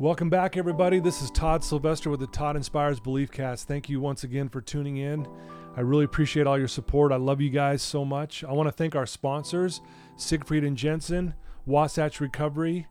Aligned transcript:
Welcome 0.00 0.30
back, 0.30 0.56
everybody. 0.56 1.00
This 1.00 1.22
is 1.22 1.30
Todd 1.32 1.64
Sylvester 1.64 2.08
with 2.08 2.20
the 2.20 2.28
Todd 2.28 2.54
Inspires 2.54 3.00
Belief 3.00 3.32
Cast. 3.32 3.66
Thank 3.66 3.88
you 3.88 4.00
once 4.00 4.22
again 4.22 4.48
for 4.48 4.60
tuning 4.60 4.98
in. 4.98 5.26
I 5.76 5.80
really 5.80 6.04
appreciate 6.04 6.46
all 6.46 6.56
your 6.56 6.68
support. 6.68 7.10
I 7.10 7.16
love 7.16 7.40
you 7.40 7.50
guys 7.50 7.82
so 7.82 8.04
much. 8.04 8.44
I 8.44 8.52
want 8.52 8.68
to 8.68 8.72
thank 8.72 8.94
our 8.94 9.06
sponsors, 9.06 9.80
Siegfried 10.14 10.62
and 10.62 10.76
Jensen, 10.76 11.34
Wasatch 11.66 12.20
Recovery, 12.20 12.86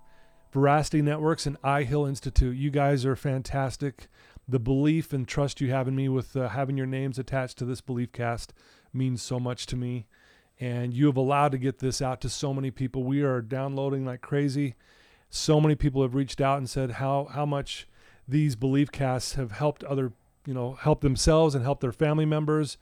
Veracity 0.51 1.01
Networks, 1.01 1.45
and 1.45 1.55
I 1.63 1.83
Hill 1.83 2.05
Institute. 2.05 2.57
You 2.57 2.71
guys 2.71 3.05
are 3.05 3.15
fantastic. 3.15 4.09
The 4.45 4.59
belief 4.59 5.13
and 5.13 5.25
trust 5.25 5.61
you 5.61 5.71
have 5.71 5.87
in 5.87 5.95
me 5.95 6.09
with 6.09 6.35
uh, 6.35 6.49
having 6.49 6.75
your 6.75 6.87
names 6.87 7.17
attached 7.17 7.57
to 7.59 7.65
this 7.65 7.79
Belief 7.79 8.11
Cast 8.11 8.53
means 8.91 9.21
so 9.21 9.39
much 9.39 9.65
to 9.67 9.77
me. 9.77 10.07
And 10.59 10.93
you 10.93 11.05
have 11.05 11.15
allowed 11.15 11.53
to 11.53 11.57
get 11.57 11.79
this 11.79 12.01
out 12.01 12.19
to 12.19 12.27
so 12.27 12.53
many 12.53 12.69
people. 12.69 13.05
We 13.05 13.21
are 13.21 13.41
downloading 13.41 14.05
like 14.05 14.19
crazy 14.19 14.75
so 15.29 15.59
many 15.59 15.75
people 15.75 16.01
have 16.01 16.15
reached 16.15 16.41
out 16.41 16.57
and 16.57 16.69
said 16.69 16.91
how 16.91 17.27
how 17.31 17.45
much 17.45 17.87
these 18.27 18.55
belief 18.55 18.91
casts 18.91 19.35
have 19.35 19.51
helped 19.51 19.83
other 19.83 20.11
you 20.45 20.53
know 20.53 20.73
help 20.73 21.01
themselves 21.01 21.55
and 21.55 21.63
help 21.63 21.81
their 21.81 21.91
family 21.91 22.25
members. 22.25 22.77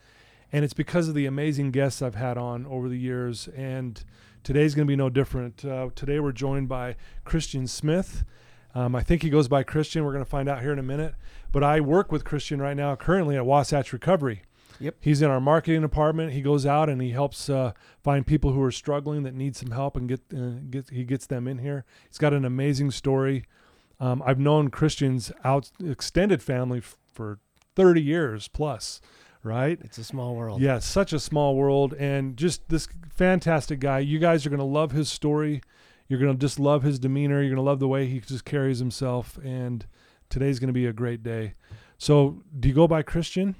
And 0.51 0.63
it's 0.63 0.73
because 0.73 1.09
of 1.09 1.15
the 1.15 1.25
amazing 1.25 1.71
guests 1.71 2.01
i've 2.01 2.15
had 2.15 2.37
on 2.37 2.65
over 2.67 2.87
the 2.87 2.99
years. 2.99 3.47
And 3.49 4.03
today's 4.43 4.75
going 4.75 4.87
to 4.87 4.91
be 4.91 4.95
no 4.95 5.09
different. 5.09 5.65
Uh, 5.65 5.89
today 5.95 6.19
we're 6.19 6.31
joined 6.31 6.69
by 6.69 6.95
christian 7.23 7.67
smith. 7.67 8.23
Um, 8.73 8.95
i 8.95 9.01
think 9.01 9.23
he 9.23 9.29
goes 9.29 9.47
by 9.47 9.63
christian. 9.63 10.03
We're 10.03 10.13
going 10.13 10.23
to 10.23 10.29
find 10.29 10.47
out 10.47 10.61
here 10.61 10.71
in 10.71 10.79
a 10.79 10.83
minute. 10.83 11.15
But 11.51 11.63
i 11.63 11.79
work 11.79 12.11
with 12.11 12.23
christian 12.23 12.61
right 12.61 12.77
now 12.77 12.95
currently 12.95 13.35
at 13.35 13.45
wasatch 13.45 13.91
recovery 13.91 14.43
Yep. 14.79 14.95
He's 14.99 15.21
in 15.21 15.29
our 15.29 15.39
marketing 15.39 15.81
department. 15.81 16.33
He 16.33 16.41
goes 16.41 16.65
out 16.65 16.89
and 16.89 17.01
he 17.01 17.11
helps 17.11 17.49
uh, 17.49 17.73
find 18.03 18.25
people 18.25 18.51
who 18.51 18.61
are 18.61 18.71
struggling 18.71 19.23
that 19.23 19.33
need 19.33 19.55
some 19.55 19.71
help 19.71 19.95
and 19.95 20.07
get 20.07 20.21
uh, 20.35 20.59
get 20.69 20.89
he 20.89 21.03
gets 21.03 21.25
them 21.25 21.47
in 21.47 21.59
here. 21.59 21.85
He's 22.07 22.17
got 22.17 22.33
an 22.33 22.45
amazing 22.45 22.91
story. 22.91 23.45
Um, 23.99 24.21
I've 24.25 24.39
known 24.39 24.69
Christian's 24.69 25.31
out 25.43 25.71
extended 25.83 26.41
family 26.41 26.79
f- 26.79 26.97
for 27.13 27.39
30 27.75 28.01
years 28.01 28.47
plus, 28.47 28.99
right? 29.43 29.79
It's 29.81 29.97
a 29.97 30.03
small 30.03 30.35
world. 30.35 30.61
Yeah, 30.61 30.79
such 30.79 31.13
a 31.13 31.19
small 31.19 31.55
world 31.55 31.93
and 31.93 32.35
just 32.35 32.67
this 32.69 32.87
fantastic 33.15 33.79
guy. 33.79 33.99
You 33.99 34.19
guys 34.19 34.45
are 34.45 34.49
going 34.49 34.59
to 34.59 34.65
love 34.65 34.91
his 34.91 35.09
story. 35.09 35.61
You're 36.07 36.19
going 36.19 36.33
to 36.33 36.37
just 36.37 36.59
love 36.59 36.83
his 36.83 36.99
demeanor. 36.99 37.41
You're 37.41 37.51
going 37.51 37.55
to 37.55 37.61
love 37.61 37.79
the 37.79 37.87
way 37.87 38.05
he 38.07 38.19
just 38.19 38.45
carries 38.45 38.79
himself 38.79 39.39
and 39.43 39.85
today's 40.29 40.59
going 40.59 40.67
to 40.67 40.73
be 40.73 40.85
a 40.85 40.93
great 40.93 41.23
day. 41.23 41.53
So, 41.97 42.43
do 42.59 42.67
you 42.67 42.75
go 42.75 42.87
by 42.87 43.01
Christian? 43.03 43.55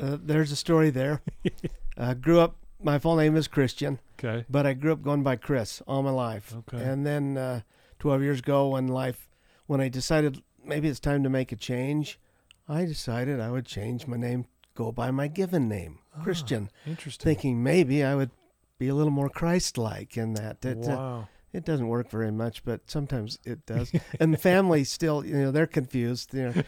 Uh, 0.00 0.16
there's 0.22 0.50
a 0.52 0.56
story 0.56 0.90
there. 0.90 1.20
uh, 1.96 2.14
grew 2.14 2.40
up. 2.40 2.56
My 2.82 2.98
full 2.98 3.16
name 3.16 3.36
is 3.36 3.46
Christian, 3.46 4.00
Okay. 4.18 4.46
but 4.48 4.64
I 4.66 4.72
grew 4.72 4.92
up 4.92 5.02
going 5.02 5.22
by 5.22 5.36
Chris 5.36 5.82
all 5.86 6.02
my 6.02 6.10
life. 6.10 6.54
Okay. 6.60 6.82
And 6.82 7.04
then 7.06 7.36
uh, 7.36 7.60
12 7.98 8.22
years 8.22 8.38
ago, 8.38 8.68
when 8.68 8.88
life, 8.88 9.28
when 9.66 9.82
I 9.82 9.88
decided 9.90 10.42
maybe 10.64 10.88
it's 10.88 11.00
time 11.00 11.22
to 11.24 11.28
make 11.28 11.52
a 11.52 11.56
change, 11.56 12.18
I 12.66 12.86
decided 12.86 13.38
I 13.38 13.50
would 13.50 13.66
change 13.66 14.06
my 14.06 14.16
name, 14.16 14.46
go 14.74 14.92
by 14.92 15.10
my 15.10 15.28
given 15.28 15.68
name, 15.68 15.98
Ah, 16.16 16.22
Christian, 16.22 16.70
Interesting. 16.86 17.22
thinking 17.24 17.62
maybe 17.62 18.02
I 18.02 18.14
would 18.14 18.30
be 18.78 18.88
a 18.88 18.94
little 18.94 19.12
more 19.12 19.28
Christ-like 19.28 20.16
in 20.16 20.32
that. 20.34 20.64
It, 20.64 20.78
uh, 20.88 20.96
wow. 20.96 21.28
it 21.52 21.66
doesn't 21.66 21.88
work 21.88 22.08
very 22.08 22.32
much, 22.32 22.64
but 22.64 22.90
sometimes 22.90 23.38
it 23.44 23.66
does. 23.66 23.92
and 24.20 24.32
the 24.32 24.38
family 24.38 24.84
still, 24.84 25.22
you 25.26 25.34
know, 25.36 25.50
they're 25.50 25.66
confused. 25.66 26.32
You 26.32 26.42
know, 26.54 26.62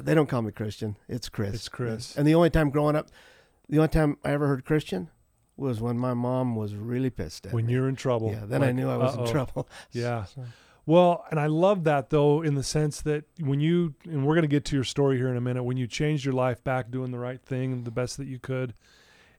they 0.00 0.14
don't 0.14 0.28
call 0.28 0.42
me 0.42 0.52
Christian. 0.52 0.96
It's 1.08 1.28
Chris. 1.28 1.54
It's 1.54 1.68
Chris. 1.68 2.16
And 2.16 2.26
the 2.26 2.34
only 2.34 2.50
time 2.50 2.70
growing 2.70 2.96
up, 2.96 3.08
the 3.68 3.78
only 3.78 3.88
time 3.88 4.18
I 4.24 4.30
ever 4.32 4.46
heard 4.46 4.64
Christian 4.64 5.10
was 5.56 5.80
when 5.80 5.98
my 5.98 6.14
mom 6.14 6.54
was 6.54 6.74
really 6.74 7.10
pissed 7.10 7.46
at 7.46 7.52
when 7.52 7.66
me. 7.66 7.72
you're 7.72 7.88
in 7.88 7.96
trouble. 7.96 8.30
yeah, 8.30 8.46
then 8.46 8.62
I 8.62 8.72
knew 8.72 8.88
I 8.88 8.96
was 8.96 9.16
uh-oh. 9.16 9.24
in 9.24 9.30
trouble. 9.30 9.68
Yeah. 9.92 10.24
So- 10.24 10.44
Well, 10.86 11.24
and 11.30 11.38
I 11.38 11.46
love 11.46 11.84
that 11.84 12.10
though, 12.10 12.42
in 12.42 12.54
the 12.54 12.62
sense 12.62 13.00
that 13.02 13.24
when 13.40 13.60
you, 13.60 13.94
and 14.04 14.26
we're 14.26 14.34
going 14.34 14.42
to 14.42 14.48
get 14.48 14.64
to 14.66 14.76
your 14.76 14.84
story 14.84 15.16
here 15.18 15.28
in 15.28 15.36
a 15.36 15.40
minute, 15.40 15.64
when 15.64 15.76
you 15.76 15.86
changed 15.86 16.24
your 16.24 16.34
life 16.34 16.62
back 16.62 16.90
doing 16.90 17.10
the 17.10 17.18
right 17.18 17.42
thing, 17.42 17.84
the 17.84 17.90
best 17.90 18.16
that 18.18 18.26
you 18.26 18.38
could, 18.38 18.74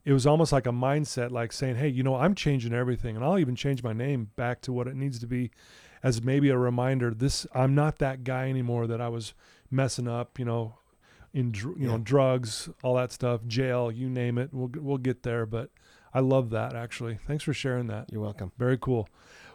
it 0.06 0.13
was 0.13 0.28
almost 0.28 0.51
like 0.51 0.66
a 0.67 0.72
mindset, 0.72 1.31
like 1.31 1.51
saying, 1.51 1.78
hey, 1.78 1.88
you 1.88 2.03
know, 2.03 2.16
I'm 2.16 2.35
changing 2.35 2.73
everything. 2.73 3.16
And 3.16 3.23
I'll 3.23 3.40
even 3.40 3.56
change 3.56 3.81
my 3.84 3.94
name 3.94 4.29
back 4.35 4.61
to 4.61 4.73
what 4.73 4.88
it 4.88 4.96
needs 4.96 5.19
to 5.19 5.28
be 5.28 5.51
as 6.03 6.22
maybe 6.22 6.50
a 6.50 6.57
reminder 6.57 7.13
this, 7.13 7.46
I'm 7.53 7.75
not 7.75 8.00
that 8.00 8.23
guy 8.23 8.50
anymore 8.50 8.88
that 8.88 9.01
I 9.01 9.09
was 9.09 9.34
messing 9.72 10.07
up, 10.07 10.40
you 10.40 10.46
know, 10.46 10.75
in, 11.34 11.52
dr- 11.52 11.78
you 11.80 11.88
know, 11.88 11.97
drugs, 11.97 12.69
all 12.84 12.96
that 12.96 13.12
stuff, 13.12 13.41
jail, 13.47 13.91
you 13.91 14.09
name 14.09 14.38
it. 14.38 14.50
We'll, 14.52 14.72
we'll 14.75 14.97
get 14.97 15.24
there. 15.24 15.46
But 15.46 15.69
I 16.13 16.22
love 16.22 16.50
that 16.52 16.75
actually. 16.75 17.19
Thanks 17.28 17.44
for 17.44 17.53
sharing 17.53 17.88
that. 17.88 18.12
You're 18.12 18.22
welcome. 18.22 18.52
Very 18.58 18.78
cool. 18.79 19.08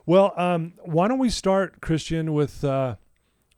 Well, 0.06 0.32
um, 0.36 0.74
why 0.84 1.08
don't 1.08 1.18
we 1.18 1.30
start, 1.30 1.80
Christian, 1.80 2.32
with 2.34 2.62
uh, 2.62 2.96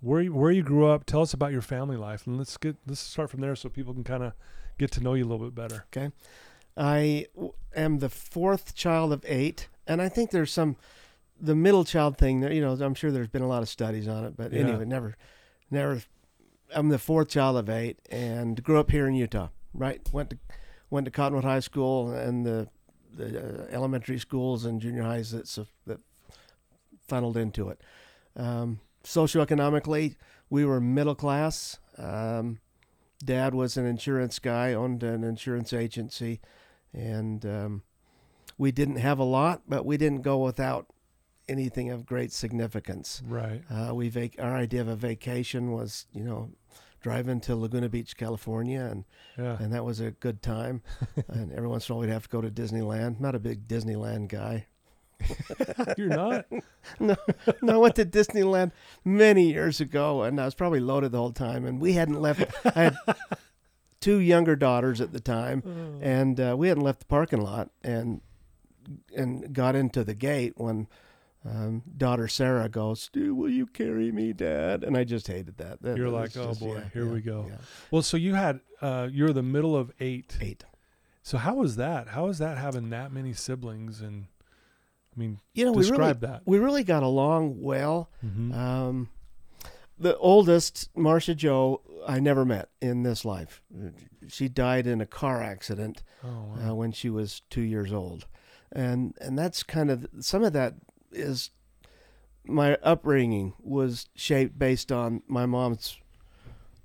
where 0.00 0.22
you, 0.22 0.32
where 0.32 0.50
you 0.52 0.62
grew 0.62 0.86
up? 0.86 1.04
Tell 1.04 1.20
us 1.22 1.34
about 1.34 1.52
your 1.52 1.60
family 1.60 1.96
life, 1.96 2.26
and 2.26 2.38
let's 2.38 2.56
get 2.56 2.76
let's 2.86 3.00
start 3.00 3.30
from 3.30 3.40
there 3.40 3.56
so 3.56 3.68
people 3.68 3.92
can 3.92 4.04
kind 4.04 4.22
of 4.22 4.32
get 4.78 4.92
to 4.92 5.00
know 5.02 5.14
you 5.14 5.24
a 5.24 5.28
little 5.28 5.44
bit 5.50 5.54
better. 5.54 5.84
Okay. 5.94 6.12
I 6.76 7.26
w- 7.34 7.52
am 7.74 7.98
the 7.98 8.08
fourth 8.08 8.74
child 8.74 9.12
of 9.12 9.24
eight, 9.26 9.68
and 9.86 10.00
I 10.00 10.08
think 10.08 10.30
there's 10.30 10.52
some 10.52 10.76
the 11.40 11.54
middle 11.56 11.84
child 11.84 12.16
thing. 12.16 12.40
There, 12.40 12.52
you 12.52 12.60
know, 12.60 12.72
I'm 12.74 12.94
sure 12.94 13.10
there's 13.10 13.28
been 13.28 13.42
a 13.42 13.48
lot 13.48 13.62
of 13.62 13.68
studies 13.68 14.06
on 14.06 14.24
it, 14.24 14.36
but 14.36 14.52
Yeah. 14.52 14.60
anyway, 14.60 14.84
never, 14.84 15.16
never. 15.70 16.00
I'm 16.74 16.88
the 16.88 16.98
fourth 16.98 17.28
child 17.28 17.56
of 17.56 17.70
eight, 17.70 17.98
and 18.10 18.62
grew 18.62 18.78
up 18.78 18.90
here 18.90 19.06
in 19.06 19.14
Utah. 19.14 19.48
Right, 19.72 20.00
went 20.12 20.30
to 20.30 20.38
went 20.90 21.04
to 21.04 21.10
Cottonwood 21.10 21.44
High 21.44 21.60
School 21.60 22.12
and 22.12 22.46
the 22.46 22.68
the 23.14 23.64
uh, 23.64 23.66
elementary 23.70 24.18
schools 24.18 24.64
and 24.64 24.80
junior 24.80 25.02
highs 25.02 25.30
that 25.30 25.46
that 25.86 26.00
funneled 27.06 27.36
into 27.36 27.68
it. 27.68 27.80
Um, 28.36 28.80
socioeconomically, 29.04 30.16
we 30.50 30.64
were 30.64 30.80
middle 30.80 31.14
class. 31.14 31.78
Um, 31.96 32.60
Dad 33.24 33.54
was 33.54 33.76
an 33.76 33.86
insurance 33.86 34.38
guy, 34.38 34.74
owned 34.74 35.02
an 35.02 35.24
insurance 35.24 35.72
agency, 35.72 36.40
and 36.92 37.46
um, 37.46 37.82
we 38.58 38.70
didn't 38.72 38.96
have 38.96 39.18
a 39.18 39.24
lot, 39.24 39.62
but 39.66 39.86
we 39.86 39.96
didn't 39.96 40.22
go 40.22 40.38
without 40.38 40.86
anything 41.48 41.90
of 41.90 42.06
great 42.06 42.32
significance. 42.32 43.22
Right. 43.26 43.62
Uh, 43.70 43.94
we 43.94 44.08
vac- 44.08 44.36
our 44.38 44.56
idea 44.56 44.80
of 44.80 44.88
a 44.88 44.96
vacation 44.96 45.72
was, 45.72 46.06
you 46.12 46.24
know, 46.24 46.50
driving 47.00 47.40
to 47.40 47.54
Laguna 47.54 47.88
Beach, 47.88 48.16
California, 48.16 48.80
and 48.80 49.04
Yeah. 49.38 49.56
and 49.60 49.72
that 49.72 49.84
was 49.84 50.00
a 50.00 50.10
good 50.10 50.42
time. 50.42 50.82
and 51.28 51.52
every 51.52 51.68
once 51.68 51.88
in 51.88 51.92
a 51.92 51.96
while, 51.96 52.06
we'd 52.06 52.12
have 52.12 52.24
to 52.24 52.28
go 52.28 52.40
to 52.40 52.50
Disneyland. 52.50 53.20
Not 53.20 53.34
a 53.34 53.38
big 53.38 53.68
Disneyland 53.68 54.28
guy. 54.28 54.66
You're 55.96 56.08
not. 56.08 56.46
no, 57.00 57.16
no, 57.62 57.74
I 57.74 57.76
went 57.78 57.94
to 57.96 58.04
Disneyland 58.04 58.72
many 59.04 59.50
years 59.50 59.80
ago, 59.80 60.22
and 60.24 60.40
I 60.40 60.44
was 60.44 60.54
probably 60.54 60.80
loaded 60.80 61.12
the 61.12 61.18
whole 61.18 61.32
time. 61.32 61.64
And 61.64 61.80
we 61.80 61.92
hadn't 61.94 62.20
left. 62.20 62.44
I 62.76 62.82
had 62.84 62.96
two 64.00 64.18
younger 64.18 64.56
daughters 64.56 65.00
at 65.00 65.12
the 65.12 65.20
time, 65.20 65.98
and 66.02 66.38
uh, 66.38 66.54
we 66.58 66.68
hadn't 66.68 66.82
left 66.84 67.00
the 67.00 67.06
parking 67.06 67.40
lot, 67.40 67.70
and 67.82 68.20
and 69.16 69.52
got 69.52 69.74
into 69.74 70.04
the 70.04 70.14
gate 70.14 70.52
when 70.56 70.86
um, 71.48 71.82
daughter 71.96 72.26
Sarah 72.28 72.68
goes, 72.68 73.02
"Stu, 73.02 73.34
will 73.34 73.50
you 73.50 73.66
carry 73.66 74.10
me, 74.10 74.32
Dad?" 74.32 74.82
And 74.84 74.96
I 74.96 75.04
just 75.04 75.28
hated 75.28 75.58
that. 75.58 75.82
That- 75.82 75.96
You're 75.96 76.10
that 76.10 76.16
like, 76.16 76.36
"Oh, 76.36 76.48
just- 76.48 76.60
boy, 76.60 76.76
yeah, 76.76 76.88
here 76.92 77.06
yeah, 77.06 77.12
we 77.12 77.20
go." 77.20 77.46
yeah. 77.48 77.56
Well, 77.90 78.02
so 78.02 78.16
you 78.16 78.34
had 78.34 78.60
uh, 78.80 79.08
you're 79.10 79.32
the 79.32 79.42
middle 79.42 79.76
of 79.76 79.92
eight. 80.00 80.36
Eight. 80.40 80.64
So 81.22 81.38
how 81.38 81.54
was 81.54 81.76
that? 81.76 82.08
How 82.08 82.26
was 82.26 82.38
that 82.38 82.56
having 82.58 82.90
that 82.90 83.12
many 83.12 83.32
siblings? 83.32 84.00
And 84.00 84.26
I 85.16 85.18
mean, 85.20 85.40
You 85.54 85.64
know, 85.64 85.72
we 85.72 85.78
really 85.78 85.88
describe 85.90 86.20
that. 86.20 86.42
we 86.46 86.58
really 86.58 86.84
got 86.84 87.02
along 87.02 87.60
well. 87.62 88.10
Mhm. 88.24 88.54
Um, 88.54 89.08
the 89.98 90.16
oldest, 90.18 90.90
Marcia 90.94 91.34
Joe, 91.34 91.80
I 92.06 92.20
never 92.20 92.44
met 92.44 92.68
in 92.82 93.02
this 93.02 93.24
life. 93.24 93.62
She 94.28 94.48
died 94.48 94.86
in 94.86 95.00
a 95.00 95.06
car 95.06 95.42
accident 95.42 96.02
oh, 96.22 96.28
wow. 96.28 96.70
uh, 96.70 96.74
when 96.74 96.92
she 96.92 97.08
was 97.08 97.40
two 97.50 97.62
years 97.62 97.92
old, 97.92 98.26
and 98.70 99.16
and 99.20 99.38
that's 99.38 99.62
kind 99.62 99.90
of 99.90 100.06
some 100.20 100.44
of 100.44 100.52
that 100.52 100.74
is 101.16 101.50
my 102.44 102.76
upbringing 102.82 103.54
was 103.60 104.08
shaped 104.14 104.58
based 104.58 104.92
on 104.92 105.22
my 105.26 105.46
mom's 105.46 105.98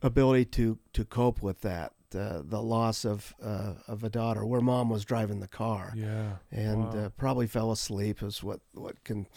ability 0.02 0.46
to 0.46 0.80
to 0.94 1.06
cope 1.06 1.42
with 1.42 1.62
that 1.62 1.94
uh, 2.18 2.42
the 2.44 2.62
loss 2.62 3.06
of 3.06 3.34
uh, 3.44 3.74
of 3.88 4.04
a 4.04 4.10
daughter 4.10 4.46
where 4.46 4.62
mom 4.62 4.90
was 4.90 5.06
driving 5.06 5.40
the 5.40 5.48
car 5.48 5.94
yeah. 5.96 6.34
and 6.52 6.86
Wow. 6.86 7.06
uh, 7.06 7.10
probably 7.10 7.48
fell 7.48 7.72
asleep 7.72 8.24
is 8.24 8.44
what 8.44 8.60
what 8.74 9.04
can 9.04 9.28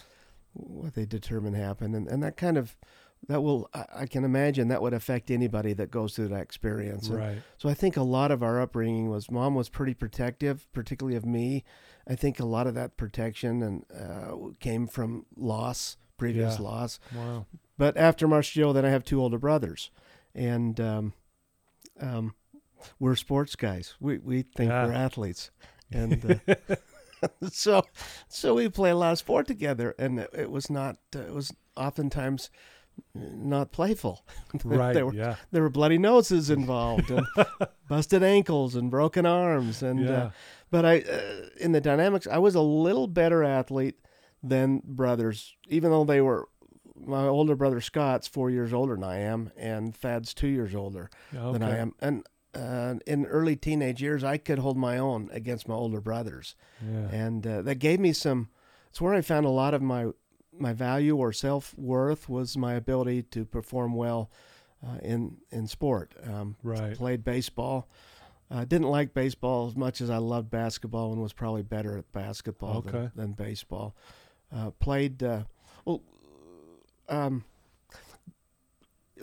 what 0.53 0.93
they 0.95 1.05
determine 1.05 1.53
happened 1.53 1.95
and 1.95 2.07
and 2.07 2.23
that 2.23 2.35
kind 2.37 2.57
of 2.57 2.75
that 3.27 3.41
will 3.41 3.69
I, 3.73 3.85
I 4.01 4.05
can 4.07 4.23
imagine 4.23 4.67
that 4.69 4.81
would 4.81 4.93
affect 4.93 5.29
anybody 5.31 5.73
that 5.73 5.89
goes 5.91 6.15
through 6.15 6.27
that 6.29 6.41
experience. 6.41 7.07
And 7.07 7.17
Right. 7.17 7.37
So 7.57 7.69
I 7.69 7.73
think 7.73 7.97
a 7.97 8.03
lot 8.03 8.29
of 8.31 8.43
our 8.43 8.61
upbringing 8.61 9.09
was 9.09 9.31
mom 9.31 9.55
was 9.55 9.69
pretty 9.69 9.93
protective, 9.93 10.71
particularly 10.73 11.15
of 11.17 11.25
me. 11.25 11.63
I 12.07 12.15
think 12.15 12.39
a 12.39 12.45
lot 12.45 12.67
of 12.67 12.75
that 12.75 12.97
protection 12.97 13.61
and 13.63 13.85
uh, 13.93 14.35
came 14.59 14.87
from 14.87 15.25
loss, 15.35 15.97
previous 16.17 16.59
Yeah. 16.59 16.65
loss. 16.65 16.99
Wow. 17.15 17.45
But 17.77 17.97
after 17.97 18.27
Marshall, 18.27 18.73
then 18.73 18.85
I 18.85 18.89
have 18.89 19.03
two 19.03 19.19
older 19.21 19.37
brothers, 19.37 19.91
and 20.33 20.79
um, 20.79 21.13
um, 21.99 22.35
we're 22.99 23.15
sports 23.15 23.55
guys. 23.55 23.95
We 23.99 24.17
we 24.19 24.43
think 24.43 24.69
Yeah. 24.69 24.85
we're 24.85 24.93
athletes, 24.93 25.51
and 25.91 26.39
uh, 26.47 26.55
so 27.51 27.83
so 28.27 28.53
we 28.55 28.69
play 28.69 28.91
a 28.91 28.95
lot 28.95 29.11
of 29.13 29.17
sport 29.17 29.47
together, 29.47 29.93
and 29.99 30.19
it, 30.19 30.29
it 30.33 30.51
was 30.51 30.69
not 30.69 30.97
uh, 31.15 31.19
it 31.19 31.33
was 31.33 31.53
oftentimes 31.75 32.49
not 33.13 33.71
playful. 33.71 34.25
Right. 34.63 34.93
there 34.93 35.05
were 35.05 35.13
yeah. 35.13 35.35
there 35.51 35.61
were 35.61 35.69
bloody 35.69 35.97
noses 35.97 36.49
involved, 36.49 37.09
and 37.11 37.25
busted 37.89 38.23
ankles, 38.23 38.75
and 38.75 38.89
broken 38.89 39.25
arms, 39.25 39.83
and 39.83 39.99
Yeah. 39.99 40.11
uh, 40.11 40.31
but 40.71 40.85
I 40.85 40.99
uh, 41.01 41.49
in 41.59 41.71
the 41.73 41.81
dynamics 41.81 42.27
I 42.27 42.37
was 42.37 42.55
a 42.55 42.61
little 42.61 43.07
better 43.07 43.43
athlete 43.43 43.95
than 44.41 44.81
brothers, 44.85 45.55
even 45.67 45.91
though 45.91 46.05
they 46.05 46.21
were. 46.21 46.47
My 46.97 47.25
older 47.27 47.55
brother 47.57 47.81
Scott's 47.81 48.25
four 48.27 48.49
years 48.49 48.71
older 48.71 48.95
than 48.95 49.03
I 49.03 49.19
am, 49.19 49.51
and 49.57 49.93
Thad's 49.93 50.33
two 50.33 50.47
years 50.47 50.73
older 50.73 51.09
okay. 51.35 51.51
than 51.51 51.61
I 51.61 51.77
am. 51.77 51.93
And 51.99 52.25
uh, 52.55 52.95
in 53.05 53.25
early 53.25 53.57
teenage 53.57 54.01
years, 54.01 54.23
I 54.23 54.37
could 54.37 54.59
hold 54.59 54.77
my 54.77 54.97
own 54.97 55.29
against 55.33 55.67
my 55.67 55.75
older 55.75 55.99
brothers, 55.99 56.55
Yeah. 56.81 57.09
and 57.11 57.45
uh, 57.45 57.61
that 57.63 57.75
gave 57.79 57.99
me 57.99 58.13
some. 58.13 58.47
It's 58.89 59.01
where 59.01 59.13
I 59.13 59.19
found 59.21 59.45
a 59.45 59.49
lot 59.49 59.73
of 59.73 59.81
my 59.81 60.07
my 60.59 60.73
value 60.73 61.15
or 61.15 61.31
self 61.33 61.77
worth 61.77 62.27
was 62.29 62.57
my 62.57 62.73
ability 62.73 63.23
to 63.23 63.45
perform 63.45 63.93
well 63.95 64.29
uh, 64.85 64.97
in 65.03 65.37
in 65.51 65.67
sport. 65.67 66.13
Um, 66.23 66.55
Right. 66.63 66.95
Played 66.95 67.23
baseball. 67.23 67.87
I 68.51 68.63
didn't 68.63 68.87
like 68.89 69.13
baseball 69.13 69.67
as 69.67 69.75
much 69.75 70.01
as 70.01 70.09
I 70.11 70.17
loved 70.17 70.51
basketball, 70.51 71.11
and 71.11 71.21
was 71.21 71.33
probably 71.33 71.63
better 71.63 71.97
at 71.97 72.11
basketball 72.13 72.77
Okay. 72.77 72.91
than, 72.91 73.11
than 73.15 73.31
baseball. 73.33 73.95
Uh, 74.55 74.69
played 74.71 75.23
uh, 75.23 75.43
well. 75.83 76.01
Um, 77.09 77.43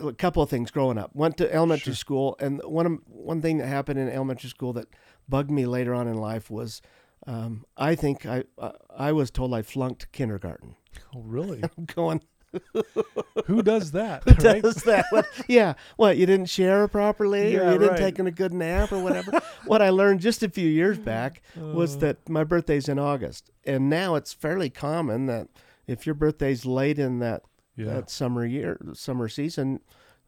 a 0.01 0.11
couple 0.13 0.41
of 0.41 0.49
things 0.49 0.71
growing 0.71 0.97
up. 0.97 1.11
Went 1.15 1.37
to 1.37 1.53
elementary 1.53 1.93
Sure. 1.93 1.95
school, 1.95 2.35
and 2.39 2.61
one 2.63 2.99
one 3.07 3.41
thing 3.41 3.59
that 3.59 3.67
happened 3.67 3.99
in 3.99 4.09
elementary 4.09 4.49
school 4.49 4.73
that 4.73 4.87
bugged 5.29 5.51
me 5.51 5.65
later 5.65 5.93
on 5.93 6.07
in 6.07 6.15
life 6.17 6.49
was, 6.49 6.81
um, 7.27 7.65
I 7.77 7.95
think 7.95 8.25
I 8.25 8.43
uh, 8.57 8.71
I 8.95 9.11
was 9.11 9.31
told 9.31 9.53
I 9.53 9.61
flunked 9.61 10.11
kindergarten. 10.11 10.75
Oh, 11.15 11.21
really? 11.21 11.61
I'm 11.77 11.85
going, 11.85 12.21
Who 13.45 13.63
does 13.63 13.91
that? 13.91 14.23
who 14.23 14.47
right? 14.47 14.61
does 14.61 14.83
that? 14.83 15.05
What, 15.09 15.25
yeah, 15.47 15.73
what 15.95 16.17
you 16.17 16.25
didn't 16.25 16.47
share 16.47 16.87
properly, 16.87 17.55
or 17.57 17.71
you 17.71 17.79
didn't 17.79 17.87
right. 17.89 17.97
take 17.97 18.19
a 18.19 18.29
good 18.31 18.53
nap, 18.53 18.91
or 18.91 18.99
whatever. 18.99 19.41
what 19.65 19.81
I 19.81 19.89
learned 19.89 20.19
just 20.19 20.43
a 20.43 20.49
few 20.49 20.67
years 20.67 20.97
back 21.13 21.41
was 21.55 21.95
Uh, 21.95 21.99
that 21.99 22.29
my 22.29 22.43
birthday's 22.43 22.87
in 22.87 22.99
August, 22.99 23.49
and 23.65 23.89
now 23.89 24.15
it's 24.15 24.33
fairly 24.33 24.69
common 24.69 25.25
that 25.27 25.47
if 25.87 26.05
your 26.05 26.15
birthday's 26.15 26.65
late 26.65 26.99
in 26.99 27.19
that 27.19 27.41
Yeah. 27.75 27.85
that 27.85 28.09
summer 28.11 28.45
year, 28.45 28.77
summer 28.93 29.27
season, 29.29 29.79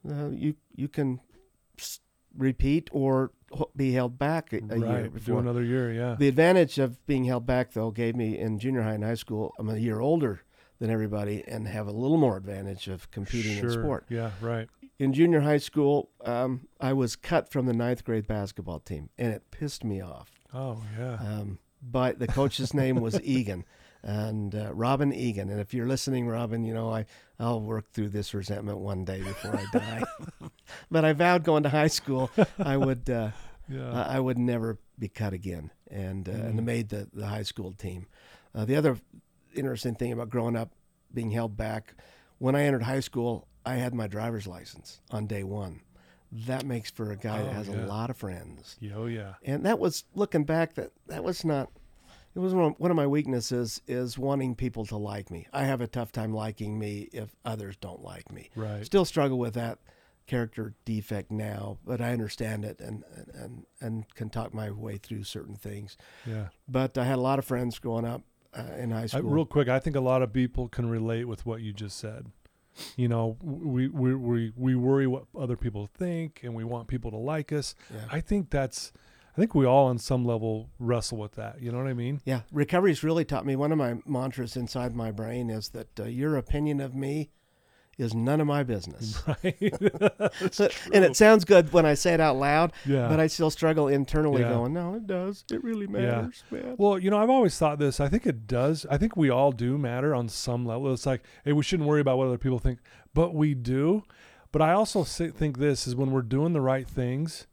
uh, 0.10 0.30
you 0.30 0.56
you 0.76 0.88
can 0.88 1.20
repeat 2.38 2.90
or 2.92 3.32
be 3.76 3.94
held 3.94 4.18
back 4.18 4.54
a, 4.54 4.58
a 4.58 4.60
year 4.60 4.88
right. 4.88 5.04
Do 5.04 5.10
before. 5.10 5.40
another 5.40 5.64
year. 5.64 5.92
Yeah. 5.92 6.16
The 6.18 6.28
advantage 6.28 6.80
of 6.80 7.06
being 7.06 7.26
held 7.26 7.46
back, 7.46 7.74
though, 7.74 7.92
gave 7.92 8.16
me 8.16 8.38
in 8.38 8.60
junior 8.60 8.84
high 8.84 8.94
and 8.94 9.04
high 9.04 9.16
school. 9.16 9.54
I'm 9.60 9.70
a 9.70 9.78
year 9.78 10.00
older 10.00 10.42
than 10.80 10.90
everybody 10.90 11.44
and 11.48 11.68
have 11.68 11.88
a 11.88 11.92
little 11.92 12.18
more 12.18 12.38
advantage 12.38 12.88
of 12.88 13.10
competing 13.12 13.58
sure. 13.58 13.70
in 13.70 13.72
sport. 13.72 14.06
Yeah. 14.10 14.32
Right. 14.42 14.68
In 14.98 15.14
junior 15.14 15.42
high 15.42 15.58
school, 15.58 16.10
um, 16.24 16.68
I 16.80 16.94
was 16.94 17.16
cut 17.16 17.52
from 17.52 17.66
the 17.66 17.74
ninth 17.74 18.04
grade 18.04 18.28
basketball 18.28 18.80
team, 18.80 19.10
and 19.18 19.34
it 19.34 19.52
pissed 19.52 19.84
me 19.84 20.02
off. 20.02 20.32
Oh 20.54 20.82
yeah. 20.98 21.16
Um, 21.16 21.60
but 21.82 22.20
the 22.20 22.28
coach's 22.28 22.74
name 22.74 23.02
was 23.02 23.20
Egan, 23.24 23.66
and 24.06 24.54
uh, 24.56 24.72
Robin 24.74 25.12
Egan. 25.12 25.50
And 25.50 25.60
if 25.60 25.74
you're 25.74 25.88
listening, 25.88 26.28
Robin, 26.28 26.64
you 26.64 26.74
know 26.74 26.90
I 26.94 27.06
I'll 27.40 27.60
work 27.60 27.92
through 27.92 28.10
this 28.10 28.34
resentment 28.34 28.78
one 28.78 29.04
day 29.04 29.22
before 29.22 29.58
I 29.58 29.66
die. 29.78 30.04
but 30.92 31.04
I 31.04 31.12
vowed 31.14 31.44
going 31.44 31.64
to 31.64 31.70
high 31.70 31.88
school 31.88 32.30
I 32.58 32.78
would 32.78 33.10
uh, 33.10 33.32
yeah. 33.68 33.92
I 33.92 34.18
I 34.18 34.20
would 34.20 34.38
never 34.38 34.78
be 34.98 35.10
cut 35.10 35.34
again, 35.34 35.72
and 35.92 36.30
uh, 36.30 36.32
and 36.32 36.60
Mm. 36.60 36.64
made 36.64 36.90
the 36.90 37.10
the 37.12 37.26
high 37.28 37.44
school 37.44 37.74
team. 37.74 38.08
Uh, 38.54 38.64
the 38.64 38.76
other 38.78 38.98
interesting 39.54 39.96
thing 39.96 40.14
about 40.14 40.30
growing 40.30 40.56
up 40.56 40.72
being 41.14 41.32
held 41.32 41.58
back, 41.58 41.94
when 42.38 42.56
I 42.56 42.64
entered 42.64 42.84
high 42.84 43.00
school, 43.02 43.48
I 43.66 43.76
had 43.76 43.94
my 43.94 44.08
driver's 44.08 44.48
license 44.48 45.02
on 45.12 45.28
day 45.28 45.44
one. 45.44 45.82
That 46.48 46.66
makes 46.66 46.92
for 46.92 47.12
a 47.12 47.16
guy 47.16 47.42
that 47.42 47.50
Oh, 47.50 47.54
has 47.54 47.68
yeah. 47.70 47.86
a 47.86 47.88
lot 47.88 48.10
of 48.10 48.18
friends 48.18 48.76
yeah. 48.80 48.94
Oh 48.96 49.06
yeah. 49.06 49.34
and 49.44 49.66
that 49.66 49.80
was 49.80 50.04
looking 50.16 50.44
back 50.44 50.74
that 50.76 50.92
that 51.08 51.24
was 51.24 51.46
not 51.46 51.70
it 52.36 52.40
was 52.40 52.54
one 52.54 52.66
of, 52.66 52.74
one 52.78 52.92
of 52.92 52.98
my 52.98 53.08
weaknesses 53.08 53.82
is 53.88 54.18
wanting 54.18 54.56
people 54.56 54.86
to 54.86 54.98
like 54.98 55.32
me 55.32 55.48
i 55.54 55.64
have 55.64 55.82
a 55.82 55.88
tough 55.88 56.12
time 56.12 56.34
liking 56.34 56.78
me 56.78 57.10
if 57.14 57.36
others 57.46 57.76
don't 57.78 58.04
like 58.04 58.32
me 58.32 58.50
Right. 58.56 58.86
still 58.86 59.06
struggle 59.06 59.38
with 59.40 59.54
that 59.56 59.80
character 60.28 60.74
defect 60.86 61.32
now 61.32 61.78
but 61.86 62.02
i 62.02 62.12
understand 62.12 62.66
it 62.66 62.80
and 62.80 63.04
and 63.34 63.66
and 63.80 64.14
can 64.16 64.30
talk 64.30 64.54
my 64.54 64.72
way 64.72 64.98
through 64.98 65.24
certain 65.24 65.56
things 65.56 65.98
Yeah. 66.26 66.48
but 66.68 66.98
i 66.98 67.04
had 67.04 67.18
a 67.18 67.22
lot 67.22 67.38
of 67.40 67.46
friends 67.46 67.78
growing 67.80 68.06
up 68.06 68.22
uh, 68.58 68.64
in 68.78 68.92
high 68.92 69.04
I, 69.04 69.06
school 69.08 69.22
real 69.24 69.46
quick, 69.46 69.68
I 69.68 69.80
think 69.80 69.98
a 69.98 70.02
lot 70.02 70.22
of 70.22 70.32
people 70.32 70.70
can 70.70 70.88
relate 70.90 71.26
with 71.26 71.46
what 71.46 71.60
you 71.62 71.74
just 71.74 71.98
said. 71.98 72.28
You 72.96 73.10
know, 73.10 73.36
we 73.42 73.90
we 73.90 74.16
we 74.16 74.54
we 74.56 74.76
worry 74.76 75.08
what 75.08 75.26
other 75.38 75.58
people 75.58 75.90
think, 75.94 76.40
and 76.42 76.56
we 76.56 76.64
want 76.64 76.88
people 76.88 77.12
to 77.12 77.18
like 77.18 77.52
us. 77.52 77.76
yeah. 77.94 78.06
I 78.10 78.22
think 78.22 78.50
that's. 78.52 78.94
I 79.36 79.40
think 79.42 79.54
we 79.54 79.66
all, 79.66 79.88
on 79.88 79.98
some 79.98 80.24
level, 80.24 80.70
wrestle 80.80 81.18
with 81.18 81.34
that. 81.36 81.62
You 81.62 81.72
know 81.72 81.78
what 81.80 81.88
I 81.88 81.94
mean? 81.94 82.22
yeah 82.26 82.42
recovery's 82.52 83.04
really 83.04 83.26
taught 83.26 83.46
me 83.46 83.56
one 83.56 83.72
of 83.72 83.78
my 83.78 83.96
mantras 84.06 84.56
inside 84.56 84.96
my 84.96 85.12
brain 85.12 85.50
is 85.50 85.70
that 85.70 86.00
uh, 86.00 86.04
your 86.06 86.38
opinion 86.38 86.80
of 86.80 86.96
me 86.96 87.30
is 87.98 88.14
none 88.14 88.42
of 88.42 88.48
my 88.48 88.62
business 88.64 89.22
Right. 89.44 89.56
And 90.94 91.06
it 91.06 91.16
sounds 91.16 91.46
good 91.46 91.72
when 91.74 91.86
I 91.86 91.94
say 91.94 92.14
it 92.14 92.20
out 92.20 92.36
loud, 92.38 92.74
yeah. 92.86 93.08
but 93.08 93.20
I 93.20 93.28
still 93.28 93.50
struggle 93.50 93.88
internally 93.88 94.42
Yeah. 94.42 94.50
going, 94.50 94.74
no, 94.74 94.96
it 94.96 95.08
does. 95.08 95.44
It 95.52 95.64
really 95.64 95.88
matters, 95.88 96.44
man. 96.52 96.76
Well, 96.78 96.98
you 97.00 97.10
know, 97.10 97.18
I've 97.18 97.30
always 97.30 97.58
thought 97.58 97.80
this. 97.80 98.00
I 98.00 98.08
think 98.10 98.26
it 98.26 98.48
does. 98.48 98.86
I 98.90 98.98
think 98.98 99.16
we 99.16 99.30
all 99.30 99.52
do 99.52 99.78
matter 99.78 100.14
on 100.16 100.28
some 100.30 100.66
level. 100.66 100.92
It's 100.94 101.06
like, 101.06 101.24
hey, 101.46 101.54
we 101.54 101.64
shouldn't 101.64 101.88
worry 101.88 102.02
about 102.02 102.18
what 102.18 102.28
other 102.28 102.38
people 102.38 102.60
think, 102.60 102.80
but 103.14 103.34
we 103.34 103.54
do. 103.54 104.04
But 104.52 104.62
I 104.62 104.72
also 104.74 105.04
think 105.04 105.58
this 105.58 105.86
is 105.88 105.96
when 105.96 106.12
we're 106.12 106.22
doing 106.22 106.54
the 106.54 106.62
right 106.62 106.88
things. 106.88 107.48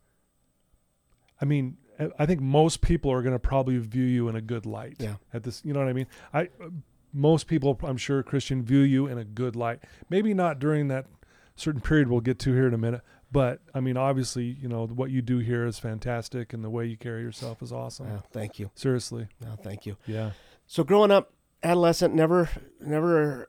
I 1.43 1.44
mean, 1.44 1.77
I- 1.99 2.11
I 2.21 2.27
think 2.27 2.41
most 2.41 2.81
people 2.81 3.11
are 3.13 3.20
going 3.20 3.34
to 3.34 3.39
probably 3.39 3.77
view 3.79 4.05
you 4.05 4.29
in 4.29 4.37
a 4.37 4.41
good 4.41 4.65
light. 4.65 4.96
Yeah. 4.99 5.17
At 5.34 5.43
this, 5.43 5.63
you 5.65 5.72
know 5.72 5.81
what 5.81 5.89
I 5.89 5.93
mean? 5.93 6.06
I 6.32 6.43
uh, 6.63 6.70
most 7.13 7.46
people, 7.46 7.79
I'm 7.82 7.99
sure, 7.99 8.22
Christian, 8.22 8.63
view 8.63 8.79
you 8.81 9.06
in 9.06 9.19
a 9.19 9.25
good 9.25 9.55
light. 9.55 9.81
Maybe 10.08 10.32
not 10.32 10.58
during 10.58 10.89
that 10.89 11.06
certain 11.56 11.81
period 11.82 12.08
we'll 12.08 12.20
get 12.20 12.39
to 12.41 12.53
here 12.55 12.67
in 12.67 12.72
a 12.72 12.79
minute. 12.79 13.03
But 13.31 13.61
I 13.75 13.81
mean, 13.81 13.96
obviously, 13.96 14.44
you 14.44 14.69
know 14.69 14.87
what 14.87 15.11
you 15.11 15.20
do 15.22 15.39
here 15.39 15.67
is 15.67 15.79
fantastic, 15.79 16.53
and 16.53 16.63
the 16.65 16.70
way 16.70 16.87
you 16.87 16.96
carry 16.96 17.22
yourself 17.22 17.63
is 17.63 17.72
awesome. 17.72 18.06
Oh, 18.11 18.22
thank 18.31 18.58
you. 18.58 18.70
Seriously, 18.75 19.29
No, 19.41 19.56
thank 19.63 19.84
you. 19.87 19.96
yeah. 20.06 20.31
So 20.67 20.84
growing 20.84 21.11
up, 21.11 21.32
adolescent, 21.63 22.15
never, 22.15 22.49
never, 22.81 23.49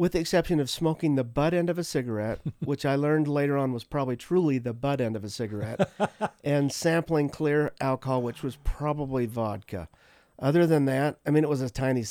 with 0.00 0.12
the 0.12 0.18
exception 0.18 0.58
of 0.60 0.70
smoking 0.70 1.14
the 1.14 1.22
butt 1.22 1.52
end 1.52 1.68
of 1.68 1.78
a 1.78 1.84
cigarette, 1.84 2.40
which 2.64 2.86
I 2.86 2.94
learned 2.94 3.28
later 3.28 3.58
on 3.58 3.74
was 3.74 3.84
probably 3.84 4.16
truly 4.16 4.56
the 4.56 4.72
butt 4.72 4.98
end 4.98 5.14
of 5.14 5.24
a 5.24 5.28
cigarette, 5.28 5.90
and 6.42 6.72
sampling 6.72 7.28
clear 7.28 7.74
alcohol, 7.82 8.22
which 8.22 8.42
was 8.42 8.56
probably 8.64 9.26
vodka. 9.26 9.90
Other 10.38 10.66
than 10.66 10.86
that, 10.86 11.18
I 11.26 11.30
mean, 11.30 11.44
it 11.44 11.50
was 11.50 11.60
a 11.60 11.68
tiny, 11.68 12.06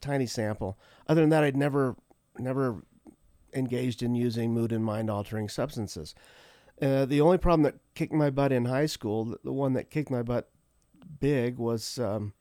tiny 0.00 0.26
sample. 0.26 0.80
Other 1.06 1.20
than 1.20 1.30
that, 1.30 1.44
I'd 1.44 1.56
never, 1.56 1.94
never 2.40 2.82
engaged 3.54 4.02
in 4.02 4.16
using 4.16 4.52
mood 4.52 4.72
and 4.72 4.84
mind 4.84 5.08
altering 5.08 5.48
substances. 5.48 6.16
Uh, 6.82 7.04
the 7.04 7.20
only 7.20 7.38
problem 7.38 7.62
that 7.62 7.76
kicked 7.94 8.12
my 8.12 8.30
butt 8.30 8.50
in 8.50 8.64
high 8.64 8.86
school, 8.86 9.24
the- 9.24 9.38
the 9.44 9.52
one 9.52 9.74
that 9.74 9.90
kicked 9.90 10.10
my 10.10 10.24
butt 10.24 10.50
big, 11.20 11.56
was 11.56 12.00
um, 12.00 12.32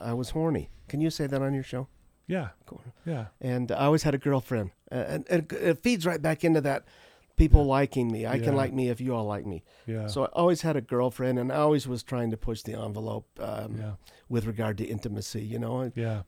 I 0.00 0.14
was 0.14 0.30
horny. 0.30 0.70
Can 0.88 1.02
you 1.02 1.10
say 1.10 1.26
that 1.26 1.42
on 1.42 1.52
your 1.52 1.62
show? 1.62 1.88
Yeah. 2.28 2.50
Cool. 2.66 2.82
Yeah. 3.04 3.26
And 3.40 3.72
I 3.72 3.86
always 3.86 4.04
had 4.04 4.14
a 4.14 4.18
girlfriend, 4.18 4.70
uh, 4.92 4.94
and, 5.08 5.26
and 5.28 5.52
it 5.52 5.78
feeds 5.82 6.06
right 6.06 6.22
back 6.22 6.44
into 6.44 6.60
that 6.60 6.84
people 7.36 7.64
liking 7.64 8.12
me. 8.12 8.26
I 8.26 8.34
Yeah. 8.34 8.44
can 8.44 8.54
like 8.56 8.72
me 8.72 8.90
if 8.90 9.00
you 9.00 9.14
all 9.14 9.24
like 9.24 9.46
me. 9.46 9.64
Yeah. 9.86 10.06
So 10.08 10.24
I 10.24 10.26
always 10.34 10.62
had 10.62 10.76
a 10.76 10.80
girlfriend, 10.80 11.38
and 11.38 11.50
I 11.50 11.56
always 11.56 11.88
was 11.88 12.02
trying 12.02 12.30
to 12.32 12.36
push 12.36 12.62
the 12.62 12.74
envelope 12.74 13.26
um, 13.40 13.76
yeah. 13.78 13.92
with 14.28 14.44
regard 14.46 14.76
to 14.78 14.84
intimacy. 14.84 15.42
You 15.42 15.58
know, 15.58 15.90
Yeah. 15.96 16.22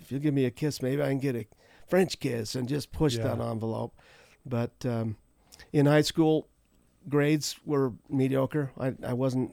if 0.00 0.12
you 0.12 0.18
give 0.18 0.32
me 0.34 0.44
a 0.44 0.50
kiss, 0.50 0.80
maybe 0.80 1.02
I 1.02 1.08
can 1.08 1.18
get 1.18 1.34
a 1.36 1.46
French 1.88 2.20
kiss 2.20 2.54
and 2.54 2.68
just 2.68 2.92
push 2.92 3.16
Yeah. 3.16 3.24
that 3.34 3.40
envelope. 3.40 3.94
But 4.46 4.72
um, 4.86 5.16
in 5.72 5.86
high 5.86 6.02
school, 6.02 6.48
grades 7.08 7.56
were 7.64 7.94
mediocre. 8.08 8.70
I, 8.78 8.94
I 9.04 9.12
wasn't. 9.14 9.52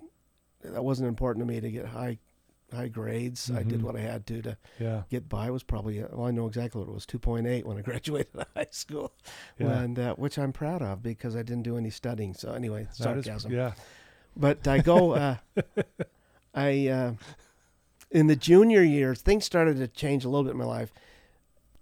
That 0.63 0.84
wasn't 0.84 1.08
important 1.08 1.48
to 1.48 1.51
me 1.51 1.62
to 1.62 1.72
get 1.72 1.86
high 1.86 2.19
high 2.74 2.88
grades. 2.88 3.50
I 3.52 3.64
did 3.64 3.80
Mhm. 3.82 3.84
what 3.84 3.96
I 3.96 4.02
had 4.02 4.26
to 4.28 4.42
to 4.42 4.58
Yeah. 4.80 5.04
get 5.10 5.28
by. 5.30 5.48
It 5.48 5.52
was 5.52 5.64
probably 5.64 6.02
uh, 6.04 6.08
well, 6.12 6.28
I 6.28 6.32
know 6.32 6.48
exactly 6.48 6.80
what 6.80 6.90
it 6.90 6.94
was, 6.94 7.06
two 7.06 7.20
point 7.20 7.48
eight 7.48 7.66
when 7.66 7.78
I 7.78 7.82
graduated 7.90 8.34
high 8.56 8.68
school, 8.72 9.14
Yeah. 9.58 9.80
and 9.82 9.98
uh, 10.00 10.16
which 10.16 10.38
I'm 10.38 10.54
proud 10.54 10.82
of 10.82 11.02
because 11.04 11.36
I 11.36 11.44
didn't 11.44 11.64
do 11.64 11.78
any 11.78 11.90
studying. 11.90 12.34
So 12.34 12.54
anyway, 12.54 12.88
That 13.00 13.18
is- 13.18 13.26
sarcasm. 13.26 13.52
yeah. 13.52 13.74
But 14.36 14.68
I 14.68 14.80
go, 14.80 15.14
uh, 15.16 15.36
I 16.54 16.88
uh, 16.88 17.14
in 18.12 18.28
the 18.28 18.36
junior 18.36 18.82
year, 18.84 19.14
things 19.16 19.46
started 19.46 19.78
to 19.78 19.88
change 19.88 20.26
a 20.26 20.30
little 20.30 20.44
bit 20.44 20.52
in 20.52 20.58
my 20.58 20.66
life. 20.66 20.92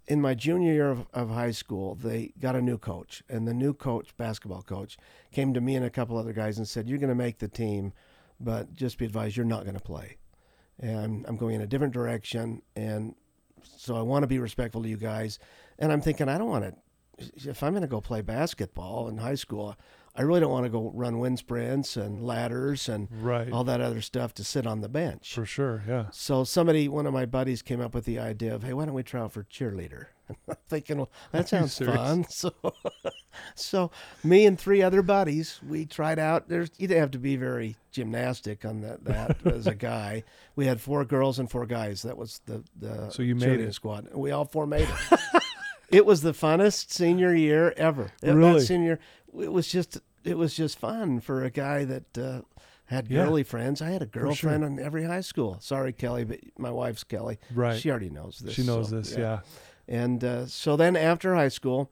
In 0.06 0.22
my 0.22 0.34
junior 0.34 0.72
year 0.72 0.90
of, 0.90 1.06
of 1.12 1.28
high 1.28 1.50
school, 1.50 1.94
they 1.94 2.32
got 2.40 2.56
a 2.56 2.62
new 2.62 2.78
coach, 2.78 3.22
and 3.28 3.46
the 3.46 3.52
new 3.52 3.74
coach, 3.74 4.16
basketball 4.16 4.62
coach, 4.62 4.96
came 5.32 5.52
to 5.52 5.60
me 5.60 5.76
and 5.76 5.84
a 5.84 5.90
couple 5.90 6.16
other 6.16 6.32
guys 6.32 6.56
and 6.56 6.66
said, 6.66 6.88
"You're 6.88 6.98
going 6.98 7.10
to 7.10 7.14
make 7.14 7.38
the 7.38 7.48
team, 7.48 7.92
but 8.40 8.74
just 8.74 8.96
be 8.96 9.04
advised, 9.04 9.36
you're 9.36 9.44
not 9.44 9.64
going 9.64 9.76
to 9.76 9.82
play." 9.82 10.16
And 10.80 11.24
I'm 11.26 11.36
going 11.36 11.56
in 11.56 11.60
a 11.60 11.66
different 11.66 11.92
direction, 11.92 12.62
and 12.76 13.14
so 13.62 13.96
I 13.96 14.02
want 14.02 14.22
to 14.22 14.26
be 14.28 14.38
respectful 14.38 14.82
to 14.82 14.88
you 14.88 14.96
guys. 14.96 15.38
And 15.78 15.92
I'm 15.92 16.00
thinking, 16.00 16.28
I 16.28 16.38
don't 16.38 16.48
want 16.48 16.64
to. 16.64 16.74
If 17.50 17.64
I'm 17.64 17.72
going 17.72 17.82
to 17.82 17.88
go 17.88 18.00
play 18.00 18.22
basketball 18.22 19.08
in 19.08 19.18
high 19.18 19.34
school, 19.34 19.74
I 20.14 20.22
really 20.22 20.38
don't 20.38 20.52
want 20.52 20.66
to 20.66 20.70
go 20.70 20.92
run 20.94 21.18
wind 21.18 21.40
sprints 21.40 21.96
and 21.96 22.22
ladders 22.24 22.88
and 22.88 23.08
Right. 23.10 23.50
all 23.50 23.64
that 23.64 23.80
other 23.80 24.00
stuff 24.00 24.34
to 24.34 24.44
sit 24.44 24.68
on 24.68 24.82
the 24.82 24.88
bench. 24.88 25.34
For 25.34 25.44
sure. 25.44 25.82
Yeah. 25.88 26.06
So 26.12 26.44
somebody, 26.44 26.86
one 26.88 27.06
of 27.06 27.12
my 27.12 27.26
buddies, 27.26 27.60
came 27.60 27.80
up 27.80 27.92
with 27.92 28.04
the 28.04 28.20
idea 28.20 28.54
of, 28.54 28.62
hey, 28.62 28.72
why 28.72 28.84
don't 28.84 28.94
we 28.94 29.02
try 29.02 29.20
out 29.20 29.32
for 29.32 29.42
cheerleader? 29.42 30.06
I'm 30.48 30.56
thinking, 30.68 30.98
well, 30.98 31.10
that 31.32 31.48
sounds 31.48 31.76
fun. 31.76 32.24
So, 32.30 32.52
so 33.54 33.90
me 34.24 34.46
and 34.46 34.58
three 34.58 34.82
other 34.82 35.02
buddies, 35.02 35.60
we 35.66 35.84
tried 35.86 36.18
out. 36.18 36.48
There's 36.48 36.70
you 36.78 36.88
didn't 36.88 37.00
have 37.00 37.10
to 37.12 37.18
be 37.18 37.36
very 37.36 37.76
gymnastic 37.92 38.64
on 38.64 38.80
that. 38.82 39.04
That 39.04 39.36
as 39.46 39.66
a 39.66 39.74
guy, 39.74 40.24
we 40.56 40.66
had 40.66 40.80
four 40.80 41.04
girls 41.04 41.38
and 41.38 41.50
four 41.50 41.66
guys. 41.66 42.02
That 42.02 42.16
was 42.16 42.40
the 42.46 42.62
the 42.78 43.10
So 43.10 43.22
you 43.22 43.34
made 43.34 43.60
it. 43.60 43.74
squad. 43.74 44.08
We 44.14 44.30
all 44.30 44.44
four 44.44 44.66
made 44.66 44.88
it. 44.88 45.20
it 45.90 46.06
was 46.06 46.22
the 46.22 46.32
funnest 46.32 46.90
senior 46.90 47.34
year 47.34 47.74
ever. 47.76 48.12
Really? 48.22 48.60
That 48.60 48.66
senior, 48.66 48.98
it 49.40 49.52
was 49.52 49.68
just 49.68 49.98
it 50.24 50.36
was 50.36 50.54
just 50.54 50.78
fun 50.78 51.20
for 51.20 51.44
a 51.44 51.50
guy 51.50 51.84
that 51.84 52.18
uh, 52.18 52.40
had 52.86 53.08
Yeah. 53.08 53.24
girly 53.24 53.42
friends. 53.42 53.80
I 53.80 53.90
had 53.90 54.02
a 54.02 54.08
sure. 54.12 54.22
girlfriend 54.24 54.64
in 54.64 54.78
every 54.78 55.04
high 55.04 55.20
school. 55.20 55.58
Sorry, 55.60 55.92
Kelly, 55.92 56.24
but 56.24 56.40
my 56.58 56.70
wife's 56.70 57.04
Kelly. 57.04 57.38
Right. 57.54 57.78
She 57.78 57.90
already 57.90 58.10
knows 58.10 58.38
this. 58.38 58.54
she 58.54 58.62
knows 58.64 58.90
so, 58.90 58.96
this. 58.96 59.16
Yeah. 59.16 59.40
And 59.86 60.22
uh, 60.22 60.46
so 60.46 60.76
then 60.76 60.96
after 60.96 61.34
high 61.34 61.48
school, 61.48 61.90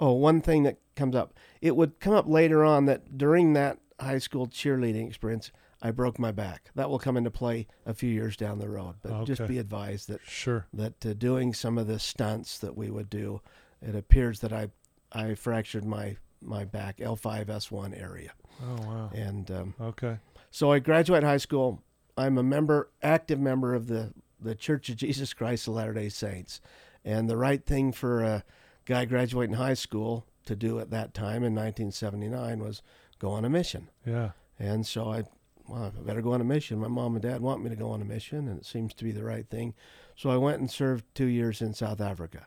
oh, 0.00 0.12
one 0.12 0.40
thing 0.40 0.62
that 0.64 0.78
comes 0.94 1.14
up, 1.16 1.34
it 1.60 1.76
would 1.76 2.00
come 2.00 2.12
up 2.14 2.28
later 2.28 2.64
on 2.64 2.86
that 2.86 3.16
during 3.18 3.52
that 3.54 3.78
high 4.00 4.18
school 4.18 4.46
cheerleading 4.46 5.06
experience, 5.08 5.50
I 5.82 5.90
broke 5.90 6.18
my 6.18 6.32
back. 6.32 6.70
That 6.74 6.88
will 6.90 6.98
come 6.98 7.16
into 7.16 7.30
play 7.30 7.66
a 7.84 7.94
few 7.94 8.10
years 8.10 8.36
down 8.36 8.58
the 8.58 8.68
road. 8.68 8.96
But 9.02 9.24
just 9.24 9.46
be 9.46 9.58
advised 9.58 10.08
that 10.08 10.20
Sure. 10.26 10.66
that 10.72 11.04
uh, 11.04 11.12
doing 11.12 11.52
some 11.54 11.78
of 11.78 11.86
the 11.86 11.98
stunts 11.98 12.58
that 12.58 12.76
we 12.76 12.90
would 12.90 13.10
do, 13.10 13.40
it 13.82 13.94
appears 13.94 14.40
that 14.40 14.52
I 14.52 14.68
I 15.12 15.34
fractured 15.34 15.84
my 15.84 16.16
my 16.42 16.64
back 16.64 16.98
L5S1 16.98 17.98
area, 18.00 18.32
Oh 18.62 18.76
wow. 18.86 19.10
and 19.14 19.50
um, 19.50 19.74
Okay. 19.80 20.18
so 20.50 20.72
I 20.72 20.78
graduate 20.78 21.22
high 21.22 21.36
school. 21.38 21.82
I'm 22.16 22.38
a 22.38 22.42
member, 22.42 22.90
active 23.02 23.38
member 23.40 23.74
of 23.74 23.86
the 23.86 24.12
the 24.40 24.54
Church 24.54 24.88
of 24.88 24.96
Jesus 25.04 25.32
Christ 25.34 25.66
of 25.68 25.74
Latter 25.74 25.92
Day 25.94 26.08
Saints, 26.08 26.60
and 27.04 27.28
the 27.28 27.36
right 27.36 27.64
thing 27.64 27.92
for 27.92 28.22
a 28.22 28.44
guy 28.86 29.04
graduating 29.04 29.56
high 29.56 29.74
school 29.74 30.26
to 30.46 30.56
do 30.56 30.78
at 30.78 30.90
that 30.90 31.12
time 31.12 31.42
in 31.44 31.54
1979 31.54 32.60
was 32.60 32.82
go 33.18 33.30
on 33.32 33.44
a 33.44 33.50
mission. 33.50 33.88
Yeah. 34.06 34.30
And 34.58 34.86
so 34.86 35.12
I, 35.12 35.24
well, 35.68 35.92
I 35.96 36.00
better 36.00 36.22
go 36.22 36.32
on 36.32 36.40
a 36.40 36.44
mission. 36.44 36.78
My 36.78 36.88
mom 36.88 37.14
and 37.14 37.22
dad 37.22 37.40
want 37.40 37.62
me 37.62 37.68
to 37.70 37.76
go 37.76 37.90
on 37.90 38.00
a 38.00 38.04
mission, 38.04 38.48
and 38.48 38.58
it 38.58 38.64
seems 38.64 38.94
to 38.94 39.04
be 39.04 39.10
the 39.12 39.24
right 39.24 39.48
thing. 39.48 39.74
So 40.16 40.30
I 40.30 40.36
went 40.36 40.60
and 40.60 40.70
served 40.70 41.04
two 41.14 41.26
years 41.26 41.60
in 41.60 41.74
South 41.74 42.00
Africa 42.00 42.46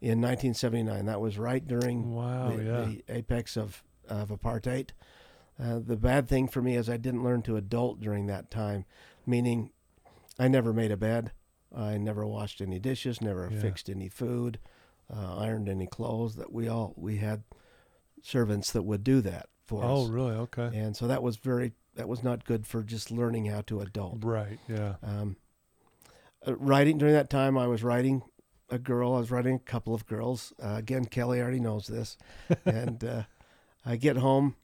in 0.00 0.20
1979. 0.20 1.04
That 1.06 1.20
was 1.20 1.38
right 1.38 1.66
during 1.66 2.14
Wow. 2.14 2.50
the, 2.56 2.62
yeah. 2.64 2.80
the 2.82 3.04
apex 3.08 3.56
of, 3.56 3.82
of 4.08 4.28
apartheid. 4.28 4.90
Uh, 5.62 5.78
the 5.84 5.96
bad 5.96 6.26
thing 6.28 6.48
for 6.48 6.62
me 6.62 6.76
is 6.76 6.88
I 6.88 6.96
didn't 6.96 7.22
learn 7.24 7.42
to 7.42 7.56
adult 7.56 8.00
during 8.00 8.26
that 8.26 8.50
time, 8.50 8.86
meaning 9.26 9.70
I 10.38 10.48
never 10.48 10.72
made 10.72 10.90
a 10.92 10.96
bed. 10.96 11.32
I 11.76 11.98
never 11.98 12.26
washed 12.26 12.60
any 12.62 12.78
dishes, 12.78 13.20
never 13.20 13.50
Yeah. 13.52 13.60
fixed 13.60 13.90
any 13.90 14.08
food, 14.08 14.58
uh, 15.14 15.36
ironed 15.38 15.68
any 15.68 15.86
clothes. 15.86 16.36
That 16.36 16.52
we 16.52 16.68
all 16.68 16.94
we 16.96 17.16
had 17.18 17.42
servants 18.22 18.70
that 18.72 18.82
would 18.82 19.02
do 19.04 19.20
that 19.22 19.48
for 19.64 19.82
oh 19.84 20.02
us, 20.02 20.08
Oh, 20.08 20.12
really? 20.12 20.32
Okay. 20.34 20.70
and 20.74 20.96
so 20.96 21.06
that 21.06 21.22
was 21.22 21.36
very 21.36 21.72
that 21.96 22.08
was 22.08 22.22
not 22.22 22.44
good 22.44 22.66
for 22.66 22.82
just 22.82 23.10
learning 23.10 23.46
how 23.46 23.62
to 23.62 23.80
adult. 23.80 24.24
Right. 24.24 24.58
Yeah. 24.68 24.94
Um, 25.02 25.36
uh, 26.46 26.54
writing 26.56 26.98
during 26.98 27.14
that 27.14 27.28
time, 27.30 27.58
I 27.58 27.66
was 27.66 27.82
writing 27.82 28.22
a 28.70 28.78
girl. 28.78 29.14
I 29.14 29.18
was 29.18 29.30
writing 29.30 29.56
a 29.56 29.58
couple 29.58 29.94
of 29.94 30.06
girls. 30.06 30.52
Uh, 30.62 30.74
again, 30.78 31.04
Kelly 31.06 31.40
already 31.40 31.60
knows 31.60 31.86
this, 31.86 32.16
and 32.64 33.02
uh, 33.04 33.22
I 33.84 33.96
get 33.96 34.16
home 34.18 34.54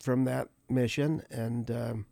from 0.00 0.24
that 0.24 0.48
mission, 0.68 1.22
and 1.30 1.70
um, 1.70 2.06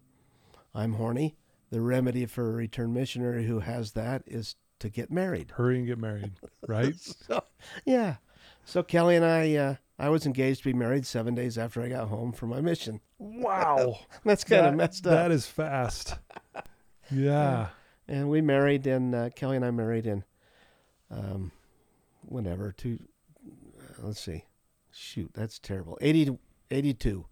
I'm 0.74 0.94
horny. 0.94 1.36
The 1.70 1.80
remedy 1.80 2.26
for 2.26 2.50
a 2.50 2.54
return 2.54 2.92
missionary 2.92 3.46
who 3.46 3.60
has 3.60 3.92
that 3.92 4.22
is 4.26 4.56
to 4.80 4.88
get 4.88 5.10
married. 5.10 5.52
Hurry 5.52 5.78
and 5.78 5.86
get 5.86 5.98
married. 5.98 6.32
Right. 6.66 6.94
So, 7.26 7.42
yeah. 7.84 8.16
So 8.64 8.82
Kelly 8.82 9.16
and 9.16 9.24
I, 9.24 9.54
uh, 9.56 9.74
I 9.98 10.08
was 10.08 10.26
engaged 10.26 10.62
to 10.62 10.72
be 10.72 10.78
married 10.78 11.06
seven 11.06 11.34
days 11.34 11.56
after 11.58 11.82
I 11.82 11.88
got 11.88 12.08
home 12.08 12.32
from 12.32 12.48
my 12.50 12.60
mission. 12.60 13.00
wow. 13.18 13.98
That's 14.24 14.44
kind 14.44 14.66
of 14.66 14.74
messed 14.74 15.06
up. 15.06 15.12
That 15.12 15.30
is 15.30 15.46
fast. 15.46 16.16
Yeah. 17.10 17.68
and 18.08 18.30
we 18.30 18.40
married 18.40 18.86
in 18.86 19.14
uh, 19.14 19.28
Kelly 19.36 19.56
and 19.56 19.64
I 19.64 19.70
married 19.70 20.06
in 20.06 20.24
um 21.10 21.52
whenever 22.26 22.72
two 22.72 22.98
uh, 23.46 24.06
let's 24.06 24.20
see 24.20 24.44
shoot 24.90 25.30
that's 25.34 25.58
terrible 25.58 25.98
80 26.00 26.38
82 26.70 27.26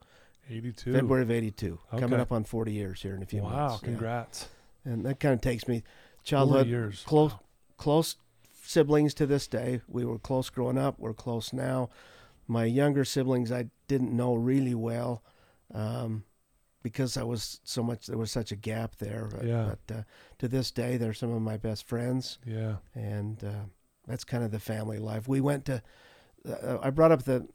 82. 0.50 0.92
February 0.92 1.22
of 1.22 1.30
82 1.30 1.78
coming 1.99 2.20
up 2.20 2.32
on 2.32 2.44
40 2.44 2.70
years 2.72 3.00
here 3.00 3.14
in 3.14 3.22
a 3.22 3.26
few 3.26 3.42
Wow. 3.42 3.68
months 3.68 3.82
yeah. 3.82 3.88
Congrats. 3.88 4.49
and 4.84 5.06
that 5.06 5.18
kind 5.20 5.32
of 5.34 5.40
takes 5.40 5.66
me 5.66 5.76
40 5.80 5.87
childhood 6.25 6.66
years. 6.66 7.02
close 7.06 7.32
Wow. 7.32 7.40
close 7.78 8.16
siblings 8.64 9.12
to 9.14 9.26
this 9.26 9.47
day 9.47 9.81
we 9.88 10.04
were 10.04 10.19
close 10.19 10.49
growing 10.50 10.78
up 10.78 10.99
we're 10.99 11.12
close 11.14 11.52
now 11.52 11.90
my 12.47 12.64
younger 12.64 13.04
siblings 13.04 13.50
I 13.52 13.66
didn't 13.88 14.16
know 14.16 14.35
really 14.35 14.75
well 14.75 15.23
um 15.75 16.25
because 16.83 17.16
I 17.16 17.23
was 17.23 17.61
so 17.64 17.83
much 17.83 18.07
there 18.07 18.19
was 18.19 18.31
such 18.33 18.50
a 18.52 18.57
gap 18.57 18.97
there 18.97 19.28
but, 19.33 19.45
Yeah. 19.45 19.75
but 19.87 19.97
uh, 19.97 20.02
to 20.38 20.49
this 20.49 20.71
day 20.71 20.97
they're 20.97 21.12
some 21.12 21.33
of 21.33 21.42
my 21.42 21.57
best 21.57 21.87
friends 21.87 22.38
Yeah. 22.47 22.76
and 22.95 23.42
uh, 23.45 23.64
that's 24.07 24.25
kind 24.25 24.42
of 24.42 24.50
the 24.50 24.59
family 24.59 24.99
life. 24.99 25.28
We 25.28 25.40
went 25.40 25.64
to. 25.66 25.81
Uh, 26.45 26.78
I 26.83 26.90
brought 26.90 27.12
up 27.12 27.23
the 27.23 27.47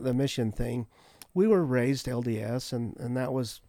the 0.00 0.12
mission 0.12 0.52
thing. 0.52 0.86
We 1.32 1.46
were 1.46 1.64
raised 1.64 2.04
LDS, 2.06 2.70
and 2.74 2.94
and 2.98 3.16
that 3.16 3.32
was 3.32 3.62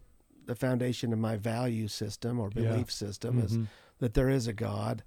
the 0.44 0.54
foundation 0.54 1.14
of 1.14 1.18
my 1.18 1.36
value 1.38 1.88
system 1.88 2.38
or 2.38 2.50
Yeah. 2.54 2.70
belief 2.72 2.92
system 2.92 3.38
is 3.38 3.56
Mhm. 3.56 3.66
that 4.00 4.12
there 4.12 4.28
is 4.28 4.46
a 4.46 4.52
God. 4.52 5.04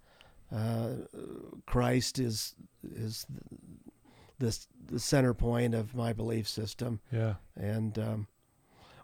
Uh, 0.54 0.90
Christ 1.66 2.20
is 2.20 2.56
is 2.96 3.26
this 4.40 4.68
the 4.88 5.00
center 5.00 5.34
point 5.34 5.74
of 5.74 5.96
my 5.96 6.12
belief 6.14 6.48
system 6.48 7.00
Yeah. 7.12 7.36
and 7.56 7.98
um, 8.00 8.28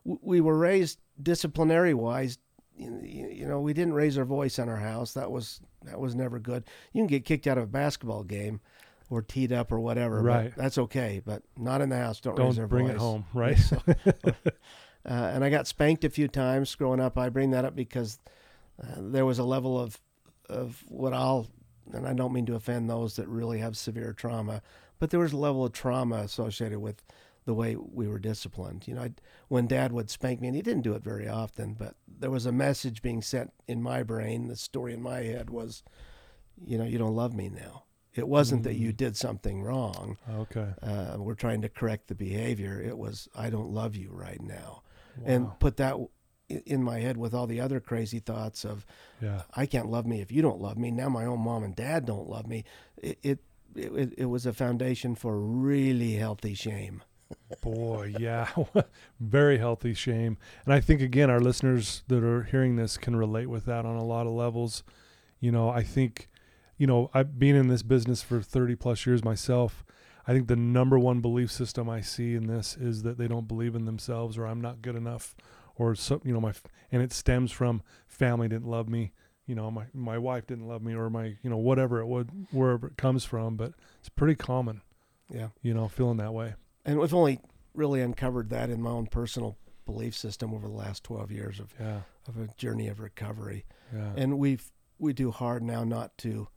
w- 0.06 0.20
we 0.22 0.42
were 0.42 0.58
raised 0.58 1.00
disciplinary 1.22 1.94
wise. 1.94 2.38
You 2.76 3.00
you 3.32 3.48
know, 3.48 3.62
we 3.62 3.74
didn't 3.74 3.94
raise 3.94 4.18
our 4.18 4.26
voice 4.26 4.60
in 4.60 4.68
our 4.68 4.78
house. 4.78 5.14
That 5.14 5.32
was 5.32 5.62
that 5.84 6.00
was 6.00 6.16
never 6.16 6.38
good. 6.40 6.66
You 6.92 7.02
can 7.02 7.08
get 7.08 7.24
kicked 7.26 7.48
out 7.48 7.58
of 7.58 7.64
a 7.64 7.68
basketball 7.68 8.24
game, 8.24 8.60
or 9.10 9.22
teed 9.22 9.54
up 9.54 9.72
or 9.72 9.80
whatever. 9.80 10.18
but 10.22 10.28
Right. 10.28 10.54
that's 10.58 10.78
okay, 10.78 11.22
but 11.26 11.44
not 11.58 11.82
in 11.82 11.90
the 11.90 11.98
house. 11.98 12.20
Don't, 12.20 12.38
raise 12.38 12.56
Don't 12.56 12.64
our 12.64 12.68
bring 12.68 12.88
voice. 12.88 12.96
it 12.96 13.00
home. 13.00 13.26
Right. 13.34 13.58
So, 13.58 13.82
uh, 14.06 14.32
and 15.06 15.44
I 15.44 15.50
got 15.50 15.68
spanked 15.68 16.04
a 16.04 16.10
few 16.10 16.28
times 16.28 16.76
growing 16.76 17.00
up. 17.00 17.18
I 17.18 17.30
bring 17.30 17.52
that 17.52 17.64
up 17.66 17.76
because 17.76 18.20
uh, 18.84 18.96
there 18.98 19.26
was 19.26 19.40
a 19.40 19.44
level 19.44 19.80
of 19.80 20.00
of 20.50 20.84
what 20.88 21.14
I'll, 21.14 21.48
and 21.94 22.08
I 22.08 22.14
don't 22.14 22.34
mean 22.34 22.46
to 22.48 22.56
offend 22.56 22.90
those 22.90 23.16
that 23.16 23.28
really 23.28 23.60
have 23.60 23.78
severe 23.78 24.14
trauma, 24.14 24.62
but 25.00 25.10
there 25.10 25.20
was 25.20 25.34
a 25.34 25.38
level 25.38 25.66
of 25.66 25.74
trauma 25.74 26.18
associated 26.18 26.80
with 26.80 27.04
the 27.46 27.54
way 27.54 27.76
we 27.76 28.08
were 28.08 28.20
disciplined. 28.20 28.88
You 28.88 28.96
know, 28.96 29.04
I'd, 29.04 29.22
when 29.48 29.68
Dad 29.68 29.94
would 29.94 30.10
spank 30.10 30.42
me, 30.42 30.48
and 30.48 30.56
he 30.56 30.62
didn't 30.62 30.82
do 30.84 30.94
it 30.94 31.04
very 31.04 31.28
often, 31.30 31.74
but 31.76 31.96
there 32.08 32.32
was 32.32 32.46
a 32.46 32.52
message 32.52 33.02
being 33.02 33.22
sent 33.22 33.54
in 33.68 33.82
my 33.82 34.04
brain. 34.04 34.48
The 34.48 34.56
story 34.58 34.94
in 34.94 35.02
my 35.02 35.20
head 35.22 35.50
was, 35.50 35.82
you 36.66 36.78
know, 36.78 36.84
you 36.84 36.98
don't 36.98 37.16
love 37.16 37.34
me 37.34 37.50
now. 37.50 37.84
It 38.14 38.28
wasn't 38.28 38.64
that 38.64 38.74
you 38.76 38.92
Mm. 38.92 38.98
did 38.98 39.16
something 39.16 39.62
wrong. 39.62 40.18
okay. 40.30 40.74
Uh, 40.82 41.16
we're 41.20 41.36
trying 41.36 41.62
to 41.62 41.70
correct 41.70 42.08
the 42.08 42.16
behavior. 42.16 42.82
It 42.82 42.98
was, 42.98 43.30
I 43.36 43.50
don't 43.52 43.70
love 43.70 43.96
you 43.96 44.10
right 44.12 44.42
now 44.42 44.82
Wow. 45.18 45.24
and 45.26 45.60
put 45.60 45.78
that 45.78 45.96
in 46.50 46.84
my 46.84 47.00
head 47.00 47.18
with 47.18 47.34
all 47.34 47.48
the 47.48 47.60
other 47.60 47.80
crazy 47.80 48.20
thoughts 48.20 48.64
of 48.64 48.86
yeah. 49.22 49.42
I 49.56 49.66
can't 49.66 49.90
love 49.90 50.06
me 50.06 50.22
if 50.22 50.32
you 50.32 50.42
don't 50.42 50.62
love 50.62 50.78
me. 50.78 50.92
Now 50.92 51.10
my 51.10 51.26
own 51.26 51.40
mom 51.40 51.64
and 51.64 51.76
dad 51.76 52.06
don't 52.06 52.30
love 52.30 52.48
me. 52.48 52.64
It 52.98 53.20
it 53.24 53.40
it, 53.76 54.14
it 54.18 54.26
was 54.26 54.46
a 54.46 54.54
foundation 54.54 55.16
for 55.16 55.38
really 55.38 56.14
healthy 56.14 56.54
shame. 56.54 57.04
Boy, 57.62 58.16
yeah, 58.18 58.50
very 59.20 59.58
healthy 59.58 59.94
shame. 59.94 60.38
And 60.66 60.74
I 60.74 60.80
think 60.80 61.02
again, 61.02 61.30
our 61.30 61.42
listeners 61.42 62.04
that 62.08 62.24
are 62.24 62.44
hearing 62.44 62.76
this 62.76 62.98
can 62.98 63.16
relate 63.16 63.48
with 63.48 63.66
that 63.66 63.86
on 63.86 63.96
a 63.96 64.06
lot 64.06 64.28
of 64.28 64.34
levels. 64.34 64.84
You 65.40 65.52
know, 65.52 65.70
I 65.70 65.84
think, 65.84 66.30
you 66.78 66.88
know, 66.88 67.12
I've 67.14 67.38
been 67.38 67.56
in 67.56 67.68
this 67.68 67.84
business 67.84 68.24
for 68.24 68.42
30 68.42 68.76
plus 68.76 69.06
years 69.06 69.24
myself. 69.24 69.84
I 70.26 70.34
think 70.34 70.48
the 70.48 70.56
number 70.56 70.98
one 70.98 71.22
belief 71.22 71.52
system 71.52 71.90
I 71.90 72.02
see 72.02 72.34
in 72.34 72.48
this 72.48 72.76
is 72.76 73.04
that 73.04 73.18
they 73.18 73.28
don't 73.28 73.48
believe 73.48 73.76
in 73.76 73.86
themselves 73.86 74.38
or 74.38 74.46
I'm 74.46 74.62
not 74.62 74.82
good 74.82 74.96
enough 74.96 75.36
or 75.78 75.96
so, 75.96 76.22
you 76.24 76.34
know, 76.34 76.42
my, 76.42 76.54
and 76.92 77.02
it 77.02 77.12
stems 77.12 77.52
from 77.52 77.82
family 78.08 78.48
didn't 78.48 78.68
love 78.70 78.90
me. 78.90 79.12
You 79.46 79.56
know, 79.56 79.72
my, 79.72 79.86
my 79.94 80.18
wife 80.18 80.46
didn't 80.48 80.68
love 80.68 80.82
me 80.82 80.94
or 80.94 81.10
my, 81.10 81.38
you 81.42 81.50
know, 81.50 81.58
whatever 81.58 82.00
it 82.00 82.08
would, 82.08 82.30
wherever 82.52 82.88
it 82.88 82.98
comes 82.98 83.24
from, 83.24 83.56
but 83.56 83.72
it's 84.00 84.10
pretty 84.10 84.36
common, 84.36 84.82
Yeah. 85.34 85.50
you 85.62 85.74
know, 85.74 85.88
feeling 85.88 86.18
that 86.18 86.34
way. 86.34 86.56
And 86.84 87.00
we've 87.00 87.14
only 87.14 87.40
really 87.74 88.02
uncovered 88.02 88.50
that 88.50 88.70
in 88.70 88.82
my 88.82 88.90
own 88.90 89.08
personal 89.08 89.58
belief 89.86 90.16
system 90.16 90.54
over 90.54 90.68
the 90.68 90.74
last 90.74 91.04
12 91.06 91.32
years 91.32 91.60
of, 91.62 91.74
Yeah. 91.80 92.02
of 92.28 92.38
a 92.38 92.48
journey 92.58 92.88
of 92.90 93.00
recovery. 93.00 93.66
Yeah. 93.94 94.12
And 94.18 94.38
we've, 94.38 94.70
we 95.00 95.14
do 95.14 95.32
hard 95.32 95.64
now 95.64 95.84
not 95.86 96.18
to 96.20 96.48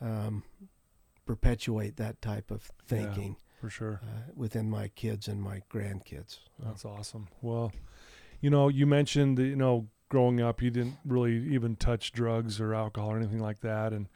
um, 0.00 0.44
perpetuate 1.24 1.96
that 1.96 2.20
type 2.22 2.50
of 2.50 2.70
thinking 2.86 3.36
for 3.60 3.70
sure. 3.70 4.00
uh, 4.02 4.30
within 4.34 4.68
my 4.70 4.88
kids 4.88 5.28
and 5.28 5.40
my 5.42 5.62
grandkids. 5.72 6.38
That's 6.58 6.84
awesome. 6.84 7.28
Well, 7.40 7.72
you 8.42 8.50
know, 8.50 8.68
you 8.68 8.86
mentioned 8.86 9.38
that, 9.38 9.44
you 9.44 9.56
know, 9.56 9.88
growing 10.10 10.42
up, 10.42 10.60
you 10.60 10.70
didn't 10.70 10.96
really 11.06 11.54
even 11.54 11.76
touch 11.76 12.12
drugs 12.12 12.60
or 12.60 12.74
alcohol 12.74 13.12
or 13.12 13.16
anything 13.16 13.38
like 13.38 13.60
that. 13.60 13.94
And 13.94 14.08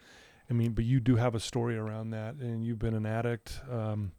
I 0.51 0.53
mean, 0.53 0.73
but 0.73 0.85
you 0.85 1.01
do 1.01 1.17
have 1.17 1.35
a 1.35 1.41
story 1.41 1.79
around 1.79 2.11
that, 2.11 2.35
and 2.35 2.65
you've 2.65 2.79
been 2.79 2.95
an 2.95 3.07
addict 3.07 3.61
um, 3.71 4.13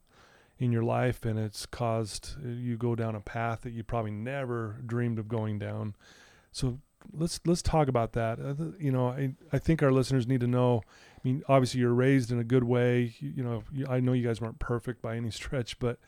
in 0.58 0.72
your 0.72 0.82
life, 0.82 1.24
and 1.24 1.38
it's 1.38 1.66
caused 1.66 2.36
uh, 2.44 2.50
you 2.50 2.78
go 2.78 2.96
down 2.96 3.16
a 3.16 3.20
path 3.20 3.62
that 3.62 3.74
you 3.74 3.84
probably 3.84 4.12
never 4.12 4.78
dreamed 4.86 5.20
of 5.20 5.28
going 5.28 5.60
down. 5.60 5.94
So 6.52 6.80
let's 7.14 7.40
let's 7.46 7.62
talk 7.62 7.88
about 7.88 8.14
that. 8.14 8.40
Uh, 8.40 8.72
you 8.80 8.92
know, 8.92 9.10
I 9.10 9.36
I 9.54 9.60
think 9.60 9.84
our 9.84 9.92
listeners 9.92 10.26
need 10.26 10.40
to 10.40 10.48
know. 10.48 10.82
I 11.16 11.20
mean, 11.24 11.44
obviously, 11.48 11.82
you're 11.82 11.94
raised 11.94 12.32
in 12.32 12.40
a 12.40 12.44
good 12.44 12.64
way. 12.64 13.14
You, 13.20 13.34
you 13.38 13.44
know, 13.44 13.64
I 13.90 14.00
know 14.00 14.14
you 14.14 14.26
guys 14.26 14.42
weren't 14.42 14.60
perfect 14.60 15.02
by 15.02 15.16
any 15.16 15.32
stretch, 15.32 15.80
but 15.80 16.00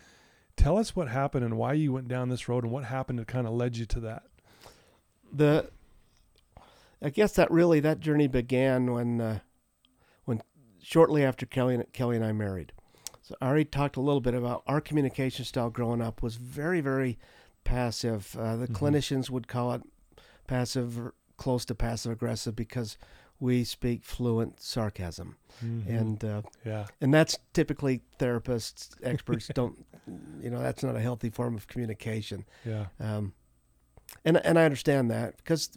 tell 0.60 0.78
us 0.78 0.96
what 0.96 1.08
happened 1.08 1.46
and 1.46 1.58
why 1.58 1.74
you 1.74 1.94
went 1.94 2.08
down 2.10 2.28
this 2.30 2.50
road 2.50 2.64
and 2.64 2.72
what 2.74 2.84
happened 2.84 3.18
that 3.18 3.28
kind 3.28 3.48
of 3.48 3.54
led 3.54 3.78
you 3.78 3.86
to 3.86 4.00
that. 4.02 4.24
The, 5.32 5.70
I 7.02 7.10
guess 7.10 7.32
that 7.34 7.50
really 7.50 7.80
that 7.80 8.00
journey 8.02 8.28
began 8.28 8.92
when, 8.92 9.22
uh, 9.22 9.40
when 10.26 10.42
shortly 10.84 11.24
after 11.24 11.46
Kelly 11.46 11.76
and, 11.76 11.94
Kelly 11.94 12.18
and 12.18 12.26
I 12.26 12.34
married. 12.34 12.74
So 13.22 13.36
I 13.42 13.48
already 13.48 13.66
talked 13.66 13.96
a 13.96 14.02
little 14.02 14.22
bit 14.22 14.34
about 14.34 14.64
our 14.68 14.82
communication 14.82 15.46
style 15.46 15.70
growing 15.70 16.02
up 16.02 16.22
was 16.22 16.36
very 16.36 16.82
very 16.82 17.18
passive. 17.64 18.36
Uh, 18.38 18.56
the 18.56 18.68
Mhm. 18.68 18.76
clinicians 18.76 19.30
would 19.30 19.48
call 19.48 19.72
it 19.74 19.84
passive, 20.48 21.12
close 21.38 21.64
to 21.66 21.76
passive 21.76 22.12
aggressive 22.12 22.56
because 22.56 22.98
we 23.40 23.64
speak 23.64 24.04
fluent 24.04 24.60
sarcasm, 24.62 25.38
Mhm. 25.64 25.88
and 25.88 26.24
uh, 26.26 26.42
yeah, 26.66 26.88
and 27.02 27.14
that's 27.14 27.38
typically 27.54 28.02
therapists, 28.20 28.96
experts 29.04 29.48
don't, 29.54 29.86
you 30.42 30.50
know, 30.50 30.60
that's 30.62 30.84
not 30.84 30.96
a 30.96 31.00
healthy 31.00 31.30
form 31.30 31.56
of 31.56 31.68
communication. 31.68 32.46
yeah, 32.66 32.88
Um, 33.00 33.34
and 34.26 34.38
and 34.46 34.58
I 34.60 34.66
understand 34.66 35.10
that 35.12 35.38
because 35.38 35.70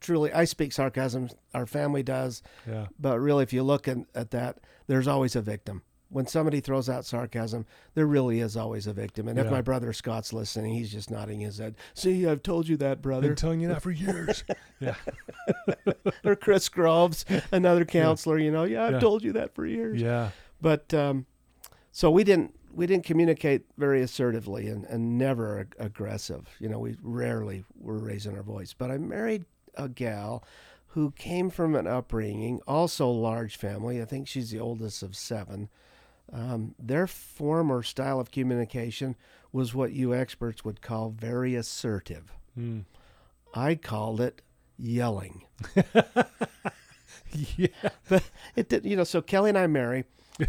truly 0.00 0.32
I 0.32 0.44
speak 0.44 0.72
sarcasm, 0.72 1.28
our 1.54 1.66
family 1.66 2.02
does, 2.02 2.42
yeah, 2.66 2.86
but 2.98 3.18
really 3.18 3.42
if 3.42 3.52
you 3.52 3.62
look 3.62 3.88
at, 3.88 3.98
at 4.14 4.30
that, 4.30 4.58
there's 4.86 5.08
always 5.08 5.34
a 5.36 5.42
victim. 5.42 5.82
When 6.08 6.26
somebody 6.28 6.60
throws 6.60 6.88
out 6.88 7.04
sarcasm, 7.04 7.66
there 7.94 8.06
really 8.06 8.38
is 8.40 8.56
always 8.56 8.86
a 8.86 8.92
victim. 8.92 9.26
And 9.26 9.38
if 9.40 9.50
my 9.50 9.60
brother 9.60 9.92
Scott's 9.92 10.32
listening, 10.32 10.74
he's 10.74 10.92
just 10.92 11.10
nodding 11.10 11.40
his 11.40 11.58
head. 11.58 11.74
See, 11.94 12.26
I've 12.26 12.44
told 12.44 12.68
you 12.68 12.76
that, 12.76 13.02
brother. 13.02 13.24
I've 13.26 13.30
been 13.30 13.36
telling 13.36 13.60
you 13.60 13.68
that 13.68 13.82
for 13.82 13.90
years. 13.90 14.44
yeah, 14.80 14.94
or 16.24 16.36
Chris 16.36 16.68
Groves, 16.68 17.24
another 17.50 17.84
counselor, 17.84 18.38
you 18.38 18.50
know, 18.50 18.64
yeah, 18.64 18.84
I've 18.84 18.92
Yeah. 18.94 19.00
told 19.00 19.24
you 19.24 19.32
that 19.32 19.54
for 19.54 19.66
years. 19.66 20.00
yeah, 20.00 20.30
But 20.60 20.92
um, 20.94 21.26
so 21.92 22.10
we 22.10 22.24
didn't 22.24 22.54
we 22.72 22.86
didn't 22.86 23.04
communicate 23.06 23.62
very 23.78 24.02
assertively 24.02 24.68
and, 24.68 24.84
and 24.84 25.16
never 25.16 25.60
ag- 25.60 25.74
aggressive. 25.78 26.46
You 26.60 26.68
know, 26.68 26.78
we 26.78 26.96
rarely 27.02 27.64
were 27.80 27.98
raising 27.98 28.36
our 28.36 28.42
voice. 28.42 28.74
But 28.74 28.90
I 28.90 28.98
married 28.98 29.46
a 29.76 29.88
gal 29.88 30.44
who 30.88 31.10
came 31.12 31.48
from 31.48 31.74
an 31.74 31.86
upbringing, 31.86 32.60
also 32.66 33.08
large 33.10 33.56
family. 33.56 34.00
I 34.00 34.04
think 34.04 34.28
she's 34.28 34.50
the 34.50 34.60
oldest 34.60 35.02
of 35.02 35.16
seven. 35.16 35.68
Um, 36.32 36.74
their 36.78 37.06
former 37.06 37.82
style 37.82 38.18
of 38.20 38.30
communication 38.30 39.16
was 39.52 39.74
what 39.74 39.92
you 39.92 40.14
experts 40.14 40.64
would 40.64 40.82
call 40.82 41.10
very 41.10 41.54
assertive. 41.54 42.32
mm. 42.58 42.84
I 43.54 43.74
called 43.76 44.20
it 44.20 44.42
yelling. 44.76 45.44
yeah, 47.56 47.68
But 48.08 48.24
It 48.54 48.68
did, 48.68 48.84
you 48.84 48.96
know. 48.96 49.04
So 49.04 49.22
Kelly 49.22 49.50
and 49.50 49.58
I 49.58 49.66
marry. 49.66 50.04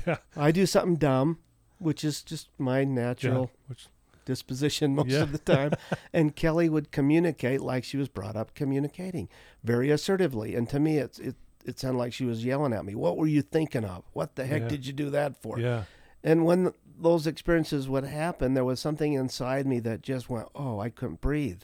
yeah, 0.06 0.18
I 0.36 0.52
do 0.52 0.66
something 0.66 0.96
dumb, 0.98 1.38
which 1.80 2.04
is 2.04 2.22
just 2.22 2.50
my 2.58 2.84
natural 2.84 3.52
yeah. 3.54 3.60
Which, 3.68 3.88
disposition 4.26 4.94
most 4.96 5.08
Yeah. 5.10 5.22
of 5.22 5.32
the 5.32 5.38
time. 5.38 5.72
and 6.14 6.36
Kelly 6.36 6.68
would 6.68 6.92
communicate 6.92 7.62
like 7.62 7.84
she 7.86 7.96
was 7.98 8.10
brought 8.10 8.36
up 8.36 8.54
communicating 8.56 9.30
very 9.64 9.90
assertively. 9.90 10.54
And 10.56 10.68
to 10.70 10.80
me, 10.82 10.98
it's, 10.98 11.18
it, 11.20 11.36
it 11.68 11.80
sounded 11.80 12.00
like 12.00 12.14
she 12.14 12.26
was 12.26 12.44
yelling 12.46 12.74
at 12.74 12.86
me. 12.86 12.96
What 12.96 13.18
were 13.18 13.28
you 13.28 13.42
thinking 13.42 13.84
of? 13.86 14.04
What 14.14 14.36
the 14.36 14.46
heck 14.46 14.64
Yeah. 14.64 14.68
did 14.70 14.86
you 14.88 14.94
do 14.94 15.10
that 15.12 15.42
for? 15.42 15.60
yeah, 15.60 15.84
And 16.24 16.46
when 16.46 16.72
those 17.00 17.28
experiences 17.28 17.88
would 17.88 18.06
happen, 18.06 18.54
there 18.54 18.66
was 18.66 18.80
something 18.80 19.14
inside 19.14 19.68
me 19.68 19.80
that 19.82 20.02
just 20.02 20.30
went, 20.30 20.48
oh, 20.56 20.80
I 20.80 20.90
couldn't 20.90 21.22
breathe. 21.22 21.62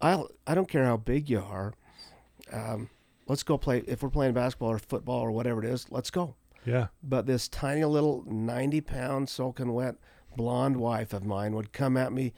I, 0.00 0.22
I 0.46 0.54
don't 0.54 0.68
care 0.68 0.84
how 0.84 0.96
big 0.96 1.28
you 1.30 1.40
are. 1.40 1.74
Um, 2.52 2.88
let's 3.26 3.42
go 3.42 3.58
play. 3.58 3.84
If 3.86 4.02
we're 4.02 4.08
playing 4.10 4.32
basketball 4.34 4.70
or 4.70 4.78
football 4.78 5.20
or 5.20 5.30
whatever 5.30 5.62
it 5.62 5.68
is, 5.70 5.86
let's 5.90 6.10
go. 6.10 6.34
yeah, 6.64 6.88
But 7.02 7.26
this 7.26 7.48
tiny 7.48 7.84
little 7.84 8.24
90 8.26 8.80
pound 8.80 9.28
soaking 9.28 9.72
wet 9.74 9.96
blonde 10.36 10.76
wife 10.78 11.12
of 11.12 11.24
mine 11.24 11.54
would 11.54 11.72
come 11.72 11.96
at 11.96 12.12
me 12.12 12.32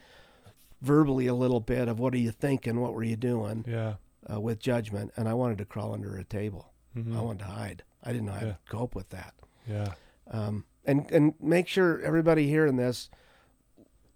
verbally 0.81 1.27
a 1.27 1.35
little 1.35 1.59
bit 1.59 1.87
of 1.87 1.99
what 1.99 2.13
are 2.13 2.17
you 2.17 2.31
thinking? 2.31 2.79
What 2.81 2.93
were 2.93 3.03
you 3.03 3.15
doing? 3.15 3.65
yeah. 3.67 3.95
Uh, 4.31 4.39
with 4.39 4.59
judgment. 4.59 5.11
And 5.17 5.27
I 5.27 5.33
wanted 5.33 5.57
to 5.57 5.65
crawl 5.65 5.93
under 5.93 6.15
a 6.15 6.23
table. 6.23 6.70
Mhm. 6.95 7.15
I 7.17 7.21
wanted 7.21 7.39
to 7.39 7.45
hide. 7.45 7.83
I 8.03 8.11
didn't 8.11 8.25
know 8.27 8.33
how 8.33 8.45
Yeah. 8.45 8.51
to 8.53 8.57
cope 8.69 8.95
with 8.95 9.09
that. 9.09 9.33
Yeah, 9.67 9.93
Um, 10.29 10.65
and, 10.85 11.09
and 11.11 11.33
make 11.39 11.67
sure 11.67 12.01
everybody 12.01 12.47
hearing 12.47 12.75
this, 12.77 13.09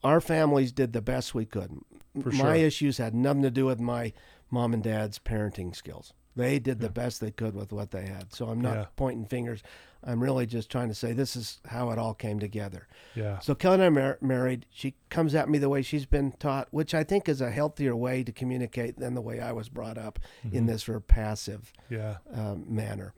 our 0.04 0.20
families 0.22 0.72
did 0.72 0.94
the 0.94 1.02
best 1.02 1.34
we 1.36 1.46
could. 1.46 1.80
For 2.22 2.30
my 2.32 2.38
sure. 2.38 2.56
issues 2.56 2.98
had 2.98 3.14
nothing 3.14 3.42
to 3.44 3.52
do 3.52 3.66
with 3.66 3.80
my 3.80 4.14
mom 4.50 4.74
and 4.74 4.82
dad's 4.84 5.20
parenting 5.20 5.76
skills. 5.76 6.14
They 6.36 6.60
did 6.60 6.80
the 6.80 6.90
best 6.90 7.22
they 7.22 7.32
could 7.32 7.56
with 7.56 7.72
what 7.72 7.92
they 7.92 8.08
had. 8.08 8.34
So 8.34 8.48
I'm 8.50 8.60
not 8.62 8.76
Yeah. 8.76 8.86
pointing 8.96 9.26
fingers. 9.26 9.64
I'm 10.08 10.22
really 10.22 10.46
just 10.46 10.70
trying 10.70 10.88
to 10.90 10.94
say 10.94 11.14
this 11.14 11.36
is 11.36 11.60
how 11.66 11.90
it 11.90 11.98
all 11.98 12.14
came 12.14 12.40
together. 12.40 12.88
yeah, 13.16 13.40
So 13.40 13.56
Kelly 13.56 13.76
and 13.76 13.84
I 13.84 13.90
mar- 13.90 14.18
married. 14.22 14.66
She 14.70 14.94
comes 15.10 15.34
at 15.34 15.50
me 15.50 15.58
the 15.58 15.70
way 15.70 15.82
she's 15.82 16.06
been 16.06 16.32
taught, 16.34 16.68
which 16.72 16.94
I 16.94 17.04
think 17.04 17.28
is 17.28 17.42
a 17.42 17.50
healthier 17.50 17.96
way 17.96 18.24
to 18.24 18.32
communicate 18.32 18.98
than 19.00 19.16
the 19.16 19.22
way 19.22 19.40
I 19.40 19.52
was 19.52 19.68
brought 19.70 19.98
up 19.98 20.20
in 20.44 20.66
Mhm. 20.66 20.68
this 20.68 20.84
sort 20.84 20.98
of 20.98 21.08
passive 21.08 21.74
yeah, 21.90 22.18
um, 22.32 22.66
manner. 22.68 23.14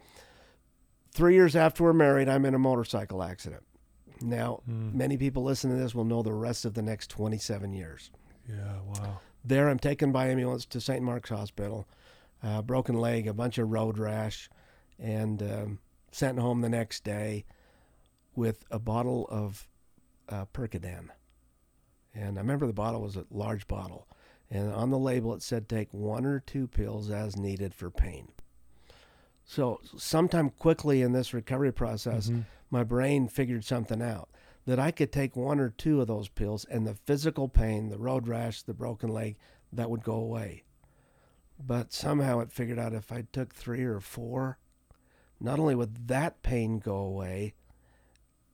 Three 1.12 1.34
years 1.34 1.56
after 1.56 1.84
we're 1.84 1.94
married, 1.94 2.30
I'm 2.30 2.46
in 2.46 2.54
a 2.54 2.60
motorcycle 2.60 3.24
accident. 3.24 3.64
Now, 4.22 4.62
Mm. 4.70 4.94
many 4.94 5.18
people 5.18 5.44
listening 5.44 5.78
to 5.78 5.84
this 5.84 5.94
will 5.96 6.06
know 6.06 6.24
the 6.24 6.34
rest 6.34 6.64
of 6.66 6.74
the 6.74 6.82
next 6.82 7.10
27 7.10 7.74
years. 7.74 8.12
yeah. 8.48 8.80
Wow. 8.82 9.20
There, 9.44 9.70
I'm 9.70 9.80
taken 9.80 10.12
by 10.12 10.28
ambulance 10.30 10.66
to 10.66 10.80
St. 10.82 11.02
Mark's 11.04 11.30
Hospital, 11.30 11.86
uh, 12.44 12.62
broken 12.62 12.96
leg, 12.96 13.28
a 13.28 13.34
bunch 13.34 13.58
of 13.58 13.70
road 13.72 13.98
rash, 13.98 14.50
and 15.00 15.42
um, 15.44 15.80
sent 16.12 16.40
home 16.40 16.62
the 16.62 16.70
next 16.70 17.04
day 17.04 17.46
with 18.36 18.66
a 18.72 18.80
bottle 18.80 19.28
of 19.30 19.68
uh, 20.30 20.46
Percodan. 20.54 21.10
And 22.14 22.38
I 22.38 22.42
remember 22.42 22.68
the 22.68 22.74
bottle 22.74 23.02
was 23.02 23.16
a 23.16 23.26
large 23.30 23.68
bottle, 23.68 24.08
and 24.50 24.74
on 24.74 24.90
the 24.90 24.98
label 24.98 25.34
it 25.34 25.42
said 25.44 25.68
take 25.70 25.94
one 25.94 26.26
or 26.26 26.40
two 26.40 26.68
pills 26.68 27.10
as 27.12 27.38
needed 27.38 27.74
for 27.74 27.90
pain. 27.92 28.30
So, 29.46 29.80
sometime 29.98 30.50
quickly 30.50 31.02
in 31.02 31.14
this 31.14 31.34
recovery 31.34 31.72
process, 31.72 32.30
Mhm. 32.30 32.46
my 32.70 32.84
brain 32.84 33.28
figured 33.30 33.64
something 33.64 34.02
out 34.02 34.30
that 34.66 34.80
I 34.80 34.92
could 34.92 35.14
take 35.14 35.38
one 35.38 35.60
or 35.60 35.70
two 35.70 36.02
of 36.02 36.08
those 36.08 36.28
pills 36.28 36.66
and 36.66 36.86
the 36.86 36.96
physical 36.96 37.48
pain, 37.48 37.88
the 37.90 37.98
road 37.98 38.28
rash, 38.28 38.62
the 38.64 38.74
broken 38.74 39.10
leg, 39.10 39.38
that 39.72 39.90
would 39.90 40.04
go 40.04 40.16
away. 40.16 40.64
But 41.60 41.94
somehow 41.94 42.40
it 42.42 42.52
figured 42.52 42.78
out 42.78 42.94
if 42.94 43.12
I 43.12 43.22
took 43.32 43.56
three 43.56 43.84
or 43.86 44.00
four, 44.02 44.58
not 45.40 45.60
only 45.60 45.76
would 45.76 46.08
that 46.08 46.42
pain 46.42 46.80
go 46.80 46.96
away, 46.96 47.54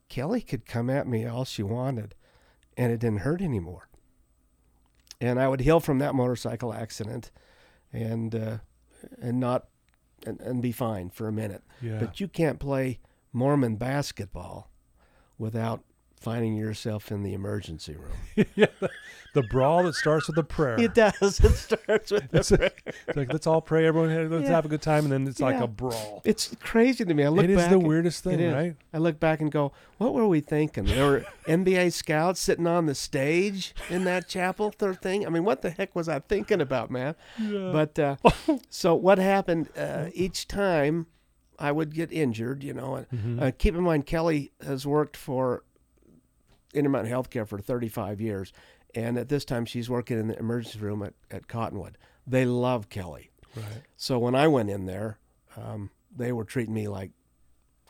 Kelly 0.10 0.41
could 0.41 0.65
come 0.65 0.89
at 0.89 1.08
me 1.08 1.26
all 1.26 1.46
she 1.46 1.63
wanted 1.63 2.15
and 2.78 2.91
it 2.91 3.00
didn't 3.00 3.19
hurt 3.19 3.41
anymore. 3.41 3.88
And 5.22 5.39
I 5.39 5.48
would 5.48 5.62
heal 5.62 5.80
from 5.80 6.00
that 6.00 6.15
motorcycle 6.15 6.74
accident 6.74 7.32
and 7.91 8.36
uh, 8.36 8.58
and 9.22 9.39
not 9.39 9.67
and, 10.26 10.39
and 10.41 10.62
be 10.62 10.72
fine 10.72 11.10
for 11.10 11.28
a 11.28 11.32
minute. 11.32 11.63
Yeah, 11.82 12.00
But 12.00 12.19
you 12.19 12.28
can't 12.28 12.60
play 12.60 13.00
Mormon 13.32 13.78
basketball 13.78 14.69
without 15.38 15.84
finding 16.23 16.55
yourself 16.55 17.12
in 17.12 17.21
the 17.23 17.33
emergency 17.33 17.95
room. 17.95 18.45
yeah, 18.55 18.67
the, 18.79 18.89
the 19.33 19.43
brawl 19.43 19.83
that 19.83 19.93
starts 19.93 20.27
with 20.27 20.38
a 20.38 20.43
prayer. 20.43 20.79
It 20.79 20.93
does. 20.93 21.39
It 21.43 21.51
starts 21.55 22.12
with 22.12 22.29
the 22.31 22.38
It's, 22.39 22.51
it's 22.51 23.15
like 23.17 23.31
let's 23.33 23.45
all 23.45 23.62
pray, 23.62 23.86
everyone 23.86 24.29
let's 24.29 24.43
Yeah. 24.45 24.51
have 24.51 24.65
a 24.65 24.69
good 24.69 24.81
time, 24.81 25.03
and 25.03 25.12
then 25.12 25.27
it's 25.27 25.39
like 25.41 25.59
a 25.59 25.67
brawl. 25.67 26.21
It's 26.23 26.55
crazy 26.62 27.03
to 27.03 27.13
me. 27.13 27.23
I 27.25 27.27
look 27.27 27.43
It 27.43 27.49
is 27.49 27.67
the 27.67 27.73
and- 27.75 27.86
weirdest 27.88 28.23
thing, 28.23 28.51
right? 28.53 28.75
I 28.93 28.97
look 28.99 29.19
back 29.19 29.41
and 29.41 29.51
go, 29.51 29.73
what 29.97 30.13
were 30.13 30.27
we 30.27 30.39
thinking? 30.39 30.86
There 30.86 31.05
were 31.05 31.25
NBA 31.47 31.91
scouts 31.93 32.39
sitting 32.39 32.67
on 32.67 32.86
the 32.86 32.95
stage 32.95 33.75
in 33.89 34.05
that 34.05 34.27
chapel 34.29 34.71
third 34.71 35.01
thing. 35.01 35.25
I 35.25 35.29
mean, 35.29 35.43
what 35.43 35.62
the 35.62 35.71
heck 35.71 35.93
was 35.95 36.07
I 36.07 36.19
thinking 36.19 36.62
about, 36.62 36.89
man? 36.89 37.15
Yeah. 37.39 37.71
But 37.73 37.99
uh, 37.99 38.15
so 38.69 38.95
what 38.95 39.17
happened 39.17 39.69
uh, 39.77 40.05
each 40.13 40.47
time 40.47 41.07
I 41.59 41.71
would 41.71 41.93
get 41.93 42.12
injured, 42.12 42.63
you 42.63 42.73
know, 42.73 42.95
and 42.95 43.07
Mhm. 43.09 43.41
uh, 43.41 43.51
keep 43.57 43.75
in 43.75 43.81
mind, 43.83 44.05
Kelly 44.05 44.51
has 44.65 44.86
worked 44.88 45.15
for 45.17 45.63
Intermountain 46.73 47.12
Healthcare 47.12 47.47
for 47.47 47.59
35 47.59 48.19
years. 48.21 48.51
And 48.95 49.17
at 49.17 49.29
this 49.29 49.43
time, 49.45 49.65
she's 49.65 49.89
working 49.89 50.19
in 50.19 50.27
the 50.27 50.38
emergency 50.38 50.79
room 50.79 51.01
at, 51.03 51.13
at 51.31 51.47
Cottonwood. 51.47 51.97
They 52.27 52.45
love 52.45 52.89
Kelly. 52.89 53.31
right, 53.55 53.81
So 53.97 54.19
when 54.19 54.36
I 54.36 54.47
went 54.47 54.69
in 54.69 54.86
there, 54.86 55.17
um, 55.57 55.89
they 56.15 56.31
were 56.31 56.43
treating 56.45 56.73
me 56.73 56.88
like 56.88 57.12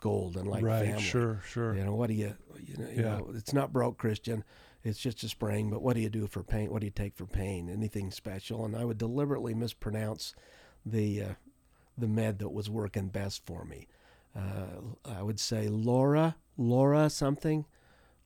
gold 0.00 0.36
and 0.36 0.48
like 0.48 0.62
right, 0.64 0.84
family. 0.84 1.02
sure, 1.02 1.40
sure. 1.46 1.74
You 1.74 1.84
know, 1.84 1.94
what 1.94 2.08
do 2.08 2.14
you, 2.14 2.34
you 2.58 2.76
know, 2.76 2.88
you 2.88 2.96
Yeah. 3.02 3.18
know, 3.18 3.30
it's 3.34 3.52
not 3.52 3.72
broke, 3.72 3.98
Christian. 3.98 4.44
It's 4.82 4.98
just 4.98 5.22
a 5.22 5.28
sprain, 5.28 5.70
but 5.70 5.80
what 5.82 5.94
do 5.94 6.00
you 6.02 6.10
do 6.10 6.26
for 6.26 6.42
pain? 6.42 6.70
What 6.70 6.80
do 6.80 6.86
you 6.86 6.90
take 6.90 7.14
for 7.14 7.26
pain? 7.26 7.70
Anything 7.70 8.10
special? 8.10 8.64
And 8.66 8.76
I 8.76 8.84
would 8.84 8.98
deliberately 8.98 9.54
mispronounce 9.54 10.34
the 10.84 11.22
uh, 11.22 11.28
the 11.96 12.08
med 12.08 12.38
that 12.40 12.50
was 12.50 12.68
working 12.68 13.08
best 13.08 13.46
for 13.46 13.64
me. 13.64 13.86
Uh, 14.36 14.80
I 15.06 15.22
would 15.22 15.38
say 15.40 15.68
Laura, 15.68 16.36
Laura 16.58 17.08
something, 17.08 17.64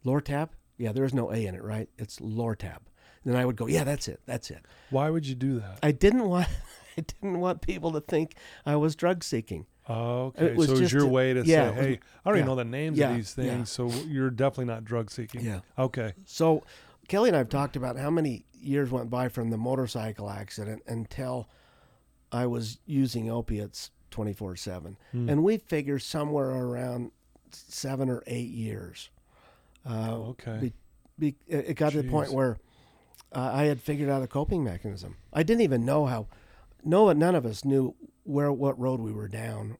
Lortab. 0.08 0.50
Yeah, 0.76 0.92
there 0.92 1.04
is 1.04 1.12
no 1.14 1.32
A 1.32 1.46
in 1.46 1.54
it, 1.54 1.62
right? 1.62 1.88
It's 1.98 2.18
Lortab. 2.20 2.78
Then 3.24 3.36
I 3.36 3.44
would 3.44 3.56
go, 3.56 3.66
yeah, 3.66 3.84
that's 3.84 4.08
it, 4.08 4.20
that's 4.26 4.50
it. 4.50 4.64
Why 4.90 5.10
would 5.10 5.26
you 5.26 5.34
do 5.34 5.58
that? 5.60 5.80
I 5.82 5.92
didn't 5.92 6.28
want, 6.28 6.48
I 6.96 7.02
didn't 7.02 7.40
want 7.40 7.62
people 7.62 7.92
to 7.92 8.00
think 8.00 8.34
I 8.64 8.76
was 8.76 8.94
drug 8.96 9.24
seeking. 9.24 9.66
Oh, 9.88 10.26
okay. 10.26 10.46
It 10.46 10.56
was 10.56 10.66
so 10.66 10.72
it's 10.72 10.80
just 10.80 10.92
your 10.92 11.04
a- 11.04 11.08
way 11.08 11.32
to 11.34 11.40
yeah, 11.44 11.44
say, 11.44 11.66
it 11.66 11.76
was- 11.76 11.86
hey, 11.86 12.00
I 12.24 12.30
don't 12.30 12.36
even 12.38 12.46
yeah, 12.46 12.46
know 12.52 12.56
the 12.56 12.64
names 12.64 12.98
yeah, 12.98 13.10
of 13.10 13.16
these 13.16 13.34
things, 13.34 13.70
so 13.70 13.88
you're 14.06 14.30
definitely 14.30 14.66
not 14.66 14.84
drug 14.84 15.10
seeking. 15.10 15.44
Yeah. 15.44 15.60
Okay. 15.78 16.12
So 16.26 16.62
Kelly 17.08 17.30
and 17.30 17.36
I 17.36 17.38
have 17.38 17.48
talked 17.48 17.74
about 17.76 17.96
how 17.96 18.10
many 18.10 18.44
years 18.52 18.90
went 18.90 19.10
by 19.10 19.28
from 19.28 19.50
the 19.50 19.56
motorcycle 19.56 20.30
accident 20.30 20.82
until 20.86 21.48
I 22.30 22.46
was 22.46 22.78
using 22.86 23.30
opiates 23.30 23.90
24 24.10 24.56
7. 24.56 24.96
Hmm. 25.12 25.28
And 25.28 25.42
we 25.42 25.56
figure 25.58 25.98
somewhere 25.98 26.50
around 26.50 27.10
seven 27.50 28.08
or 28.10 28.22
eight 28.26 28.50
years. 28.50 29.10
Uh, 29.86 30.08
Oh, 30.10 30.22
okay. 30.30 30.58
be- 30.60 30.72
be, 31.18 31.36
it 31.46 31.70
it 31.70 31.74
got 31.74 31.92
to 31.92 32.02
the 32.02 32.08
point 32.08 32.32
where 32.32 32.58
uh, 33.32 33.50
I 33.52 33.64
had 33.64 33.80
figured 33.80 34.08
out 34.08 34.22
a 34.22 34.26
coping 34.28 34.62
mechanism. 34.62 35.16
I 35.32 35.42
didn't 35.42 35.62
even 35.62 35.84
know 35.84 36.06
how, 36.06 36.28
no, 36.84 37.10
none 37.12 37.34
of 37.34 37.44
us 37.44 37.64
knew 37.64 37.94
where, 38.24 38.52
what 38.52 38.78
road 38.78 39.00
we 39.00 39.12
were 39.12 39.28
down 39.28 39.78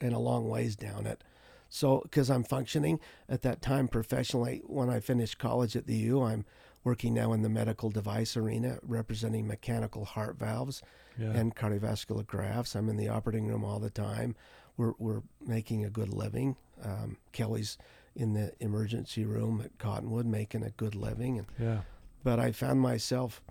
and 0.00 0.14
a 0.14 0.18
long 0.18 0.48
ways 0.48 0.76
down 0.76 1.06
it. 1.06 1.22
So, 1.68 2.00
because 2.02 2.30
I'm 2.30 2.44
functioning 2.44 2.98
at 3.28 3.42
that 3.42 3.62
time 3.62 3.88
professionally, 3.88 4.62
when 4.66 4.88
I 4.90 5.00
finished 5.00 5.38
college 5.38 5.76
at 5.76 5.86
the 5.86 5.96
U, 5.96 6.22
I'm 6.22 6.44
working 6.82 7.14
now 7.14 7.32
in 7.32 7.42
the 7.42 7.48
medical 7.48 7.90
device 7.90 8.36
arena 8.36 8.78
representing 8.82 9.46
mechanical 9.46 10.04
heart 10.04 10.38
valves 10.38 10.82
yeah. 11.18 11.30
and 11.30 11.54
cardiovascular 11.54 12.26
grafts. 12.26 12.74
I'm 12.74 12.88
in 12.88 12.96
the 12.96 13.08
operating 13.08 13.46
room 13.46 13.64
all 13.64 13.78
the 13.78 13.90
time. 13.90 14.34
We're, 14.76 14.94
we're 14.98 15.22
making 15.46 15.84
a 15.84 15.90
good 15.90 16.12
living. 16.12 16.56
Um, 16.82 17.18
Kelly's 17.32 17.76
in 18.16 18.32
the 18.34 18.52
emergency 18.60 19.24
room 19.24 19.60
at 19.64 19.78
Cottonwood 19.78 20.26
making 20.26 20.62
a 20.62 20.70
good 20.70 20.94
living. 20.94 21.38
And, 21.38 21.46
yeah. 21.58 21.80
but 22.24 22.38
I 22.40 22.52
found 22.52 22.80
myself 22.80 23.42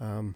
um, 0.00 0.34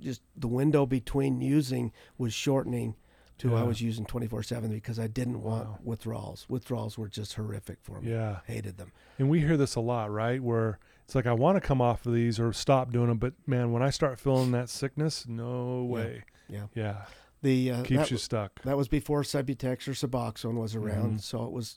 just 0.00 0.22
the 0.36 0.48
window 0.48 0.86
between 0.86 1.40
using 1.40 1.92
was 2.18 2.32
shortening 2.34 2.96
to 3.38 3.56
I 3.56 3.62
was 3.64 3.80
using 3.80 4.06
24 4.06 4.44
7 4.44 4.70
because 4.70 5.00
I 5.00 5.08
didn't 5.08 5.42
want 5.42 5.66
Wow. 5.66 5.78
withdrawals. 5.82 6.46
Withdrawals 6.48 6.96
were 6.96 7.08
just 7.08 7.34
horrific 7.34 7.78
for 7.82 8.00
me. 8.00 8.10
Yeah. 8.12 8.38
Hated 8.46 8.76
them. 8.78 8.92
And 9.18 9.28
we 9.28 9.40
hear 9.40 9.56
this 9.56 9.74
a 9.74 9.80
lot, 9.80 10.12
right? 10.12 10.40
Where 10.40 10.78
it's 11.04 11.16
like 11.16 11.26
I 11.26 11.32
want 11.32 11.56
to 11.56 11.60
come 11.60 11.80
off 11.80 12.06
of 12.06 12.12
these 12.14 12.38
or 12.38 12.52
stop 12.52 12.92
doing 12.92 13.08
them, 13.08 13.18
but 13.18 13.32
man, 13.46 13.72
when 13.72 13.82
I 13.82 13.90
start 13.90 14.20
feeling 14.20 14.52
that 14.52 14.68
sickness, 14.68 15.26
no 15.26 15.82
way. 15.82 16.22
yeah. 16.48 16.66
Yeah. 16.74 17.04
The 17.42 17.72
uh, 17.72 17.82
Keeps 17.82 18.02
that, 18.02 18.10
you 18.12 18.16
stuck. 18.18 18.62
that 18.62 18.76
was 18.76 18.86
before 18.86 19.22
Subutex 19.22 19.88
or 19.88 19.92
Suboxone 19.92 20.54
was 20.60 20.76
around, 20.76 21.14
Mhm. 21.16 21.20
so 21.22 21.42
it 21.44 21.50
was. 21.50 21.76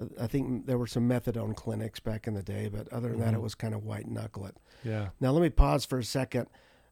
Uh, 0.00 0.04
I 0.20 0.26
think 0.26 0.66
there 0.66 0.78
were 0.78 0.86
some 0.86 1.08
methadone 1.08 1.54
clinics 1.56 2.00
back 2.00 2.26
in 2.26 2.34
the 2.34 2.42
day, 2.42 2.68
but 2.72 2.92
other 2.92 3.10
than 3.10 3.20
that, 3.20 3.32
Mhm. 3.32 3.36
it 3.38 3.42
was 3.42 3.54
kind 3.54 3.74
of 3.74 3.84
white 3.84 4.08
knuckle 4.08 4.46
it. 4.46 4.56
Yeah. 4.84 5.08
Now 5.20 5.30
let 5.32 5.42
me 5.42 5.50
pause 5.50 5.84
for 5.84 5.98
a 5.98 6.04
second. 6.04 6.48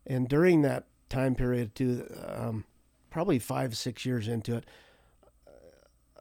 And 0.07 0.29
during 0.29 0.63
that 0.63 0.87
time 1.09 1.35
period, 1.35 1.75
too, 1.75 2.07
um, 2.27 2.65
probably 3.11 3.39
five 3.39 3.77
six 3.77 4.05
years 4.05 4.29
into 4.29 4.57
it, 4.57 4.65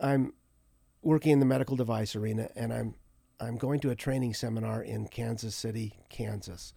I'm 0.02 0.34
working 1.02 1.32
in 1.32 1.40
the 1.40 1.46
medical 1.46 1.76
device 1.76 2.16
arena, 2.16 2.50
and 2.56 2.74
I'm 2.74 2.96
I'm 3.40 3.58
going 3.58 3.80
to 3.82 3.90
a 3.90 3.96
training 3.96 4.34
seminar 4.36 4.82
in 4.82 5.08
Kansas 5.08 5.54
City, 5.56 6.00
Kansas, 6.10 6.74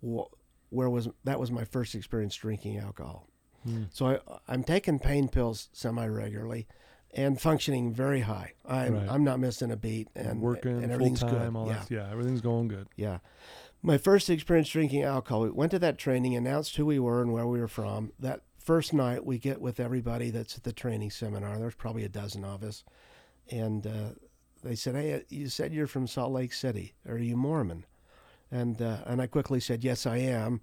where 0.00 0.90
was 0.90 1.08
that 1.24 1.40
was 1.40 1.50
my 1.50 1.64
first 1.64 1.94
experience 1.94 2.34
drinking 2.34 2.78
alcohol. 2.78 3.26
Hmm. 3.64 3.84
So 3.90 4.06
I, 4.06 4.18
I'm 4.48 4.62
taking 4.64 4.98
pain 4.98 5.28
pills 5.28 5.68
semi 5.72 6.06
regularly. 6.06 6.66
And 7.16 7.40
functioning 7.40 7.92
very 7.92 8.20
high. 8.20 8.54
I'm 8.66 8.94
Right. 8.94 9.08
I'm 9.08 9.22
not 9.22 9.38
missing 9.38 9.70
a 9.70 9.76
beat, 9.76 10.08
and 10.16 10.40
Working 10.40 10.72
and 10.72 10.82
full 10.82 10.92
everything's 10.92 11.20
time, 11.20 11.52
good. 11.52 11.56
all 11.56 11.66
yeah. 11.68 11.72
that. 11.74 11.90
Yeah. 11.90 12.10
Everything's 12.10 12.40
going 12.40 12.68
good. 12.68 12.88
Yeah. 12.96 13.18
My 13.82 13.98
first 13.98 14.28
experience 14.30 14.68
drinking 14.70 15.02
alcohol, 15.02 15.42
we 15.42 15.50
went 15.50 15.70
to 15.72 15.78
that 15.78 15.98
training, 15.98 16.34
announced 16.34 16.76
who 16.76 16.86
we 16.86 16.98
were 16.98 17.22
and 17.22 17.32
where 17.32 17.46
we 17.46 17.60
were 17.60 17.68
from. 17.68 18.12
That 18.18 18.40
first 18.58 18.92
night, 18.94 19.24
we 19.24 19.38
get 19.38 19.60
with 19.60 19.78
everybody 19.78 20.30
that's 20.30 20.56
at 20.56 20.64
the 20.64 20.72
training 20.72 21.10
seminar. 21.10 21.58
There's 21.58 21.74
probably 21.74 22.04
a 22.04 22.08
dozen 22.08 22.44
of 22.44 22.62
us. 22.64 22.82
And 23.50 23.86
uh, 23.86 24.08
they 24.62 24.74
said, 24.74 24.94
Hey, 24.96 25.12
uh, 25.12 25.20
you 25.28 25.48
said 25.48 25.72
you're 25.72 25.86
from 25.86 26.06
Salt 26.06 26.32
Lake 26.32 26.52
City. 26.52 26.94
Are 27.08 27.18
you 27.18 27.36
Mormon? 27.36 27.84
And, 28.50 28.80
uh, 28.80 28.98
and 29.06 29.20
I 29.20 29.26
quickly 29.26 29.60
said, 29.60 29.84
Yes, 29.84 30.06
I 30.06 30.16
am. 30.16 30.62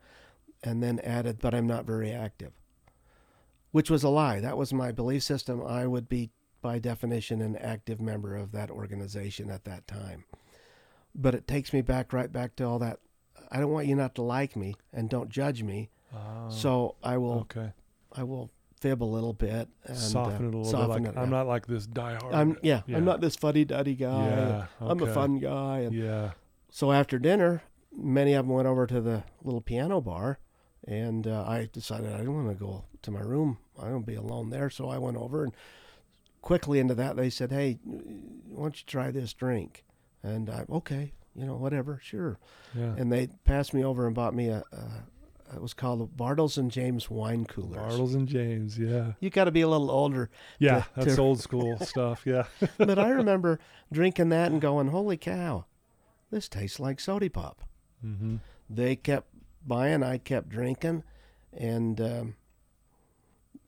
And 0.64 0.82
then 0.82 1.00
added, 1.02 1.38
But 1.40 1.54
I'm 1.54 1.68
not 1.68 1.86
very 1.86 2.12
active, 2.12 2.52
which 3.72 3.90
was 3.92 4.04
a 4.04 4.10
lie. 4.10 4.40
That 4.40 4.58
was 4.58 4.74
my 4.74 4.92
belief 4.92 5.22
system. 5.24 5.64
I 5.64 5.86
would 5.86 6.10
be, 6.10 6.32
by 6.62 6.80
definition, 6.80 7.42
an 7.42 7.56
active 7.56 8.00
member 8.00 8.36
of 8.36 8.52
that 8.52 8.70
organization 8.70 9.50
at 9.50 9.64
that 9.66 9.88
time 9.88 10.24
but 11.14 11.36
it 11.36 11.46
takes 11.48 11.74
me 11.74 11.82
back 11.82 12.14
right 12.14 12.32
back 12.32 12.56
to 12.56 12.64
all 12.64 12.80
that 12.80 12.98
i 13.52 13.60
don't 13.60 13.72
want 13.72 13.86
you 13.86 13.96
not 13.96 14.16
to 14.16 14.22
like 14.22 14.56
me 14.56 14.74
and 14.94 15.10
don't 15.10 15.30
judge 15.30 15.62
me 15.64 15.90
Oh, 16.14 16.50
so 16.50 16.96
i 17.04 17.18
will 17.18 17.40
okay. 17.42 17.72
i 18.14 18.24
will 18.24 18.50
fib 18.80 19.02
a 19.02 19.06
little 19.06 19.34
bit 19.34 19.68
and 19.86 19.98
soften 19.98 20.34
uh, 20.46 20.50
it 20.50 20.54
a 20.54 20.58
little 20.58 20.66
soften 20.66 21.04
bit. 21.04 21.16
Like 21.16 21.24
I'm 21.24 21.30
not 21.30 21.48
like 21.48 21.68
this 21.68 21.86
diehard. 21.88 22.34
i'm 22.34 22.58
yeah, 22.64 22.82
yeah. 22.88 22.98
i'm 22.98 23.06
not 23.06 23.20
this 23.22 23.36
fuddy-duddy 23.36 23.96
guy 23.96 24.28
Yeah. 24.28 24.66
i'm 24.80 25.02
a 25.02 25.14
fun 25.14 25.40
guy 25.40 25.80
and 25.80 25.94
Yeah. 25.96 26.32
so 26.70 26.92
after 26.94 27.20
dinner 27.20 27.62
many 27.94 28.34
of 28.34 28.46
them 28.46 28.56
went 28.56 28.68
over 28.68 28.88
to 28.88 29.02
the 29.02 29.24
little 29.44 29.62
piano 29.62 30.00
bar 30.02 30.40
and 30.88 31.28
uh, 31.28 31.44
i 31.48 31.70
decided 31.74 32.14
i 32.14 32.18
didn't 32.18 32.34
want 32.36 32.50
to 32.50 32.56
go 32.56 32.86
to 33.02 33.12
my 33.12 33.22
room 33.22 33.58
i 33.82 33.88
don't 33.90 34.06
be 34.06 34.16
alone 34.16 34.50
there 34.50 34.70
so 34.70 34.90
i 34.90 34.98
went 34.98 35.18
over 35.18 35.44
and 35.44 35.54
quickly 36.42 36.80
into 36.80 36.96
that 36.96 37.16
they 37.16 37.30
said 37.30 37.52
hey 37.52 37.78
why 37.84 38.64
don't 38.64 38.78
you 38.80 38.84
try 38.88 39.12
this 39.12 39.34
drink 39.34 39.84
and 40.24 40.50
i 40.50 40.66
okay 40.72 41.14
you 41.36 41.46
know 41.46 41.56
whatever 41.56 42.00
sure 42.04 42.38
Yeah. 42.76 42.96
and 42.98 43.12
they 43.12 43.28
passed 43.46 43.74
me 43.74 43.84
over 43.84 44.06
and 44.08 44.16
bought 44.16 44.34
me 44.36 44.50
a, 44.50 44.64
a 44.72 45.04
it 45.54 45.62
was 45.62 45.74
called 45.74 46.00
the 46.00 46.08
Bartles 46.08 46.58
and 46.58 46.72
James 46.72 47.10
wine 47.10 47.44
coolers. 47.44 47.78
Bartles 47.94 48.16
and 48.16 48.26
James. 48.26 48.80
Yeah. 48.80 49.12
You 49.20 49.30
got 49.30 49.44
to 49.46 49.52
be 49.52 49.60
a 49.60 49.68
little 49.68 49.92
older, 49.92 50.30
Yeah. 50.60 50.84
to- 50.84 50.88
that's 50.96 51.18
old 51.20 51.42
school 51.42 51.78
stuff. 51.82 52.26
Yeah. 52.26 52.46
but 52.78 52.98
I 52.98 53.10
remember 53.10 53.60
drinking 53.92 54.30
that 54.30 54.50
and 54.54 54.62
going, 54.62 54.88
"Holy 54.88 55.18
cow, 55.18 55.66
this 56.32 56.48
tastes 56.48 56.80
like 56.80 57.02
soda 57.02 57.30
pop." 57.30 57.64
mm-hmm. 58.02 58.38
They 58.70 58.96
kept 58.96 59.28
buying, 59.68 60.04
I 60.04 60.20
kept 60.20 60.48
drinking, 60.48 61.04
and 61.52 62.00
um, 62.00 62.36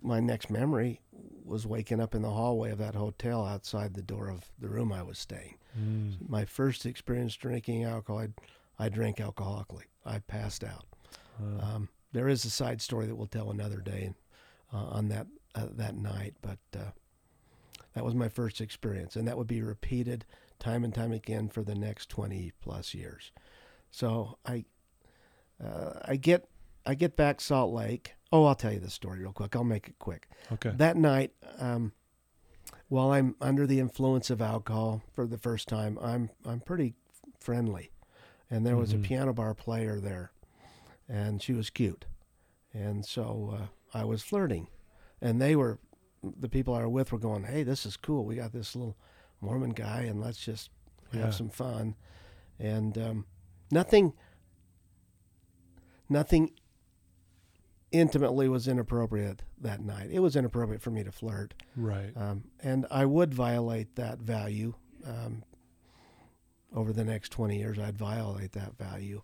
my 0.01 0.21
next 0.21 0.49
memory 0.49 1.01
was 1.45 1.67
waking 1.67 1.99
up 1.99 2.15
in 2.15 2.21
the 2.21 2.29
hallway 2.29 2.71
of 2.71 2.77
that 2.79 2.95
hotel 2.95 3.45
outside 3.45 3.93
the 3.93 4.01
door 4.01 4.29
of 4.29 4.51
the 4.60 4.69
room 4.69 4.91
I 4.91 5.03
was 5.03 5.19
staying. 5.19 5.58
Mm. 5.79 6.29
My 6.29 6.45
first 6.45 6.86
experience 6.86 7.36
drinking 7.36 7.84
alcohol, 7.84 8.21
I, 8.21 8.86
I 8.86 8.89
drank 8.89 9.17
alcoholically. 9.17 9.84
I 10.06 10.19
passed 10.19 10.63
out. 10.63 10.86
Uh, 11.39 11.65
Um, 11.65 11.89
there 12.12 12.27
is 12.27 12.45
a 12.45 12.49
side 12.49 12.82
story 12.82 13.08
that 13.08 13.15
we'll 13.15 13.27
tell 13.27 13.49
another 13.49 13.82
day 13.82 14.13
uh, 14.71 14.77
on 14.77 15.10
that 15.10 15.27
uh, 15.56 15.67
that 15.71 15.95
night, 15.95 16.36
but 16.41 16.60
uh, 16.75 16.91
that 17.93 18.06
was 18.06 18.15
my 18.15 18.29
first 18.29 18.62
experience, 18.62 19.15
and 19.15 19.27
that 19.27 19.38
would 19.38 19.47
be 19.47 19.62
repeated 19.62 20.25
time 20.60 20.84
and 20.84 20.93
time 20.93 21.12
again 21.12 21.49
for 21.49 21.63
the 21.63 21.75
next 21.75 22.10
twenty 22.10 22.51
plus 22.62 22.93
years. 22.93 23.32
So 23.91 24.38
I 24.45 24.65
uh, 25.63 25.99
I 26.06 26.15
get 26.17 26.47
I 26.85 26.95
get 26.95 27.15
back 27.15 27.39
Salt 27.41 27.73
Lake. 27.73 28.13
Oh, 28.31 28.45
I'll 28.45 28.55
tell 28.55 28.73
you 28.73 28.79
the 28.79 28.89
story 28.89 29.19
real 29.19 29.31
quick. 29.31 29.55
I'll 29.55 29.63
make 29.63 29.87
it 29.87 29.99
quick. 29.99 30.27
okay. 30.51 30.71
That 30.75 30.97
night, 30.97 31.31
um, 31.59 31.93
while 32.89 33.11
I'm 33.11 33.35
under 33.39 33.65
the 33.67 33.79
influence 33.79 34.29
of 34.29 34.41
alcohol 34.41 35.01
for 35.13 35.25
the 35.27 35.37
first 35.37 35.67
time, 35.67 35.97
I'm 36.01 36.29
I'm 36.45 36.59
pretty 36.59 36.95
friendly. 37.39 37.91
And 38.49 38.65
there 38.65 38.75
was 38.77 38.91
Mhm. 38.93 38.95
a 38.95 39.07
piano 39.07 39.33
bar 39.33 39.53
player 39.53 39.99
there, 39.99 40.31
and 41.07 41.41
she 41.41 41.53
was 41.53 41.69
cute, 41.69 42.05
and 42.73 43.05
so 43.05 43.57
uh, 43.93 43.97
I 43.97 44.03
was 44.03 44.21
flirting, 44.21 44.67
and 45.21 45.41
they 45.41 45.55
were 45.55 45.79
the 46.21 46.49
people 46.49 46.73
I 46.75 46.81
were 46.81 46.89
with 46.89 47.11
were 47.11 47.17
going, 47.19 47.43
"Hey, 47.45 47.63
this 47.63 47.85
is 47.85 47.97
cool. 47.97 48.25
We 48.25 48.35
got 48.35 48.51
this 48.51 48.75
little 48.75 48.97
Mormon 49.41 49.71
guy, 49.71 50.01
and 50.01 50.19
let's 50.21 50.37
just 50.43 50.69
Yeah. 51.13 51.21
have 51.21 51.35
some 51.35 51.49
fun." 51.49 51.95
And 52.59 52.97
um, 52.97 53.25
nothing, 53.71 54.13
nothing 56.09 56.51
intimately 57.93 58.49
was 58.49 58.67
inappropriate 58.67 59.43
that 59.62 59.79
night. 59.79 60.10
It 60.12 60.19
was 60.19 60.36
inappropriate 60.36 60.82
for 60.82 60.91
me 60.91 61.03
to 61.03 61.12
flirt, 61.12 61.53
Right. 61.77 62.12
um, 62.17 62.43
and 62.62 62.86
I 62.91 63.06
would 63.06 63.34
violate 63.34 63.95
that 63.95 64.19
value. 64.19 64.73
Um, 65.06 65.43
over 66.75 66.91
the 66.91 67.03
next 67.06 67.29
20 67.29 67.58
years, 67.60 67.77
I'd 67.77 67.97
violate 67.97 68.53
that 68.53 68.77
value, 68.77 69.21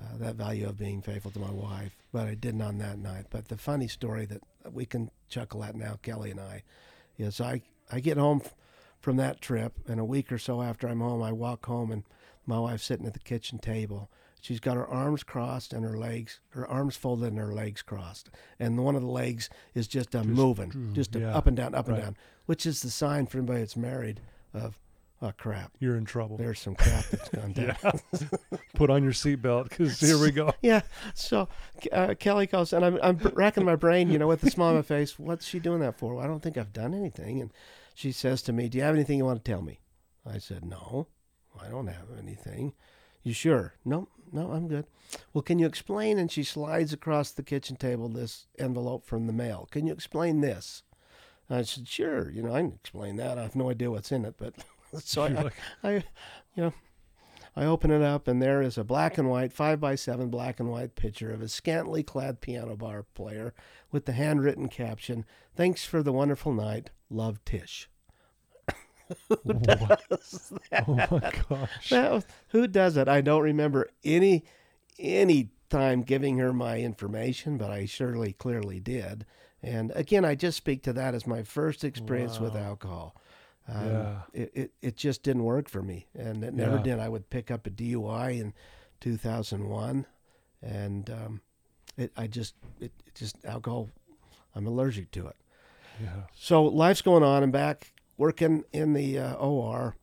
uh, 0.00 0.16
that 0.18 0.36
value 0.36 0.68
of 0.68 0.76
being 0.78 1.02
faithful 1.02 1.32
to 1.32 1.40
my 1.40 1.50
wife. 1.50 1.96
But 2.12 2.28
I 2.28 2.34
didn't 2.34 2.62
on 2.62 2.78
that 2.78 2.98
night. 2.98 3.26
But 3.30 3.48
the 3.48 3.56
funny 3.58 3.88
story 3.88 4.26
that 4.26 4.42
we 4.72 4.86
can 4.86 5.10
chuckle 5.28 5.64
at 5.64 5.74
now, 5.74 5.98
Kelly 6.02 6.30
and 6.30 6.38
I, 6.40 6.62
is 7.18 7.40
I, 7.40 7.62
I 7.90 7.98
get 8.00 8.16
home 8.16 8.42
f- 8.44 8.54
from 9.00 9.16
that 9.16 9.40
trip, 9.40 9.74
and 9.88 9.98
a 9.98 10.04
week 10.04 10.30
or 10.30 10.38
so 10.38 10.62
after 10.62 10.86
I'm 10.86 11.00
home, 11.00 11.20
I 11.22 11.32
walk 11.32 11.66
home, 11.66 11.90
and 11.90 12.04
my 12.46 12.58
wife's 12.60 12.84
sitting 12.84 13.06
at 13.06 13.12
the 13.12 13.18
kitchen 13.18 13.58
table. 13.58 14.08
She's 14.44 14.60
got 14.60 14.76
her 14.76 14.86
arms 14.86 15.22
crossed 15.22 15.72
and 15.72 15.82
her 15.86 15.96
legs, 15.96 16.40
her 16.50 16.66
arms 16.68 16.96
folded 16.96 17.28
and 17.28 17.38
her 17.38 17.54
legs 17.54 17.80
crossed. 17.80 18.28
And 18.60 18.78
one 18.84 18.94
of 18.94 19.00
the 19.00 19.08
legs 19.08 19.48
is 19.74 19.88
just, 19.88 20.14
uh, 20.14 20.18
Just 20.18 20.28
moving, 20.28 20.90
just 20.92 21.16
uh, 21.16 21.20
yeah. 21.20 21.34
up 21.34 21.46
and 21.46 21.56
down, 21.56 21.74
up 21.74 21.88
Right. 21.88 21.94
and 21.94 22.04
down, 22.04 22.16
which 22.44 22.66
is 22.66 22.82
the 22.82 22.90
sign 22.90 23.24
for 23.24 23.38
anybody 23.38 23.60
that's 23.60 23.74
married 23.74 24.20
of, 24.52 24.78
oh, 25.22 25.32
crap. 25.38 25.72
You're 25.78 25.96
in 25.96 26.04
trouble. 26.04 26.36
There's 26.36 26.60
some 26.60 26.74
crap 26.74 27.06
that's 27.06 27.30
gone 27.30 27.52
down. 27.54 28.00
Put 28.74 28.90
on 28.90 29.02
your 29.02 29.12
seatbelt 29.14 29.70
because 29.70 29.98
here 29.98 30.18
we 30.18 30.30
go. 30.30 30.52
Yeah. 30.60 30.82
So 31.14 31.48
uh, 31.90 32.12
Kelly 32.18 32.46
calls, 32.46 32.74
and 32.74 32.84
I'm, 32.84 32.98
I'm 33.02 33.16
racking 33.32 33.64
my 33.64 33.76
brain, 33.76 34.10
you 34.10 34.18
know, 34.18 34.26
with 34.28 34.42
a 34.44 34.50
smile 34.50 34.68
on 34.70 34.74
my 34.76 34.82
face. 34.82 35.18
What's 35.18 35.46
she 35.46 35.58
doing 35.58 35.80
that 35.80 35.96
for? 35.96 36.16
Well, 36.16 36.24
I 36.24 36.28
don't 36.28 36.42
think 36.42 36.58
I've 36.58 36.74
done 36.74 36.92
anything. 36.92 37.40
And 37.40 37.50
she 37.94 38.12
says 38.12 38.42
to 38.42 38.52
me, 38.52 38.68
Do 38.68 38.76
you 38.76 38.84
have 38.84 38.94
anything 38.94 39.16
you 39.16 39.24
want 39.24 39.42
to 39.42 39.50
tell 39.50 39.62
me? 39.62 39.80
I 40.30 40.36
said, 40.36 40.66
No, 40.66 41.08
I 41.58 41.70
don't 41.70 41.86
have 41.86 42.08
anything. 42.18 42.74
You 43.24 43.32
sure? 43.32 43.74
No, 43.84 44.08
no, 44.32 44.52
I'm 44.52 44.68
good. 44.68 44.86
Well, 45.32 45.42
can 45.42 45.58
you 45.58 45.66
explain? 45.66 46.18
And 46.18 46.30
she 46.30 46.44
slides 46.44 46.92
across 46.92 47.30
the 47.30 47.42
kitchen 47.42 47.76
table 47.76 48.08
this 48.08 48.46
envelope 48.58 49.06
from 49.06 49.26
the 49.26 49.32
mail. 49.32 49.66
Can 49.70 49.86
you 49.86 49.92
explain 49.92 50.40
this? 50.40 50.82
I 51.48 51.62
said, 51.62 51.88
Sure. 51.88 52.30
You 52.30 52.42
know, 52.42 52.54
I 52.54 52.60
can 52.60 52.72
explain 52.72 53.16
that. 53.16 53.38
I 53.38 53.42
have 53.42 53.56
no 53.56 53.70
idea 53.70 53.90
what's 53.90 54.12
in 54.12 54.24
it, 54.24 54.34
but 54.38 54.54
so 55.02 55.22
I, 55.22 55.50
I, 55.88 55.92
you 56.54 56.62
know, 56.64 56.74
I 57.56 57.64
open 57.64 57.90
it 57.90 58.02
up 58.02 58.28
and 58.28 58.42
there 58.42 58.60
is 58.60 58.76
a 58.76 58.84
black 58.84 59.16
and 59.16 59.30
white, 59.30 59.52
five 59.52 59.80
by 59.80 59.94
seven 59.94 60.28
black 60.28 60.60
and 60.60 60.68
white 60.68 60.94
picture 60.94 61.32
of 61.32 61.40
a 61.40 61.48
scantily 61.48 62.02
clad 62.02 62.40
piano 62.40 62.76
bar 62.76 63.04
player 63.14 63.54
with 63.90 64.04
the 64.04 64.12
handwritten 64.12 64.68
caption, 64.68 65.24
Thanks 65.56 65.84
for 65.84 66.02
the 66.02 66.12
wonderful 66.12 66.52
night. 66.52 66.90
Love 67.08 67.44
Tish. 67.44 67.88
What? 69.28 70.02
Oh 70.86 70.94
my 70.94 71.32
gosh. 71.48 71.90
That 71.90 72.12
was- 72.12 72.26
who 72.48 72.66
does 72.66 72.96
it? 72.96 73.08
I 73.08 73.20
don't 73.20 73.42
remember 73.42 73.88
any 74.04 74.44
any 74.98 75.50
time 75.70 76.02
giving 76.02 76.38
her 76.38 76.52
my 76.52 76.78
information, 76.78 77.56
but 77.58 77.70
I 77.70 77.84
surely 77.86 78.32
clearly 78.32 78.78
did. 78.80 79.26
And 79.62 79.90
again, 79.94 80.24
I 80.24 80.34
just 80.34 80.56
speak 80.56 80.82
to 80.84 80.92
that 80.92 81.14
as 81.14 81.26
my 81.26 81.42
first 81.42 81.82
experience 81.84 82.38
with 82.38 82.54
alcohol. 82.54 83.16
Um, 83.66 83.86
Yeah. 83.86 84.16
it, 84.34 84.50
it, 84.54 84.70
it 84.82 84.96
just 84.96 85.22
didn't 85.22 85.42
work 85.44 85.68
for 85.70 85.82
me, 85.82 86.06
and 86.14 86.44
it 86.44 86.52
never 86.54 86.76
Yeah. 86.76 86.82
did. 86.82 86.98
I 87.00 87.08
would 87.08 87.30
pick 87.30 87.50
up 87.50 87.66
a 87.66 87.70
DUI 87.70 88.38
in 88.40 88.52
2001, 89.00 90.06
and 90.62 91.10
um, 91.10 91.40
it 91.96 92.12
I 92.16 92.26
just 92.26 92.54
it, 92.80 92.92
it 93.06 93.14
just 93.14 93.42
alcohol. 93.44 93.90
I'm 94.54 94.66
allergic 94.66 95.10
to 95.12 95.26
it. 95.28 95.36
Yeah. 96.00 96.24
So 96.34 96.64
life's 96.64 97.02
going 97.02 97.22
on. 97.22 97.42
I'm 97.42 97.50
back 97.50 97.92
working 98.16 98.64
in 98.72 98.92
the 98.92 99.18
uh, 99.18 99.34
OR. 99.34 99.96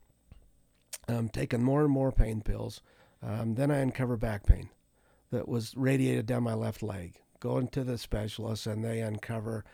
I'm 1.08 1.28
taking 1.28 1.62
more 1.62 1.82
and 1.82 1.90
more 1.90 2.12
pain 2.12 2.40
pills. 2.42 2.80
Um, 3.22 3.54
then 3.54 3.70
I 3.70 3.78
uncover 3.78 4.16
back 4.16 4.46
pain 4.46 4.70
that 5.30 5.48
was 5.48 5.74
radiated 5.76 6.26
down 6.26 6.42
my 6.42 6.54
left 6.54 6.82
leg. 6.82 7.20
Going 7.40 7.68
to 7.68 7.82
the 7.84 7.98
specialist, 7.98 8.66
and 8.66 8.84
they 8.84 9.00
uncover 9.00 9.64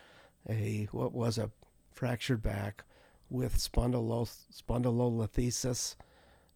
a 0.49 0.87
what 0.91 1.13
was 1.13 1.37
a 1.37 1.51
fractured 1.91 2.41
back 2.41 2.83
with 3.29 3.57
spondylo- 3.57 4.27
spondylolisthesis, 4.51 5.95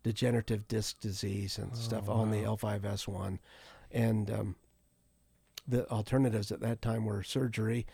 degenerative 0.02 0.68
disc 0.68 1.00
disease, 1.00 1.58
and 1.60 1.76
stuff 1.78 2.06
Oh, 2.08 2.14
on 2.14 2.32
the. 2.32 2.38
L5S1. 2.44 3.38
And 3.92 4.32
um, 4.32 4.56
the 5.68 5.88
alternatives 5.92 6.52
at 6.52 6.62
that 6.62 6.82
time 6.82 7.06
were 7.06 7.22
surgery, 7.22 7.86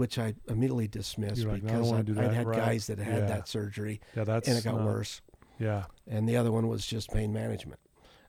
which 0.00 0.18
I 0.18 0.32
immediately 0.48 0.88
dismissed 0.88 1.44
like, 1.44 1.62
"No, 1.62 1.74
I 1.74 1.76
because 1.76 1.92
I'd, 1.92 2.06
do 2.06 2.20
I'd 2.20 2.32
had 2.32 2.46
right. 2.46 2.56
guys 2.58 2.86
that 2.86 2.98
had 2.98 3.18
Yeah. 3.18 3.26
that 3.26 3.48
surgery 3.48 4.00
Yeah. 4.16 4.24
That's 4.24 4.48
and 4.48 4.56
it 4.56 4.64
got 4.64 4.82
worse. 4.82 5.20
Yeah. 5.58 5.84
And 6.08 6.26
the 6.26 6.38
other 6.38 6.50
one 6.50 6.68
was 6.68 6.86
just 6.86 7.10
pain 7.10 7.34
management. 7.34 7.80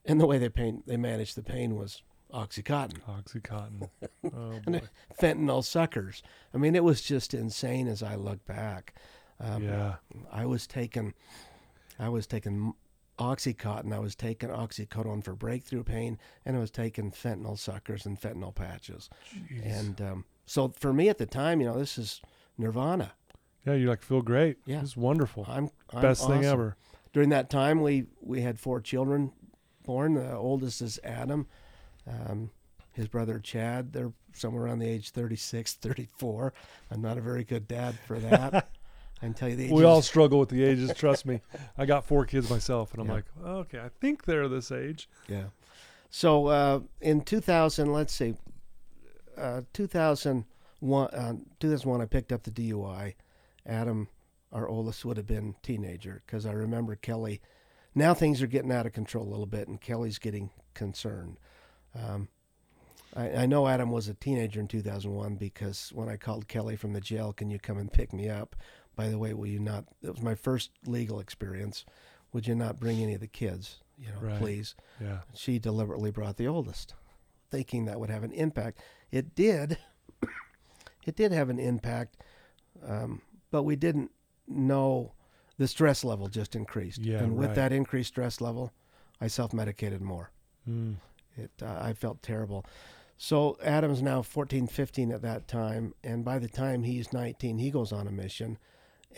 And 0.04 0.20
the 0.20 0.26
way 0.28 0.38
they 0.38 0.50
pain 0.50 0.84
they 0.86 0.98
managed 0.98 1.38
the 1.38 1.44
pain 1.44 1.78
was 1.78 2.04
oxycontin, 2.34 3.00
Oxycontin. 3.04 3.90
Oh 4.36 4.60
And 4.68 4.82
fentanyl 5.18 5.64
suckers. 5.64 6.22
I 6.54 6.58
mean, 6.58 6.76
it 6.76 6.84
was 6.84 7.02
just 7.02 7.34
insane 7.34 7.88
as 7.88 8.04
I 8.04 8.16
look 8.16 8.46
back. 8.46 8.94
Um, 9.40 9.64
yeah. 9.64 9.96
I 10.30 10.46
was 10.46 10.68
taking, 10.68 11.14
I 11.98 12.10
was 12.10 12.28
taking 12.28 12.74
oxycontin. 13.18 13.94
I 13.94 14.00
was 14.00 14.16
taking 14.16 14.50
oxycodone 14.50 15.24
for 15.24 15.36
breakthrough 15.36 15.84
pain, 15.84 16.18
and 16.46 16.58
I 16.58 16.60
was 16.60 16.72
taking 16.72 17.12
fentanyl 17.12 17.58
suckers 17.58 18.06
and 18.06 18.20
fentanyl 18.20 18.54
patches. 18.54 19.10
Jeez. 19.50 19.80
And 19.80 20.02
um, 20.02 20.26
so 20.52 20.68
for 20.78 20.92
me 20.92 21.08
at 21.08 21.18
the 21.18 21.26
time, 21.26 21.62
you 21.62 21.68
know, 21.68 21.78
this 21.80 21.98
is 21.98 22.20
nirvana. 22.58 23.14
yeah, 23.66 23.74
you 23.74 23.88
like 23.88 24.02
feel 24.02 24.22
great. 24.22 24.58
Yeah. 24.66 24.82
It's 24.82 24.98
wonderful. 24.98 25.46
I'm, 25.48 25.70
I'm 25.94 26.02
Best 26.02 26.28
thing 26.28 26.44
ever. 26.44 26.76
During 27.14 27.30
that 27.30 27.50
time, 27.50 27.80
we 27.82 28.08
we 28.22 28.42
had 28.42 28.60
four 28.60 28.82
children 28.82 29.32
born. 29.86 30.16
The 30.16 30.36
oldest 30.36 30.82
is 30.82 31.00
Adam. 31.06 31.48
Um, 32.06 32.50
his 32.92 33.08
brother 33.08 33.40
Chad. 33.40 33.94
They're 33.94 34.12
somewhere 34.34 34.64
around 34.66 34.80
the 34.80 34.90
age 34.90 35.12
36, 35.12 35.76
34. 35.76 36.54
I'm 36.92 37.02
not 37.02 37.18
a 37.18 37.22
very 37.22 37.46
good 37.46 37.66
dad 37.68 37.96
for 38.06 38.20
that. 38.20 38.54
I 39.22 39.26
can 39.26 39.34
tell 39.34 39.48
you 39.48 39.56
the 39.56 39.64
ages. 39.66 39.74
We 39.78 39.86
all 39.86 40.02
struggle 40.02 40.38
with 40.40 40.50
the 40.50 40.64
ages. 40.66 40.92
Trust 40.96 41.26
me. 41.26 41.40
I 41.78 41.86
got 41.86 42.04
four 42.06 42.26
kids 42.26 42.50
myself, 42.50 42.92
and 42.94 43.02
I'm 43.02 43.08
Yeah. 43.08 43.14
like, 43.14 43.26
okay, 43.46 43.80
I 43.80 43.90
think 44.02 44.26
they're 44.26 44.50
this 44.50 44.70
age. 44.72 45.08
Yeah. 45.30 45.46
So 46.10 46.48
uh, 46.48 46.80
in 47.00 47.22
2000, 47.22 47.94
let's 47.94 48.14
see, 48.14 48.36
uh, 49.38 49.62
2001, 49.74 51.08
uh, 51.14 51.34
2001, 51.60 52.02
I 52.02 52.06
picked 52.06 52.32
up 52.32 52.44
the 52.44 52.52
DUI. 52.52 53.16
Adam, 53.66 54.08
our 54.52 54.68
oldest, 54.68 55.06
would 55.06 55.18
have 55.18 55.28
been 55.28 55.56
teenager 55.64 56.22
because 56.26 56.46
I 56.46 56.52
remember 56.54 56.96
Kelly. 56.96 57.42
Now 57.94 58.14
things 58.14 58.42
are 58.42 58.48
getting 58.48 58.72
out 58.72 58.86
of 58.86 58.94
control 58.94 59.26
a 59.26 59.30
little 59.30 59.46
bit, 59.46 59.68
and 59.68 59.80
Kelly's 59.82 60.18
getting 60.20 60.50
concerned. 60.74 61.38
Um, 61.94 62.30
I, 63.16 63.30
I 63.30 63.46
know 63.46 63.68
Adam 63.68 63.92
was 63.92 64.08
a 64.08 64.14
teenager 64.14 64.60
in 64.60 64.68
2001 64.68 65.36
because 65.36 65.92
when 65.94 66.08
I 66.08 66.16
called 66.16 66.48
Kelly 66.48 66.76
from 66.78 66.94
the 66.94 67.02
jail, 67.02 67.34
can 67.34 67.50
you 67.50 67.60
come 67.60 67.78
and 67.78 67.92
pick 67.92 68.14
me 68.14 68.30
up? 68.30 68.56
By 68.96 69.10
the 69.10 69.18
way, 69.18 69.34
will 69.34 69.48
you 69.48 69.60
not? 69.60 69.86
It 70.02 70.12
was 70.12 70.22
my 70.22 70.36
first 70.36 70.72
legal 70.86 71.20
experience. 71.20 71.86
Would 72.34 72.48
you 72.48 72.56
not 72.56 72.80
bring 72.80 73.02
any 73.02 73.14
of 73.14 73.20
the 73.22 73.28
kids? 73.28 73.82
You 73.98 74.08
know, 74.14 74.20
Right. 74.22 74.40
please 74.40 74.74
Yeah. 75.00 75.20
she 75.34 75.60
deliberately 75.60 76.12
brought 76.12 76.38
the 76.38 76.48
oldest, 76.48 76.96
thinking 77.50 77.86
that 77.86 78.00
would 78.00 78.10
have 78.10 78.24
an 78.24 78.32
impact. 78.32 78.80
It 79.12 79.36
did. 79.36 79.78
It 81.06 81.16
did 81.16 81.32
have 81.32 81.50
an 81.50 81.60
impact, 81.60 82.18
um, 82.88 83.22
but 83.50 83.64
we 83.64 83.76
didn't 83.76 84.12
know 84.48 85.14
the 85.58 85.68
stress 85.68 86.04
level 86.04 86.28
just 86.28 86.56
increased. 86.56 87.00
Yeah, 87.00 87.20
and 87.20 87.36
with 87.36 87.48
right. 87.48 87.56
that 87.56 87.74
increased 87.74 88.10
stress 88.10 88.40
level, 88.40 88.72
I 89.20 89.28
self-medicated 89.28 90.02
more. 90.02 90.32
Mm. 90.70 90.96
It 91.36 91.52
uh, 91.62 91.80
I 91.82 91.94
felt 91.94 92.22
terrible. 92.22 92.66
So 93.18 93.58
Adam's 93.64 94.02
now 94.02 94.24
14, 94.24 94.68
15 94.68 95.12
at 95.12 95.22
that 95.22 95.48
time, 95.48 95.94
and 96.04 96.26
by 96.26 96.40
the 96.40 96.48
time 96.48 96.84
he's 96.84 97.14
19, 97.14 97.60
he 97.60 97.70
goes 97.70 97.92
on 97.92 98.08
a 98.08 98.12
mission, 98.12 98.58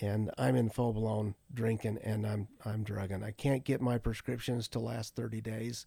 and 0.01 0.29
I'm 0.37 0.55
in 0.55 0.69
full 0.69 0.93
blown 0.93 1.35
drinking 1.53 1.99
and 2.03 2.25
I'm 2.25 2.47
I'm 2.65 2.83
drugging. 2.83 3.23
I 3.23 3.31
can't 3.31 3.63
get 3.63 3.81
my 3.81 3.97
prescriptions 3.97 4.67
to 4.69 4.79
last 4.79 5.15
30 5.15 5.41
days, 5.41 5.85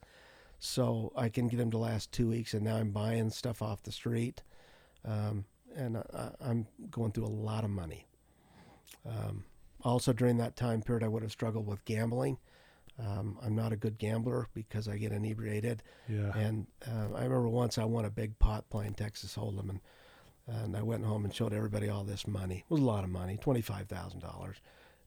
so 0.59 1.12
I 1.16 1.29
can 1.29 1.49
get 1.49 1.59
them 1.59 1.71
to 1.73 1.79
last 1.79 2.12
two 2.12 2.29
weeks, 2.29 2.55
and 2.55 2.64
now 2.64 2.77
I'm 2.77 2.90
buying 2.90 3.31
stuff 3.31 3.62
off 3.62 3.83
the 3.83 3.92
street, 3.92 4.42
um, 5.05 5.45
and 5.75 5.99
I, 5.99 6.31
I'm 6.40 6.66
going 6.90 7.12
through 7.12 7.27
a 7.27 7.29
lot 7.29 7.64
of 7.64 7.71
money. 7.71 8.07
Um, 9.09 9.45
also 9.83 10.12
during 10.12 10.38
that 10.38 10.57
time 10.57 10.83
period, 10.83 11.05
I 11.05 11.09
would 11.09 11.23
have 11.23 11.33
struggled 11.33 11.66
with 11.66 11.85
gambling. 11.85 12.38
Um, 12.99 13.38
I'm 13.42 13.55
not 13.55 13.73
a 13.73 13.77
good 13.77 13.99
gambler 13.99 14.47
because 14.55 14.88
I 14.88 14.97
get 14.97 15.12
inebriated. 15.12 15.83
Yeah. 16.09 16.33
And 16.37 16.66
uh, 16.87 17.14
I 17.14 17.25
remember 17.25 17.49
once 17.49 17.77
I 17.77 17.85
won 17.85 18.07
a 18.07 18.11
big 18.11 18.38
pot 18.38 18.69
playing 18.71 18.95
Texas 18.95 19.37
Hold'em, 19.37 19.69
and 19.71 19.81
and 20.49 20.77
I 20.77 20.83
went 20.83 21.05
home 21.05 21.25
and 21.25 21.35
showed 21.35 21.53
everybody 21.53 21.88
all 21.88 22.05
this 22.05 22.27
money. 22.27 22.64
It 22.69 22.73
was 22.73 22.81
a 22.81 22.85
lot 22.85 23.03
of 23.05 23.11
money, 23.11 23.37
twenty 23.37 23.61
five 23.61 23.88
thousand 23.88 24.21
dollars. 24.21 24.57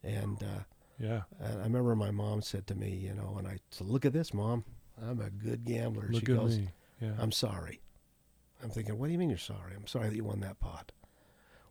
And 0.03 0.41
uh, 0.43 0.63
Yeah. 0.99 1.21
and 1.39 1.59
I 1.61 1.63
remember 1.63 1.95
my 1.95 2.11
mom 2.11 2.41
said 2.41 2.67
to 2.67 2.75
me, 2.75 2.89
you 2.93 3.13
know, 3.13 3.35
and 3.39 3.47
I 3.47 3.57
said, 3.71 3.87
"Look 3.87 4.05
at 4.05 4.13
this, 4.13 4.33
mom. 4.33 4.65
I'm 5.03 5.19
a 5.21 5.29
good 5.29 5.65
gambler." 5.65 6.07
Look 6.09 6.21
she 6.21 6.25
goes, 6.25 6.57
me. 6.57 6.69
Yeah. 7.01 7.13
I'm 7.19 7.31
sorry. 7.31 7.81
I'm 8.63 8.69
thinking, 8.69 8.97
what 8.97 9.07
do 9.07 9.13
you 9.13 9.19
mean 9.19 9.29
you're 9.29 9.37
sorry? 9.37 9.73
I'm 9.75 9.87
sorry 9.87 10.09
that 10.09 10.15
you 10.15 10.23
won 10.25 10.41
that 10.41 10.59
pot. 10.59 10.91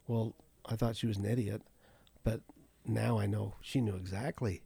Well, 0.07 0.35
I 0.67 0.75
thought 0.77 0.97
she 0.97 1.07
was 1.07 1.19
an 1.19 1.27
idiot, 1.27 1.61
but 2.25 2.41
now 2.87 3.19
I 3.19 3.27
know 3.27 3.55
she 3.61 3.81
knew 3.83 3.95
exactly 3.97 4.63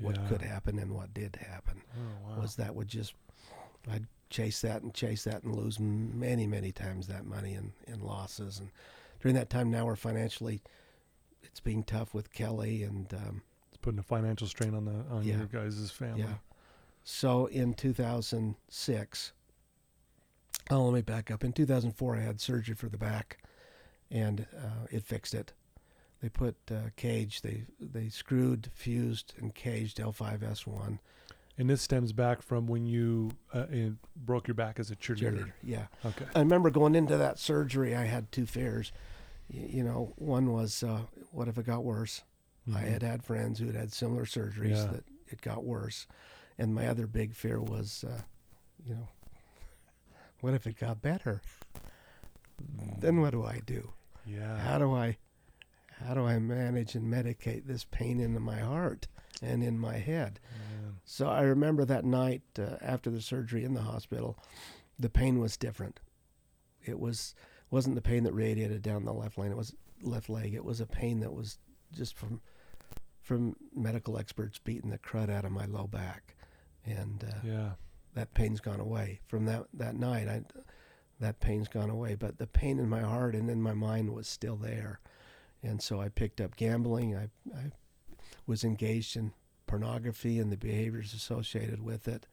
what 0.00 0.16
Yeah. 0.16 0.26
could 0.28 0.42
happen 0.42 0.78
and 0.80 0.92
what 0.92 1.14
did 1.14 1.36
happen. 1.36 1.82
Oh, 1.96 2.28
wow. 2.30 2.40
Was 2.40 2.56
that 2.56 2.74
would 2.74 2.88
just, 2.88 3.14
I'd 3.88 4.06
chase 4.30 4.60
that 4.62 4.82
and 4.82 4.92
chase 4.92 5.22
that 5.24 5.44
and 5.44 5.54
lose 5.54 5.78
many, 5.78 6.48
many 6.48 6.72
times 6.72 7.06
that 7.06 7.24
money 7.24 7.54
in, 7.54 7.72
in 7.86 8.00
losses. 8.00 8.58
And 8.58 8.70
during 9.20 9.36
that 9.36 9.48
time 9.50 9.70
now 9.70 9.86
we're 9.86 9.94
financially, 9.94 10.60
it's 11.44 11.60
being 11.60 11.84
tough 11.84 12.12
with 12.14 12.32
Kelly 12.32 12.82
and, 12.82 13.14
um, 13.14 13.42
it's 13.68 13.76
putting 13.80 14.00
a 14.00 14.02
financial 14.02 14.48
strain 14.48 14.74
on 14.74 14.86
the 14.86 15.04
on 15.08 15.22
Yeah. 15.22 15.36
your 15.38 15.46
guys' 15.46 15.92
family. 15.92 16.22
Yeah. 16.22 16.34
So 17.04 17.46
in 17.46 17.74
2006, 17.74 19.32
oh, 20.70 20.84
let 20.84 20.94
me 20.94 21.02
back 21.02 21.30
up. 21.30 21.44
In 21.44 21.52
2004, 21.52 22.16
I 22.16 22.20
had 22.20 22.40
surgery 22.40 22.74
for 22.74 22.88
the 22.88 22.96
back, 22.96 23.38
and 24.10 24.46
uh, 24.56 24.86
it 24.90 25.02
fixed 25.02 25.34
it. 25.34 25.52
They 26.22 26.30
put 26.30 26.56
uh, 26.70 26.88
cage. 26.96 27.42
They 27.42 27.64
they 27.78 28.08
screwed, 28.08 28.70
fused, 28.72 29.34
and 29.38 29.54
caged 29.54 29.98
L5S1 29.98 30.98
And 31.58 31.68
this 31.68 31.82
stems 31.82 32.14
back 32.14 32.40
from 32.40 32.66
when 32.66 32.86
you 32.86 33.32
uh, 33.52 33.66
broke 34.16 34.48
your 34.48 34.54
back 34.54 34.78
as 34.80 34.90
a 34.90 34.96
cheerleader. 34.96 35.34
cheerleader. 35.34 35.52
Yeah, 35.62 35.86
Okay. 36.06 36.24
I 36.34 36.38
remember 36.38 36.70
going 36.70 36.94
into 36.94 37.18
that 37.18 37.38
surgery. 37.38 37.94
I 37.94 38.04
had 38.06 38.32
two 38.32 38.46
fears. 38.46 38.90
Y- 39.52 39.68
You 39.70 39.84
know, 39.84 40.14
one 40.16 40.50
was 40.52 40.82
uh, 40.82 41.02
what 41.32 41.48
if 41.48 41.58
it 41.58 41.66
got 41.66 41.84
worse? 41.84 42.22
I 42.74 42.80
Mhm. 42.80 42.88
had 42.92 43.02
had 43.02 43.22
friends 43.22 43.58
who 43.58 43.66
had 43.66 43.74
had 43.74 43.92
similar 43.92 44.24
surgeries 44.24 44.70
Yeah. 44.76 44.86
that 44.92 45.04
it 45.28 45.42
got 45.42 45.62
worse, 45.64 46.06
and 46.58 46.74
my 46.74 46.86
other 46.86 47.06
big 47.06 47.34
fear 47.34 47.60
was, 47.60 48.04
uh, 48.08 48.22
you 48.86 48.94
know, 48.94 49.08
what 50.40 50.54
if 50.54 50.66
it 50.66 50.78
got 50.78 51.02
better? 51.02 51.42
Then 52.98 53.20
what 53.20 53.32
do 53.32 53.44
I 53.44 53.60
do? 53.64 53.92
Yeah. 54.26 54.58
How 54.58 54.78
do 54.78 54.94
I, 54.94 55.16
how 56.04 56.14
do 56.14 56.24
I 56.24 56.38
manage 56.38 56.94
and 56.94 57.12
medicate 57.12 57.66
this 57.66 57.84
pain 57.84 58.20
in 58.20 58.40
my 58.40 58.58
heart 58.58 59.08
and 59.42 59.62
in 59.62 59.78
my 59.78 59.98
head? 59.98 60.40
So 61.04 61.28
I 61.28 61.42
remember 61.42 61.84
that 61.84 62.04
night 62.04 62.42
uh, 62.58 62.76
after 62.80 63.10
the 63.10 63.20
surgery 63.20 63.64
in 63.64 63.74
the 63.74 63.82
hospital, 63.82 64.38
the 64.98 65.10
pain 65.10 65.38
was 65.38 65.56
different. 65.56 66.00
It 66.84 66.98
was 66.98 67.34
wasn't 67.70 67.96
the 67.96 68.02
pain 68.02 68.24
that 68.24 68.32
radiated 68.32 68.82
down 68.82 69.04
the 69.04 69.12
left 69.12 69.36
lane. 69.36 69.50
It 69.50 69.56
was 69.56 69.74
left 70.02 70.28
leg. 70.28 70.54
It 70.54 70.64
was 70.64 70.80
a 70.80 70.86
pain 70.86 71.20
that 71.20 71.32
was 71.32 71.58
just 71.92 72.16
from 72.16 72.40
from 73.20 73.56
medical 73.74 74.18
experts 74.18 74.58
beating 74.58 74.90
the 74.90 74.98
crud 74.98 75.30
out 75.30 75.44
of 75.46 75.52
my 75.52 75.64
low 75.64 75.86
back, 75.86 76.36
and 76.84 77.24
uh, 77.24 77.46
Yeah. 77.46 77.70
that 78.14 78.34
pain's 78.34 78.60
gone 78.60 78.80
away 78.80 79.20
from 79.26 79.44
that 79.46 79.66
that 79.74 79.94
night. 79.96 80.28
I 80.28 80.42
that 81.20 81.40
pain's 81.40 81.68
gone 81.68 81.90
away, 81.90 82.14
but 82.16 82.38
the 82.38 82.46
pain 82.46 82.78
in 82.78 82.88
my 82.88 83.00
heart 83.02 83.34
and 83.34 83.48
in 83.48 83.62
my 83.62 83.72
mind 83.74 84.12
was 84.12 84.26
still 84.28 84.56
there, 84.56 85.00
and 85.62 85.80
so 85.82 86.00
I 86.00 86.08
picked 86.08 86.40
up 86.40 86.56
gambling. 86.56 87.16
I 87.16 87.28
I 87.56 87.70
was 88.46 88.64
engaged 88.64 89.16
in 89.16 89.32
pornography 89.66 90.38
and 90.38 90.50
the 90.52 90.56
behaviors 90.56 91.14
associated 91.14 91.82
with 91.82 92.06
it, 92.08 92.26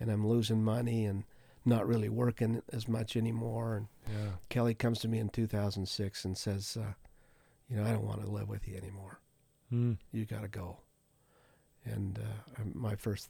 and 0.00 0.10
I'm 0.10 0.26
losing 0.26 0.62
money 0.62 1.04
and 1.04 1.24
not 1.66 1.86
really 1.86 2.08
working 2.08 2.62
as 2.72 2.86
much 2.88 3.16
anymore. 3.16 3.76
And 3.76 3.88
Yeah. 4.08 4.32
Kelly 4.48 4.74
comes 4.74 5.00
to 5.00 5.08
me 5.08 5.18
in 5.18 5.28
2006 5.30 6.24
and 6.24 6.36
says, 6.38 6.76
uh, 6.76 6.92
"You 7.68 7.76
know, 7.76 7.84
I 7.84 7.92
don't 7.92 8.04
want 8.06 8.20
to 8.22 8.30
live 8.30 8.48
with 8.48 8.66
you 8.68 8.76
anymore. 8.76 9.18
Mm. 9.72 9.98
You 10.12 10.24
got 10.26 10.42
to 10.42 10.48
go." 10.48 10.78
And 11.84 12.18
uh, 12.18 12.62
my 12.74 12.94
first, 12.96 13.28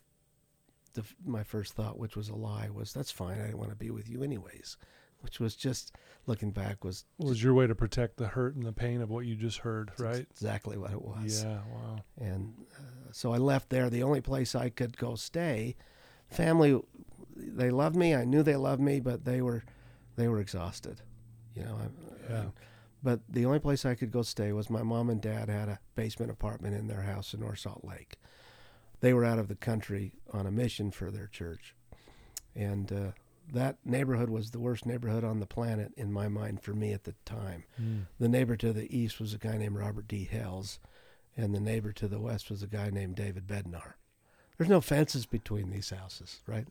the, 0.94 1.04
my 1.24 1.42
first 1.42 1.74
thought, 1.74 1.98
which 1.98 2.16
was 2.16 2.28
a 2.28 2.35
lie, 2.35 2.68
was, 2.70 2.92
"That's 2.92 3.11
fine. 3.11 3.38
I 3.38 3.46
didn't 3.46 3.59
want 3.59 3.70
to 3.70 3.76
be 3.76 3.90
with 3.90 4.09
you 4.09 4.22
anyways," 4.22 4.76
which 5.20 5.38
was 5.40 5.54
just 5.57 5.92
looking 6.26 6.50
back 6.50 6.85
was 6.85 7.04
was 7.18 7.42
your 7.42 7.54
way 7.54 7.66
to 7.66 7.74
protect 7.74 8.16
the 8.16 8.28
hurt 8.28 8.54
and 8.54 8.64
the 8.64 8.72
pain 8.72 9.00
of 9.02 9.11
what 9.11 9.26
you 9.26 9.35
just 9.37 9.59
heard, 9.59 9.90
right? 9.98 10.26
exactly 10.30 10.76
what 10.78 10.90
it 10.92 11.02
was. 11.02 11.44
Yeah. 11.44 11.61
Wow. 11.72 11.96
and 12.20 12.54
uh, 12.78 12.83
so 13.12 13.33
I 13.33 13.38
left 13.38 13.70
there. 13.70 13.90
The 13.90 14.02
only 14.02 14.20
place 14.20 14.54
I 14.54 14.68
could 14.70 14.96
go 14.96 15.14
stay, 15.16 15.76
family, 16.28 16.80
they 17.37 17.70
loved 17.70 17.96
me. 17.96 18.14
I 18.14 18.24
knew 18.24 18.42
they 18.42 18.57
loved 18.57 18.80
me, 18.83 19.00
but 19.00 19.24
they 19.24 19.40
were, 19.42 19.64
they 20.16 20.28
were 20.28 20.40
exhausted, 20.40 21.00
you 21.54 21.64
know. 21.64 21.78
I, 21.80 22.33
Yeah. 22.33 22.44
but 23.02 23.20
the 23.28 23.44
only 23.44 23.59
place 23.59 23.85
I 23.85 23.94
could 23.94 24.11
go 24.11 24.22
stay 24.22 24.52
was 24.52 24.70
my 24.70 24.83
mom 24.83 25.11
and 25.11 25.20
dad 25.20 25.48
had 25.48 25.68
a 25.68 25.78
basement 25.94 26.30
apartment 26.30 26.74
in 26.74 26.87
their 26.87 27.02
house 27.02 27.35
in 27.35 27.40
North 27.40 27.59
Salt 27.61 27.85
Lake. 27.85 28.16
They 29.05 29.12
were 29.12 29.27
out 29.27 29.38
of 29.38 29.49
the 29.49 29.55
country 29.55 30.12
on 30.33 30.47
a 30.47 30.51
mission 30.51 30.90
for 30.90 31.11
their 31.11 31.27
church, 31.27 31.75
and 32.57 32.90
uh, 32.90 33.11
that 33.53 33.77
neighborhood 33.85 34.31
was 34.31 34.51
the 34.51 34.59
worst 34.59 34.87
neighborhood 34.87 35.23
on 35.25 35.40
the 35.40 35.47
planet 35.47 35.93
in 35.95 36.11
my 36.11 36.27
mind 36.27 36.62
for 36.62 36.73
me 36.73 36.95
at 36.95 37.05
the 37.05 37.14
time. 37.27 37.64
Mm. 37.79 38.07
The 38.19 38.31
neighbor 38.31 38.57
to 38.57 38.73
the 38.73 38.88
east 38.99 39.21
was 39.21 39.35
a 39.35 39.38
guy 39.38 39.59
named 39.59 39.77
Robert 39.77 40.09
D. 40.09 40.25
Hales, 40.25 40.79
and 41.37 41.55
the 41.55 41.61
neighbor 41.61 41.93
to 41.93 42.09
the 42.09 42.19
west 42.19 42.49
was 42.51 42.62
a 42.62 42.67
guy 42.67 42.88
named 42.88 43.17
David 43.17 43.47
Bednar. 43.47 43.93
There's 44.57 44.71
no 44.71 44.81
fences 44.81 45.27
between 45.27 45.69
these 45.69 45.90
houses, 45.90 46.40
right? 46.47 46.67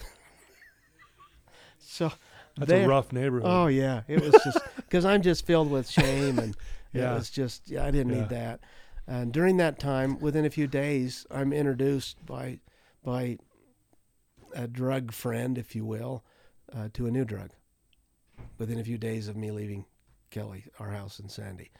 so 1.78 2.10
That's 2.58 2.72
a 2.72 2.84
rough 2.84 3.12
neighborhood. 3.12 3.48
Oh 3.48 3.68
yeah, 3.68 4.02
it 4.08 4.20
was 4.22 4.32
just 4.42 4.58
because 4.76 5.04
I'm 5.04 5.22
just 5.22 5.46
filled 5.46 5.70
with 5.70 5.88
shame, 5.88 6.40
and 6.40 6.56
Yeah. 6.92 7.12
it 7.12 7.14
was 7.14 7.30
just 7.30 7.70
yeah, 7.70 7.84
I 7.84 7.92
didn't 7.92 8.12
Yeah. 8.12 8.20
need 8.22 8.28
that. 8.30 8.60
And 9.06 9.32
during 9.32 9.56
that 9.58 9.78
time, 9.78 10.18
within 10.18 10.44
a 10.44 10.50
few 10.50 10.66
days, 10.66 11.26
I'm 11.30 11.52
introduced 11.52 12.24
by 12.26 12.60
by 13.04 13.38
a 14.52 14.66
drug 14.66 15.12
friend, 15.12 15.56
if 15.58 15.76
you 15.76 15.84
will, 15.84 16.24
uh, 16.72 16.88
to 16.94 17.06
a 17.06 17.10
new 17.10 17.24
drug. 17.24 17.50
Within 18.58 18.80
a 18.80 18.84
few 18.84 18.98
days 18.98 19.28
of 19.28 19.36
me 19.36 19.50
leaving 19.52 19.84
Kelly, 20.30 20.64
our 20.80 20.90
house 20.90 21.20
in 21.20 21.28
Sandy, 21.28 21.70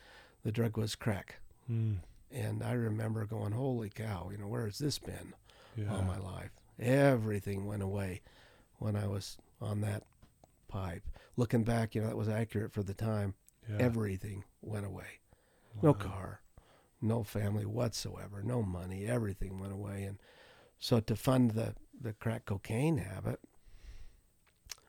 the 0.44 0.52
drug 0.52 0.76
was 0.76 0.94
crack, 0.94 1.36
Mm. 1.70 1.98
and 2.30 2.62
I 2.62 2.72
remember 2.72 3.26
going, 3.26 3.52
"Holy 3.52 3.90
cow! 3.90 4.28
You 4.30 4.38
know 4.38 4.46
where 4.48 4.66
has 4.66 4.78
this 4.78 4.98
been 5.00 5.34
Yeah. 5.74 5.92
all 5.94 6.02
my 6.02 6.18
life?" 6.18 6.52
Everything 6.78 7.66
went 7.66 7.82
away 7.82 8.22
when 8.78 8.94
I 8.94 9.06
was 9.08 9.38
on 9.60 9.80
that 9.80 10.04
pipe. 10.68 11.02
Looking 11.36 11.64
back, 11.64 11.94
you 11.94 12.02
know 12.02 12.06
that 12.08 12.16
was 12.16 12.28
accurate 12.28 12.72
for 12.72 12.82
the 12.84 12.94
time. 12.94 13.34
yeah. 13.68 13.78
Everything 13.78 14.44
went 14.62 14.86
away. 14.86 15.18
No 15.82 15.92
car, 15.92 16.40
no 17.00 17.22
family 17.22 17.64
whatsoever, 17.66 18.42
no 18.42 18.62
money. 18.62 19.06
Everything 19.06 19.58
went 19.60 19.72
away. 19.72 20.04
And 20.04 20.18
so 20.78 21.00
to 21.00 21.16
fund 21.16 21.52
the, 21.52 21.74
the 22.00 22.12
crack 22.14 22.46
cocaine 22.46 22.98
habit, 22.98 23.40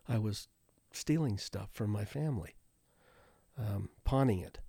I 0.08 0.18
was 0.18 0.48
stealing 0.92 1.38
stuff 1.38 1.70
from 1.74 1.90
my 1.92 2.06
family, 2.06 2.56
um, 3.58 3.90
pawning 4.06 4.40
it. 4.40 4.60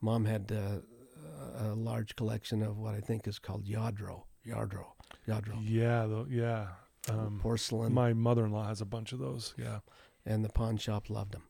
Mom 0.00 0.24
had 0.26 0.52
uh, 0.52 1.64
a 1.64 1.74
large 1.74 2.14
collection 2.16 2.62
of 2.62 2.78
what 2.78 2.94
I 2.94 3.00
think 3.00 3.26
is 3.26 3.38
called 3.38 3.66
Lladró, 3.66 4.24
Lladró, 4.46 4.86
Lladró, 5.26 5.58
Yeah. 5.62 6.06
Though. 6.06 6.26
Yeah. 6.28 6.66
Um, 7.08 7.40
porcelain. 7.42 7.92
my 7.92 8.12
mother-in-law 8.12 8.68
has 8.68 8.80
a 8.80 8.84
bunch 8.86 9.12
of 9.12 9.18
those. 9.18 9.54
Yeah. 9.56 9.80
and 10.24 10.44
the 10.44 10.48
pawn 10.48 10.76
shop 10.76 11.10
loved 11.10 11.32
them. 11.32 11.42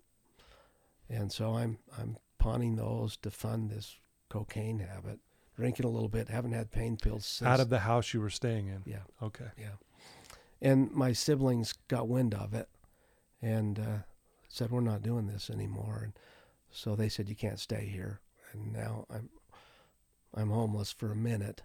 And 1.11 1.31
so 1.31 1.57
I'm 1.57 1.79
I'm 1.99 2.17
pawning 2.39 2.77
those 2.77 3.17
to 3.19 3.31
fund 3.31 3.71
this 3.71 3.99
cocaine 4.31 4.79
habit, 4.79 5.21
drinking 5.57 5.87
a 5.87 5.89
little 5.91 6.09
bit, 6.09 6.29
haven't 6.29 6.53
had 6.53 6.71
pain 6.71 6.97
pills 6.97 7.27
since. 7.27 7.49
Out 7.49 7.61
of 7.61 7.69
the 7.69 7.81
house 7.81 8.13
you 8.15 8.21
were 8.21 8.31
staying 8.31 8.69
in. 8.69 8.83
yeah, 8.87 9.03
Okay. 9.23 9.49
yeah. 9.59 9.77
And 10.61 10.91
my 10.93 11.13
siblings 11.13 11.75
got 11.89 12.09
wind 12.09 12.35
of 12.35 12.55
it, 12.55 12.69
and 13.41 13.79
uh, 13.79 13.99
said 14.49 14.71
we're 14.71 14.81
not 14.81 15.03
doing 15.03 15.27
this 15.27 15.51
anymore. 15.51 16.01
And 16.05 16.13
so 16.71 16.95
they 16.95 17.09
said 17.09 17.29
you 17.29 17.35
can't 17.37 17.59
stay 17.59 17.87
here. 17.87 18.21
And 18.53 18.73
now 18.73 19.07
I'm 19.11 19.29
I'm 20.35 20.51
homeless 20.51 20.93
for 20.93 21.11
a 21.13 21.17
minute. 21.17 21.63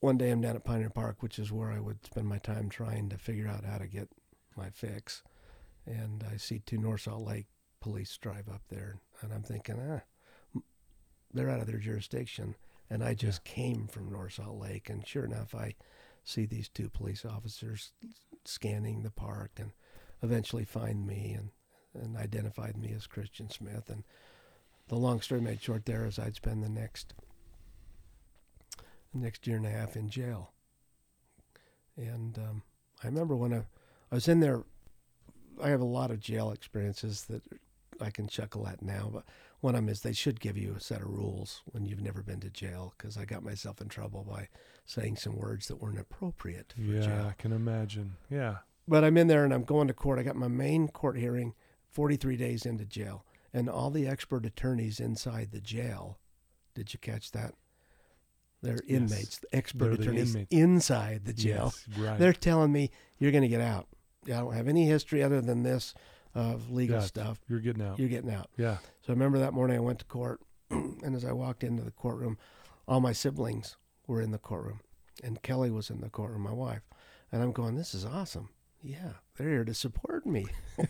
One 0.00 0.16
day 0.16 0.30
I'm 0.30 0.40
down 0.40 0.56
at 0.56 0.64
Pioneer 0.64 0.90
Park, 0.90 1.22
which 1.22 1.38
is 1.38 1.50
where 1.52 1.70
I 1.72 1.80
would 1.80 2.04
spend 2.06 2.26
my 2.28 2.38
time 2.38 2.68
trying 2.68 3.08
to 3.10 3.18
figure 3.18 3.48
out 3.48 3.64
how 3.64 3.78
to 3.78 3.86
get 3.86 4.08
my 4.56 4.70
fix. 4.70 5.22
And 5.86 6.24
I 6.32 6.36
see 6.36 6.60
two 6.60 6.78
North 6.78 7.02
Salt 7.02 7.26
Lake 7.26 7.46
police 7.80 8.16
drive 8.16 8.48
up 8.48 8.62
there, 8.68 9.00
and 9.20 9.32
I'm 9.32 9.42
thinking, 9.42 9.76
ah, 9.80 10.00
they're 11.32 11.50
out 11.50 11.60
of 11.60 11.66
their 11.66 11.78
jurisdiction. 11.78 12.54
And 12.90 13.04
I 13.04 13.14
just 13.14 13.44
came 13.44 13.86
from 13.86 14.10
North 14.10 14.34
Salt 14.34 14.58
Lake, 14.58 14.88
and 14.88 15.06
sure 15.06 15.24
enough, 15.24 15.54
I 15.54 15.74
see 16.24 16.46
these 16.46 16.68
two 16.68 16.88
police 16.88 17.24
officers 17.24 17.92
scanning 18.44 19.02
the 19.02 19.10
park, 19.10 19.52
and 19.58 19.72
eventually 20.22 20.64
find 20.64 21.06
me 21.06 21.36
and 21.36 21.50
and 21.94 22.16
identified 22.16 22.76
me 22.76 22.92
as 22.94 23.06
Christian 23.06 23.50
Smith. 23.50 23.88
And 23.88 24.04
the 24.88 24.96
long 24.96 25.20
story 25.20 25.40
made 25.40 25.60
short, 25.60 25.84
there 25.84 26.06
is 26.06 26.18
I'd 26.18 26.36
spend 26.36 26.62
the 26.62 26.68
next 26.68 27.14
next 29.12 29.46
year 29.46 29.56
and 29.56 29.66
a 29.66 29.70
half 29.70 29.96
in 29.96 30.08
jail. 30.08 30.52
And 31.96 32.38
um, 32.38 32.62
I 33.02 33.06
remember 33.06 33.36
when 33.36 33.52
I, 33.52 33.64
I 34.10 34.14
was 34.14 34.28
in 34.28 34.40
there, 34.40 34.62
I 35.62 35.68
have 35.70 35.80
a 35.80 35.86
lot 35.86 36.10
of 36.10 36.20
jail 36.20 36.52
experiences 36.52 37.24
that 37.24 37.42
I 38.00 38.10
can 38.10 38.28
chuckle 38.28 38.68
at 38.68 38.82
now, 38.82 39.10
but 39.12 39.24
one 39.60 39.74
of 39.74 39.80
them 39.80 39.88
is 39.88 40.00
they 40.02 40.12
should 40.12 40.40
give 40.40 40.56
you 40.56 40.74
a 40.76 40.80
set 40.80 41.00
of 41.02 41.08
rules 41.08 41.62
when 41.66 41.84
you've 41.84 42.00
never 42.00 42.22
been 42.22 42.40
to 42.40 42.50
jail 42.50 42.94
because 42.96 43.16
I 43.16 43.24
got 43.24 43.42
myself 43.42 43.80
in 43.80 43.88
trouble 43.88 44.24
by 44.28 44.48
saying 44.84 45.16
some 45.16 45.36
words 45.36 45.66
that 45.68 45.76
weren't 45.82 45.98
appropriate 45.98 46.72
for 46.76 46.80
Yeah, 46.82 47.00
jail. 47.00 47.26
I 47.30 47.32
can 47.36 47.52
imagine. 47.52 48.16
Yeah. 48.30 48.58
But 48.86 49.04
I'm 49.04 49.16
in 49.16 49.26
there 49.26 49.44
and 49.44 49.52
I'm 49.52 49.64
going 49.64 49.88
to 49.88 49.94
court. 49.94 50.18
I 50.18 50.22
got 50.22 50.36
my 50.36 50.48
main 50.48 50.88
court 50.88 51.18
hearing 51.18 51.54
43 51.90 52.36
days 52.36 52.64
into 52.64 52.84
jail, 52.84 53.24
and 53.52 53.68
all 53.68 53.90
the 53.90 54.06
expert 54.06 54.46
attorneys 54.46 55.00
inside 55.00 55.50
the 55.52 55.60
jail. 55.60 56.18
Did 56.74 56.92
you 56.92 56.98
catch 57.00 57.32
that? 57.32 57.54
They're 58.62 58.78
Yes. 58.86 59.00
inmates, 59.12 59.38
the 59.38 59.54
expert 59.56 59.84
They're 59.86 59.96
the 59.96 60.02
attorneys 60.02 60.34
inmates. 60.34 60.48
inside 60.54 61.24
the 61.24 61.32
jail. 61.32 61.72
Yes, 61.88 61.98
right. 61.98 62.18
They're 62.18 62.32
telling 62.32 62.72
me 62.72 62.90
you're 63.18 63.32
going 63.32 63.42
to 63.42 63.48
get 63.48 63.60
out. 63.60 63.88
I 64.26 64.30
don't 64.30 64.52
have 64.54 64.68
any 64.68 64.86
history 64.86 65.22
other 65.22 65.40
than 65.40 65.62
this 65.62 65.94
of 66.38 66.70
legal 66.70 66.96
Yeah. 66.96 67.02
stuff. 67.02 67.38
You're 67.48 67.60
getting 67.60 67.82
out. 67.82 67.98
You're 67.98 68.08
getting 68.08 68.30
out. 68.32 68.48
yeah. 68.56 68.78
So 69.02 69.08
I 69.08 69.12
remember 69.12 69.38
that 69.38 69.52
morning 69.52 69.76
I 69.76 69.80
went 69.80 69.98
to 70.00 70.04
court, 70.04 70.40
and 70.70 71.14
as 71.14 71.24
I 71.24 71.32
walked 71.32 71.64
into 71.64 71.82
the 71.82 71.90
courtroom, 71.90 72.38
all 72.86 73.00
my 73.00 73.12
siblings 73.12 73.76
were 74.06 74.20
in 74.22 74.30
the 74.30 74.38
courtroom, 74.38 74.80
and 75.22 75.42
Kelly 75.42 75.70
was 75.70 75.90
in 75.90 76.00
the 76.00 76.08
courtroom, 76.10 76.42
my 76.42 76.52
wife. 76.52 76.82
And 77.32 77.42
I'm 77.42 77.52
going, 77.52 77.74
this 77.76 77.92
is 77.94 78.04
awesome. 78.04 78.50
Yeah, 78.82 79.14
they're 79.36 79.48
here 79.48 79.64
to 79.64 79.74
support 79.74 80.24
me. 80.24 80.46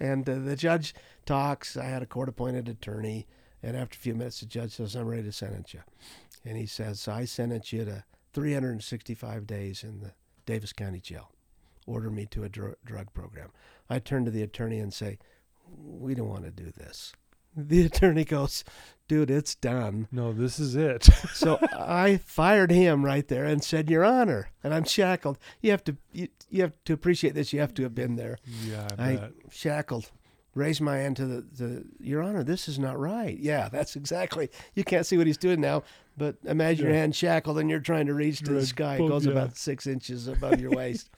and 0.00 0.28
uh, 0.28 0.38
the 0.38 0.56
judge 0.56 0.94
talks. 1.26 1.76
I 1.76 1.84
had 1.84 2.02
a 2.02 2.06
court 2.06 2.28
appointed 2.28 2.68
attorney. 2.68 3.26
And 3.62 3.76
after 3.76 3.94
a 3.96 3.98
few 3.98 4.14
minutes, 4.14 4.40
the 4.40 4.46
judge 4.46 4.72
says, 4.72 4.94
I'm 4.94 5.06
ready 5.06 5.22
to 5.22 5.32
sentence 5.32 5.72
you. 5.72 5.80
And 6.44 6.56
he 6.58 6.66
says, 6.66 7.08
I 7.08 7.24
sentence 7.24 7.72
you 7.72 7.84
to 7.86 8.04
365 8.34 9.46
days 9.46 9.82
in 9.82 10.00
the 10.00 10.12
Davis 10.44 10.72
County 10.74 11.00
Jail. 11.00 11.30
Order 11.86 12.10
me 12.10 12.26
to 12.26 12.44
a 12.44 12.48
dr- 12.48 12.76
drug 12.84 13.12
program. 13.12 13.50
I 13.90 13.98
turn 13.98 14.24
to 14.24 14.30
the 14.30 14.42
attorney 14.42 14.78
and 14.78 14.92
say, 14.92 15.18
We 15.68 16.14
don't 16.14 16.28
want 16.28 16.44
to 16.44 16.50
do 16.50 16.70
this. 16.70 17.12
The 17.56 17.82
attorney 17.86 18.24
goes, 18.24 18.64
Dude, 19.06 19.30
it's 19.30 19.54
done. 19.54 20.08
No, 20.10 20.32
this 20.32 20.58
is 20.58 20.74
it. 20.76 21.08
So 21.34 21.58
I 21.76 22.16
fired 22.18 22.70
him 22.70 23.04
right 23.04 23.26
there 23.28 23.44
and 23.44 23.62
said, 23.62 23.90
Your 23.90 24.04
Honor. 24.04 24.48
And 24.62 24.72
I'm 24.72 24.84
shackled. 24.84 25.38
You 25.60 25.72
have 25.72 25.84
to 25.84 25.96
you, 26.12 26.28
you 26.48 26.62
have 26.62 26.72
to 26.86 26.92
appreciate 26.94 27.34
this. 27.34 27.52
You 27.52 27.60
have 27.60 27.74
to 27.74 27.82
have 27.82 27.94
been 27.94 28.16
there. 28.16 28.38
yeah, 28.64 28.88
I, 28.98 29.10
I 29.10 29.28
shackled, 29.50 30.10
raised 30.54 30.80
my 30.80 30.98
hand 30.98 31.16
to 31.16 31.26
the, 31.26 31.40
the 31.42 31.84
Your 32.00 32.22
Honor, 32.22 32.42
this 32.42 32.68
is 32.68 32.78
not 32.78 32.98
right. 32.98 33.38
Yeah, 33.38 33.68
that's 33.68 33.96
exactly. 33.96 34.50
You 34.74 34.84
can't 34.84 35.06
see 35.06 35.16
what 35.18 35.26
he's 35.26 35.36
doing 35.36 35.60
now, 35.60 35.82
but 36.16 36.36
imagine 36.44 36.86
your 36.86 36.94
hand 36.94 37.14
shackled 37.14 37.58
and 37.58 37.68
you're 37.68 37.80
trying 37.80 38.06
to 38.06 38.14
reach 38.14 38.40
to 38.40 38.52
the 38.52 38.66
sky. 38.66 38.96
It 38.96 39.08
goes 39.08 39.26
yeah. 39.26 39.32
about 39.32 39.56
six 39.56 39.86
inches 39.86 40.28
above 40.28 40.60
your 40.60 40.70
waist. 40.70 41.10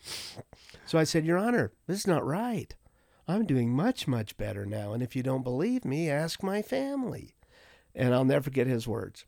so 0.87 0.99
I 0.99 1.05
said, 1.05 1.26
Your 1.26 1.39
Honor, 1.39 1.72
this 1.87 1.99
is 1.99 2.07
not 2.07 2.24
right. 2.26 2.74
I'm 3.28 3.45
doing 3.45 3.70
much, 3.70 4.07
much 4.07 4.37
better 4.37 4.64
now. 4.64 4.93
And 4.93 5.03
if 5.03 5.16
you 5.16 5.22
don't 5.22 5.43
believe 5.43 5.84
me, 5.84 6.09
ask 6.09 6.43
my 6.43 6.62
family. 6.62 7.34
And 7.95 8.14
I'll 8.14 8.24
never 8.24 8.45
forget 8.45 8.66
his 8.66 8.87
words. 8.87 9.24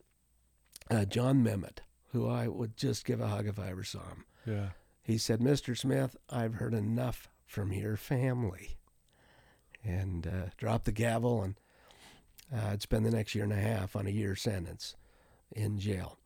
Uh, 0.90 1.04
John 1.04 1.42
Memmott, 1.42 1.80
who 2.12 2.28
I 2.28 2.48
would 2.48 2.76
just 2.76 3.04
give 3.04 3.20
a 3.20 3.28
hug 3.28 3.46
if 3.46 3.58
I 3.58 3.70
ever 3.70 3.84
saw 3.84 4.00
him. 4.00 4.24
Yeah. 4.46 4.68
He 5.02 5.18
said, 5.18 5.40
Mr. 5.40 5.76
Smith, 5.76 6.16
I've 6.30 6.54
heard 6.54 6.74
enough 6.74 7.28
from 7.46 7.72
your 7.72 7.96
family. 7.96 8.77
And 9.84 10.26
uh, 10.26 10.50
dropped 10.56 10.84
the 10.84 10.92
gavel, 10.92 11.42
and 11.42 11.54
uh, 12.54 12.68
I'd 12.72 12.82
spend 12.82 13.06
the 13.06 13.10
next 13.10 13.34
year 13.34 13.44
and 13.44 13.52
a 13.52 13.56
half 13.56 13.96
on 13.96 14.06
a 14.06 14.10
year 14.10 14.36
sentence 14.36 14.96
in 15.52 15.78
jail. 15.78 16.18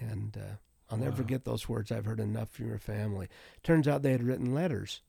And 0.00 0.36
uh, 0.36 0.56
I'll 0.90 0.98
never 0.98 1.16
forget 1.16 1.44
those 1.44 1.68
words. 1.68 1.90
I've 1.90 2.04
heard 2.04 2.20
enough 2.20 2.50
from 2.50 2.68
your 2.68 2.78
family. 2.78 3.28
Turns 3.62 3.88
out 3.88 4.02
they 4.02 4.12
had 4.12 4.22
written 4.22 4.54
letters 4.54 5.02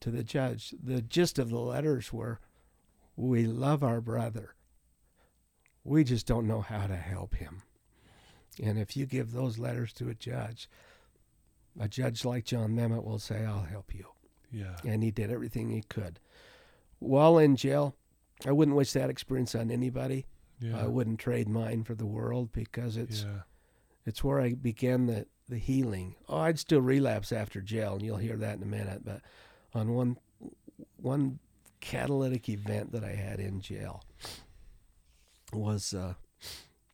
to 0.00 0.10
the 0.10 0.24
judge. 0.24 0.74
The 0.82 1.02
gist 1.02 1.38
of 1.38 1.50
the 1.50 1.58
letters 1.58 2.12
were, 2.12 2.40
We 3.16 3.46
love 3.46 3.82
our 3.82 4.00
brother. 4.00 4.54
We 5.84 6.04
just 6.04 6.26
don't 6.26 6.46
know 6.46 6.60
how 6.60 6.86
to 6.86 6.96
help 6.96 7.34
him. 7.34 7.62
And 8.62 8.78
if 8.78 8.96
you 8.96 9.06
give 9.06 9.32
those 9.32 9.58
letters 9.58 9.92
to 9.94 10.08
a 10.08 10.14
judge, 10.14 10.68
a 11.80 11.88
judge 11.88 12.24
like 12.24 12.44
John 12.44 12.76
Memmott 12.76 13.04
will 13.04 13.18
say, 13.18 13.44
I'll 13.44 13.62
help 13.62 13.94
you. 13.94 14.06
Yeah. 14.50 14.76
And 14.84 15.02
he 15.02 15.10
did 15.10 15.30
everything 15.30 15.70
he 15.70 15.82
could. 15.82 16.20
While 17.02 17.38
in 17.38 17.56
jail, 17.56 17.94
I 18.46 18.52
wouldn't 18.52 18.76
wish 18.76 18.92
that 18.92 19.10
experience 19.10 19.54
on 19.54 19.70
anybody. 19.70 20.26
Yeah. 20.60 20.78
I 20.80 20.86
wouldn't 20.86 21.18
trade 21.18 21.48
mine 21.48 21.82
for 21.84 21.94
the 21.94 22.06
world 22.06 22.52
because 22.52 22.96
it's 22.96 23.22
yeah. 23.24 23.42
it's 24.06 24.22
where 24.22 24.40
I 24.40 24.52
began 24.54 25.06
the, 25.06 25.26
the 25.48 25.58
healing. 25.58 26.14
Oh, 26.28 26.38
I'd 26.38 26.58
still 26.58 26.80
relapse 26.80 27.32
after 27.32 27.60
jail, 27.60 27.94
and 27.94 28.02
you'll 28.02 28.16
hear 28.18 28.36
that 28.36 28.56
in 28.56 28.62
a 28.62 28.66
minute. 28.66 29.04
But 29.04 29.22
on 29.74 29.92
one 29.92 30.18
one 30.96 31.38
catalytic 31.80 32.48
event 32.48 32.92
that 32.92 33.02
I 33.02 33.14
had 33.14 33.40
in 33.40 33.60
jail 33.60 34.04
was 35.52 35.94
uh, 35.94 36.14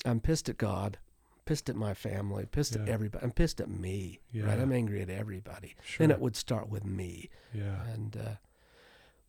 I'm 0.04 0.20
pissed 0.20 0.48
at 0.48 0.56
God, 0.58 0.98
pissed 1.44 1.68
at 1.68 1.76
my 1.76 1.94
family, 1.94 2.46
pissed 2.46 2.74
at 2.76 2.88
everybody. 2.88 3.24
I'm 3.24 3.32
pissed 3.32 3.60
at 3.60 3.68
me. 3.68 4.20
Right? 4.34 4.58
I'm 4.58 4.72
angry 4.72 5.02
at 5.02 5.10
everybody, 5.10 5.76
Sure. 5.84 6.04
and 6.04 6.12
it 6.12 6.20
would 6.20 6.36
start 6.36 6.68
with 6.68 6.84
me. 6.84 7.28
yeah. 7.52 7.84
And 7.92 8.16
uh, 8.16 8.34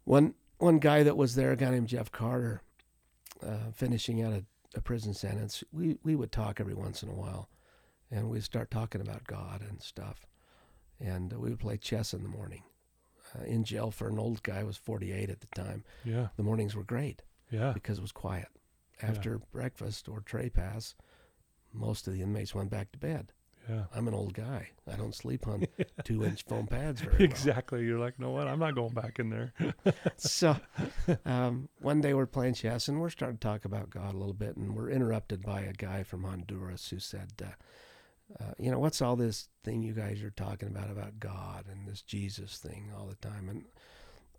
one 0.05 0.33
one 0.59 0.79
guy 0.79 1.03
that 1.03 1.17
was 1.17 1.35
there, 1.35 1.51
a 1.51 1.55
guy 1.55 1.71
named 1.71 1.87
Jeff 1.87 2.11
Carter, 2.11 2.61
uh, 3.45 3.71
finishing 3.73 4.21
out 4.21 4.33
a, 4.33 4.43
a 4.75 4.81
prison 4.81 5.13
sentence, 5.13 5.63
we, 5.71 5.97
we 6.03 6.15
would 6.15 6.31
talk 6.31 6.59
every 6.59 6.73
once 6.73 7.01
in 7.01 7.09
a 7.09 7.13
while, 7.13 7.49
and 8.11 8.29
we'd 8.29 8.43
start 8.43 8.69
talking 8.69 9.01
about 9.01 9.25
God 9.25 9.61
and 9.67 9.81
stuff, 9.81 10.25
and 10.99 11.33
uh, 11.33 11.39
we 11.39 11.49
would 11.49 11.59
play 11.59 11.77
chess 11.77 12.13
in 12.13 12.23
the 12.23 12.29
morning. 12.29 12.63
Uh, 13.37 13.43
in 13.45 13.63
jail 13.63 13.91
for 13.91 14.07
an 14.07 14.17
old 14.19 14.41
guy, 14.43 14.59
I 14.59 14.63
was 14.63 14.77
48 14.77 15.29
at 15.29 15.39
the 15.41 15.47
time. 15.47 15.83
Yeah. 16.03 16.27
The 16.35 16.43
mornings 16.43 16.75
were 16.75 16.83
great 16.83 17.21
Yeah. 17.51 17.71
because 17.73 17.99
it 17.99 18.01
was 18.01 18.11
quiet. 18.11 18.47
Yeah. 19.01 19.09
After 19.09 19.37
breakfast 19.51 20.09
or 20.09 20.21
tray 20.21 20.49
pass, 20.49 20.95
most 21.71 22.07
of 22.07 22.13
the 22.13 22.21
inmates 22.23 22.55
went 22.55 22.71
back 22.71 22.91
to 22.91 22.97
bed. 22.99 23.31
Yeah. 23.67 23.83
I'm 23.95 24.07
an 24.07 24.13
old 24.13 24.33
guy. 24.33 24.69
I 24.91 24.95
don't 24.95 25.13
sleep 25.13 25.47
on 25.47 25.65
two 26.03 26.23
inch 26.23 26.43
foam 26.43 26.65
pads 26.67 27.01
very 27.01 27.13
well. 27.19 27.25
Exactly. 27.25 27.83
You're 27.85 27.99
like, 27.99 28.19
no 28.19 28.31
what? 28.31 28.47
I'm 28.47 28.59
not 28.59 28.75
going 28.75 28.93
back 28.93 29.19
in 29.19 29.29
there. 29.29 29.53
so 30.17 30.55
um, 31.25 31.69
one 31.79 32.01
day 32.01 32.13
we're 32.13 32.25
playing 32.25 32.55
chess 32.55 32.87
and 32.87 32.99
we're 32.99 33.09
starting 33.09 33.37
to 33.37 33.47
talk 33.47 33.65
about 33.65 33.89
God 33.89 34.13
a 34.13 34.17
little 34.17 34.33
bit, 34.33 34.57
and 34.57 34.75
we're 34.75 34.89
interrupted 34.89 35.43
by 35.43 35.61
a 35.61 35.73
guy 35.73 36.03
from 36.03 36.23
Honduras 36.23 36.89
who 36.89 36.99
said, 36.99 37.31
uh, 37.43 38.43
uh, 38.43 38.53
"You 38.57 38.71
know, 38.71 38.79
what's 38.79 39.01
all 39.01 39.15
this 39.15 39.49
thing 39.63 39.83
you 39.83 39.93
guys 39.93 40.21
are 40.23 40.31
talking 40.31 40.69
about 40.69 40.89
about 40.89 41.19
God 41.19 41.65
and 41.69 41.87
this 41.87 42.01
Jesus 42.01 42.57
thing 42.57 42.91
all 42.97 43.05
the 43.05 43.27
time?" 43.27 43.49
And 43.49 43.65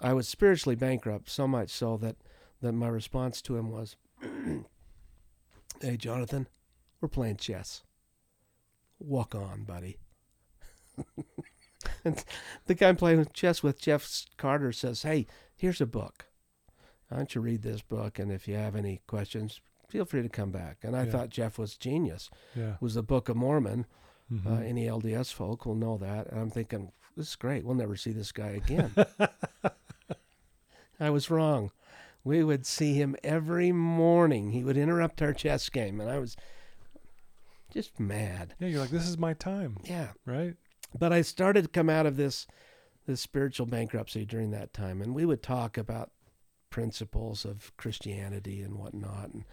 I 0.00 0.12
was 0.12 0.28
spiritually 0.28 0.76
bankrupt 0.76 1.28
so 1.30 1.46
much 1.46 1.70
so 1.70 1.96
that 1.98 2.16
that 2.62 2.72
my 2.72 2.88
response 2.88 3.40
to 3.42 3.56
him 3.56 3.70
was, 3.70 3.96
"Hey, 5.80 5.96
Jonathan, 5.96 6.48
we're 7.00 7.08
playing 7.08 7.36
chess. 7.36 7.82
Walk 9.00 9.34
on, 9.34 9.64
buddy." 9.64 9.96
and 12.04 12.22
the 12.66 12.74
guy 12.74 12.88
I'm 12.88 12.96
playing 12.96 13.26
chess 13.32 13.62
with, 13.62 13.80
Jeff 13.80 14.24
Carter, 14.36 14.72
says, 14.72 15.02
"Hey, 15.02 15.26
here's 15.56 15.80
a 15.80 15.86
book. 15.86 16.26
Why 17.08 17.16
don't 17.16 17.34
you 17.34 17.40
read 17.40 17.62
this 17.62 17.82
book? 17.82 18.18
And 18.18 18.30
if 18.30 18.46
you 18.46 18.54
have 18.56 18.76
any 18.76 19.00
questions, 19.06 19.60
feel 19.88 20.04
free 20.04 20.22
to 20.22 20.28
come 20.28 20.50
back." 20.50 20.78
And 20.82 20.94
I 20.96 21.04
Yeah. 21.04 21.10
thought 21.10 21.30
Jeff 21.30 21.58
was 21.58 21.76
genius. 21.76 22.30
Yeah. 22.54 22.74
It 22.74 22.82
was 22.82 22.94
the 22.94 23.02
Book 23.02 23.28
of 23.28 23.36
Mormon. 23.36 23.86
Mhm. 24.30 24.46
Uh, 24.46 24.62
any 24.62 24.86
LDS 24.86 25.32
folk 25.32 25.66
will 25.66 25.74
know 25.74 25.96
that. 25.98 26.28
And 26.28 26.38
I'm 26.38 26.50
thinking, 26.50 26.92
this 27.16 27.28
is 27.30 27.36
great. 27.36 27.64
We'll 27.64 27.74
never 27.74 27.96
see 27.96 28.12
this 28.12 28.30
guy 28.30 28.50
again. 28.50 28.94
I 31.00 31.10
was 31.10 31.30
wrong. 31.30 31.72
We 32.22 32.44
would 32.44 32.66
see 32.66 32.94
him 32.94 33.16
every 33.24 33.72
morning. 33.72 34.50
He 34.50 34.62
would 34.62 34.76
interrupt 34.76 35.22
our 35.22 35.32
chess 35.32 35.68
game, 35.70 36.00
and 36.00 36.10
I 36.10 36.18
was 36.18 36.36
just 37.72 37.98
mad. 38.00 38.54
yeah. 38.58 38.68
You're 38.68 38.80
like, 38.80 38.90
this 38.90 39.08
is 39.08 39.18
my 39.18 39.32
time, 39.34 39.76
Yeah. 39.84 40.08
right? 40.26 40.54
but 40.98 41.12
I 41.12 41.22
started 41.22 41.62
to 41.62 41.68
come 41.68 41.88
out 41.88 42.06
of 42.06 42.16
this 42.16 42.46
this 43.06 43.20
spiritual 43.20 43.66
bankruptcy 43.66 44.24
during 44.24 44.50
that 44.50 44.72
time, 44.72 45.00
and 45.02 45.14
we 45.14 45.24
would 45.24 45.42
talk 45.42 45.76
about 45.78 46.10
principles 46.68 47.44
of 47.44 47.72
Christianity 47.76 48.60
and 48.62 48.76
whatnot. 48.76 49.30
And 49.32 49.44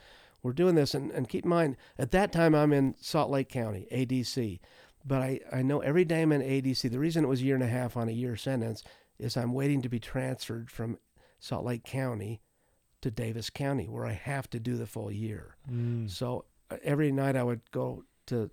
we're 0.43 0.53
doing 0.53 0.75
this, 0.75 0.93
and, 0.93 1.11
and 1.11 1.27
keep 1.29 1.43
in 1.45 1.49
mind, 1.49 1.77
at 1.97 2.11
that 2.11 2.31
time 2.31 2.53
I'm 2.53 2.71
in 2.73 2.95
Salt 2.99 3.31
Lake 3.31 3.49
County, 3.49 3.87
ADC, 3.91 4.59
but 5.05 5.21
I, 5.21 5.39
I 5.51 5.61
know 5.63 5.79
every 5.79 6.05
day 6.05 6.21
I'm 6.21 6.31
in 6.31 6.41
ADC. 6.41 6.91
The 6.91 6.99
reason 6.99 7.23
it 7.23 7.27
was 7.27 7.41
a 7.41 7.45
year 7.45 7.55
and 7.55 7.63
a 7.63 7.67
half 7.67 7.97
on 7.97 8.09
a 8.09 8.13
year 8.13 8.35
sentence 8.35 8.83
is 9.17 9.35
I'm 9.35 9.53
waiting 9.53 9.81
to 9.81 9.89
be 9.89 9.99
transferred 9.99 10.69
from 10.69 10.97
Salt 11.39 11.65
Lake 11.65 11.83
County 11.83 12.41
to 13.01 13.09
Davis 13.09 13.49
County, 13.49 13.87
where 13.87 14.05
I 14.05 14.11
have 14.13 14.49
to 14.51 14.59
do 14.59 14.75
the 14.75 14.85
full 14.85 15.11
year. 15.11 15.55
Mm. 15.71 16.09
So 16.09 16.45
every 16.83 17.11
night 17.11 17.35
I 17.35 17.43
would 17.43 17.61
go 17.71 18.03
to 18.27 18.49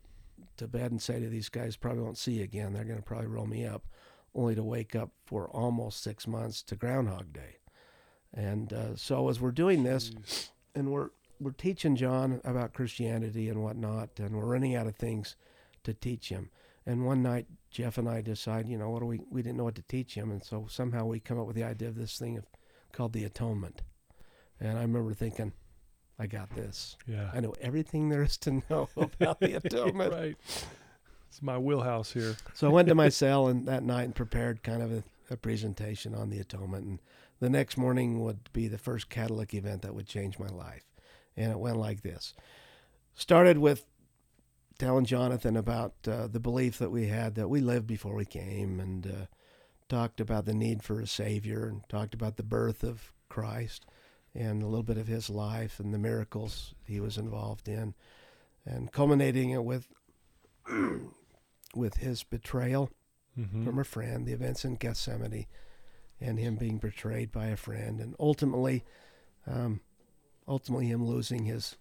to 0.56 0.68
bed 0.68 0.90
and 0.92 1.02
say 1.02 1.18
to 1.18 1.28
these 1.28 1.48
guys, 1.48 1.76
probably 1.76 2.02
won't 2.02 2.18
see 2.18 2.34
you 2.34 2.44
again. 2.44 2.72
They're 2.72 2.84
going 2.84 2.98
to 2.98 3.02
probably 3.02 3.26
roll 3.26 3.46
me 3.46 3.66
up, 3.66 3.86
only 4.34 4.54
to 4.54 4.62
wake 4.62 4.94
up 4.94 5.10
for 5.26 5.48
almost 5.48 6.02
six 6.02 6.28
months 6.28 6.62
to 6.64 6.76
Groundhog 6.76 7.32
Day. 7.32 7.56
And 8.32 8.72
uh, 8.72 8.96
so 8.96 9.28
as 9.28 9.40
we're 9.40 9.50
doing 9.50 9.82
this, 9.82 10.10
Jeez. 10.10 10.48
and 10.74 10.92
we're 10.92 11.10
we're 11.40 11.52
teaching 11.52 11.96
John 11.96 12.40
about 12.44 12.72
Christianity 12.72 13.48
and 13.48 13.62
whatnot, 13.62 14.10
and 14.18 14.36
we're 14.36 14.46
running 14.46 14.74
out 14.74 14.86
of 14.86 14.96
things 14.96 15.36
to 15.82 15.92
teach 15.92 16.28
him. 16.28 16.50
And 16.86 17.04
one 17.04 17.22
night, 17.22 17.46
Jeff 17.70 17.98
and 17.98 18.08
I 18.08 18.20
decide, 18.20 18.68
you 18.68 18.78
know, 18.78 18.90
what 18.90 19.00
do 19.00 19.06
we 19.06 19.20
we 19.30 19.42
didn't 19.42 19.56
know 19.56 19.64
what 19.64 19.74
to 19.76 19.82
teach 19.82 20.14
him, 20.14 20.30
and 20.30 20.42
so 20.42 20.66
somehow 20.68 21.04
we 21.04 21.20
come 21.20 21.38
up 21.38 21.46
with 21.46 21.56
the 21.56 21.64
idea 21.64 21.88
of 21.88 21.96
this 21.96 22.18
thing 22.18 22.38
of 22.38 22.46
called 22.92 23.12
The 23.12 23.24
Atonement. 23.24 23.82
And 24.60 24.78
I 24.78 24.82
remember 24.82 25.12
thinking, 25.14 25.52
I 26.18 26.26
got 26.26 26.54
this. 26.54 26.96
Yeah. 27.06 27.30
I 27.32 27.40
know 27.40 27.54
everything 27.60 28.08
there 28.08 28.22
is 28.22 28.36
to 28.38 28.62
know 28.70 28.88
about 28.96 29.40
the 29.40 29.54
atonement. 29.54 30.12
right. 30.14 30.36
It's 31.28 31.42
my 31.42 31.58
wheelhouse 31.58 32.12
here. 32.12 32.36
So 32.54 32.68
I 32.68 32.72
went 32.72 32.88
to 32.88 32.94
my 32.94 33.08
cell 33.10 33.48
and 33.48 33.66
that 33.66 33.82
night 33.82 34.04
and 34.04 34.14
prepared 34.14 34.62
kind 34.62 34.82
of 34.82 34.92
a, 34.92 35.02
a 35.30 35.36
presentation 35.36 36.14
on 36.14 36.30
the 36.30 36.38
atonement. 36.38 36.86
And 36.86 36.98
the 37.40 37.50
next 37.50 37.76
morning 37.76 38.22
would 38.22 38.52
be 38.52 38.68
the 38.68 38.78
first 38.78 39.08
Catholic 39.10 39.54
event 39.54 39.82
that 39.82 39.94
would 39.94 40.06
change 40.06 40.38
my 40.38 40.48
life. 40.48 40.84
And 41.36 41.50
it 41.50 41.58
went 41.58 41.76
like 41.76 42.02
this. 42.02 42.34
Started 43.16 43.58
with 43.58 43.84
telling 44.78 45.04
Jonathan 45.04 45.56
about 45.56 45.94
uh, 46.06 46.28
the 46.28 46.40
belief 46.40 46.78
that 46.78 46.90
we 46.90 47.08
had 47.08 47.34
that 47.34 47.48
we 47.48 47.60
lived 47.60 47.86
before 47.86 48.14
we 48.14 48.24
came 48.24 48.78
and 48.78 49.06
uh, 49.06 49.26
talked 49.88 50.20
about 50.20 50.44
the 50.44 50.54
need 50.54 50.82
for 50.82 51.00
a 51.00 51.06
Savior 51.06 51.66
and 51.66 51.88
talked 51.88 52.14
about 52.14 52.36
the 52.36 52.42
birth 52.42 52.84
of 52.84 53.12
Christ 53.28 53.86
and 54.34 54.62
a 54.62 54.66
little 54.66 54.82
bit 54.82 54.98
of 54.98 55.06
his 55.06 55.30
life 55.30 55.78
and 55.80 55.94
the 55.94 55.98
miracles 55.98 56.74
he 56.84 56.98
was 57.00 57.16
involved 57.18 57.68
in 57.68 57.94
and 58.66 58.90
culminating 58.92 59.50
it 59.50 59.62
with 59.64 59.88
with 61.74 61.96
his 61.98 62.22
betrayal 62.22 62.90
Mm-hmm. 63.36 63.64
from 63.66 63.80
a 63.80 63.84
friend, 63.84 64.24
the 64.26 64.32
events 64.32 64.64
in 64.64 64.76
Gethsemane, 64.76 65.46
and 66.20 66.38
him 66.38 66.54
being 66.54 66.78
betrayed 66.78 67.32
by 67.32 67.46
a 67.46 67.56
friend, 67.56 67.98
and 68.00 68.14
ultimately, 68.20 68.84
um, 69.44 69.80
ultimately 70.46 70.86
him 70.86 71.04
losing 71.04 71.44
his 71.44 71.74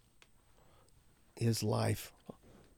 his 1.35 1.61
life 1.61 2.11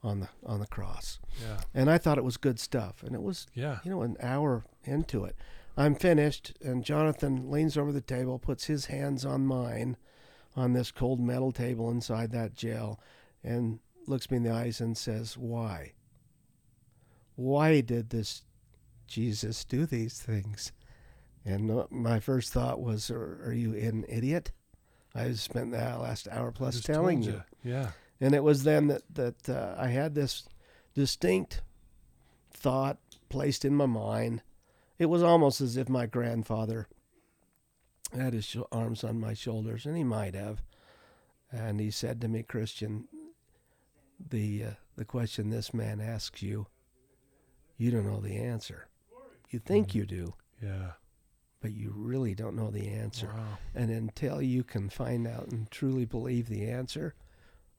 on 0.04 0.20
the 0.20 0.28
on 0.46 0.60
the 0.60 0.68
cross. 0.68 1.20
Yeah. 1.42 1.62
And 1.74 1.90
I 1.90 1.98
thought 1.98 2.18
it 2.18 2.26
was 2.26 2.36
good 2.36 2.60
stuff, 2.60 3.02
and 3.02 3.16
it 3.16 3.22
was 3.22 3.48
Yeah. 3.54 3.80
you 3.86 3.92
know 3.92 4.02
an 4.02 4.18
hour 4.22 4.66
into 4.84 5.24
it. 5.24 5.38
I'm 5.78 5.96
finished, 5.96 6.54
and 6.62 6.84
Jonathan 6.84 7.50
leans 7.52 7.78
over 7.78 7.92
the 7.92 8.02
table, 8.02 8.40
puts 8.40 8.66
his 8.66 8.86
hands 8.86 9.26
on 9.26 9.46
mine, 9.46 9.98
on 10.56 10.74
this 10.74 10.92
cold 10.92 11.20
metal 11.20 11.52
table 11.52 11.92
inside 11.92 12.32
that 12.32 12.54
jail, 12.54 13.00
and 13.44 13.80
looks 14.08 14.32
me 14.32 14.38
in 14.38 14.44
the 14.44 14.52
eyes 14.52 14.80
and 14.80 14.98
says, 14.98 15.38
"Why? 15.38 15.94
Why 17.36 17.82
did 17.82 18.10
this 18.10 18.44
Jesus 19.08 19.66
do 19.66 19.86
these 19.86 20.20
things?" 20.20 20.72
And 21.44 21.70
uh, 21.70 21.88
my 21.92 22.20
first 22.20 22.54
thought 22.54 22.80
was, 22.80 23.12
"Are, 23.12 23.42
are 23.46 23.54
you 23.54 23.74
an 23.74 24.06
idiot?" 24.08 24.52
I 25.14 25.32
spent 25.34 25.72
that 25.72 26.02
last 26.02 26.28
hour 26.30 26.52
plus 26.52 26.82
telling 26.82 27.22
told 27.24 27.36
you. 27.36 27.44
Yeah. 27.64 27.92
And 28.20 28.36
it 28.36 28.44
was 28.44 28.64
then 28.64 28.88
that 28.88 29.04
that 29.14 29.50
uh, 29.50 29.76
I 29.78 29.88
had 29.88 30.16
this 30.16 30.48
distinct 30.94 31.62
thought 32.52 32.98
placed 33.30 33.66
in 33.66 33.76
my 33.76 33.86
mind. 33.86 34.42
It 34.98 35.08
was 35.08 35.24
almost 35.24 35.62
as 35.62 35.78
if 35.78 35.90
my 35.90 36.06
grandfather 36.06 36.88
had 38.14 38.34
his 38.34 38.46
sh- 38.46 38.58
arms 38.72 39.04
on 39.04 39.20
my 39.20 39.34
shoulders, 39.34 39.86
and 39.86 39.98
he 39.98 40.04
might 40.04 40.36
have. 40.36 40.62
And 41.52 41.80
he 41.80 41.92
said 41.92 42.22
to 42.22 42.28
me, 42.28 42.44
"Christian, 42.44 43.08
the 44.30 44.64
uh, 44.64 44.72
the 44.96 45.06
question 45.06 45.50
this 45.50 45.74
man 45.74 46.00
asks 46.00 46.42
you, 46.42 46.68
you 47.78 47.92
don't 47.92 48.06
know 48.06 48.22
the 48.22 48.38
answer. 48.38 48.88
You 49.50 49.60
think 49.60 49.90
Mhm. 49.90 49.96
you 49.96 50.06
do, 50.06 50.34
Yeah. 50.62 50.94
but 51.60 51.74
you 51.74 51.92
really 51.96 52.34
don't 52.34 52.56
know 52.56 52.72
the 52.72 52.88
answer. 52.88 53.28
Wow. 53.28 53.58
And 53.74 53.92
until 53.92 54.42
you 54.42 54.64
can 54.64 54.90
find 54.90 55.28
out 55.28 55.48
and 55.50 55.70
truly 55.70 56.06
believe 56.06 56.48
the 56.48 56.66
answer, 56.70 57.14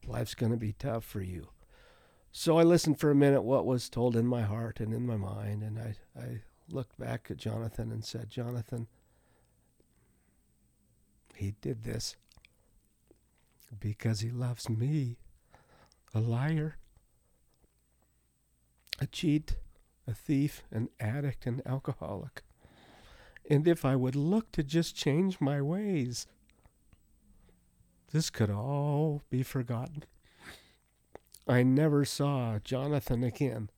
life's 0.06 0.34
going 0.34 0.52
to 0.52 0.58
be 0.58 0.74
tough 0.74 1.04
for 1.04 1.22
you. 1.22 1.48
So 2.30 2.58
I 2.58 2.62
listened 2.64 3.00
for 3.00 3.10
a 3.10 3.14
minute 3.14 3.42
what 3.42 3.64
was 3.64 3.88
told 3.88 4.14
in 4.14 4.26
my 4.26 4.42
heart 4.42 4.78
and 4.80 4.92
in 4.92 5.06
my 5.06 5.16
mind, 5.16 5.62
and 5.62 5.78
I, 5.78 5.96
I 6.14 6.42
looked 6.70 6.98
back 6.98 7.28
at 7.30 7.36
Jonathan 7.36 7.92
and 7.92 8.04
said, 8.04 8.30
Jonathan, 8.30 8.86
he 11.34 11.54
did 11.60 11.84
this 11.84 12.16
because 13.78 14.20
he 14.20 14.30
loves 14.30 14.68
me, 14.68 15.16
a 16.14 16.20
liar, 16.20 16.76
a 19.00 19.06
cheat, 19.06 19.56
a 20.06 20.14
thief, 20.14 20.62
an 20.70 20.88
addict, 20.98 21.46
an 21.46 21.60
alcoholic. 21.66 22.42
And 23.48 23.68
if 23.68 23.84
I 23.84 23.96
would 23.96 24.16
look 24.16 24.50
to 24.52 24.62
just 24.62 24.96
change 24.96 25.40
my 25.40 25.60
ways, 25.60 26.26
this 28.12 28.30
could 28.30 28.50
all 28.50 29.22
be 29.30 29.42
forgotten. 29.42 30.04
I 31.46 31.62
never 31.62 32.04
saw 32.04 32.58
Jonathan 32.58 33.22
again. 33.22 33.70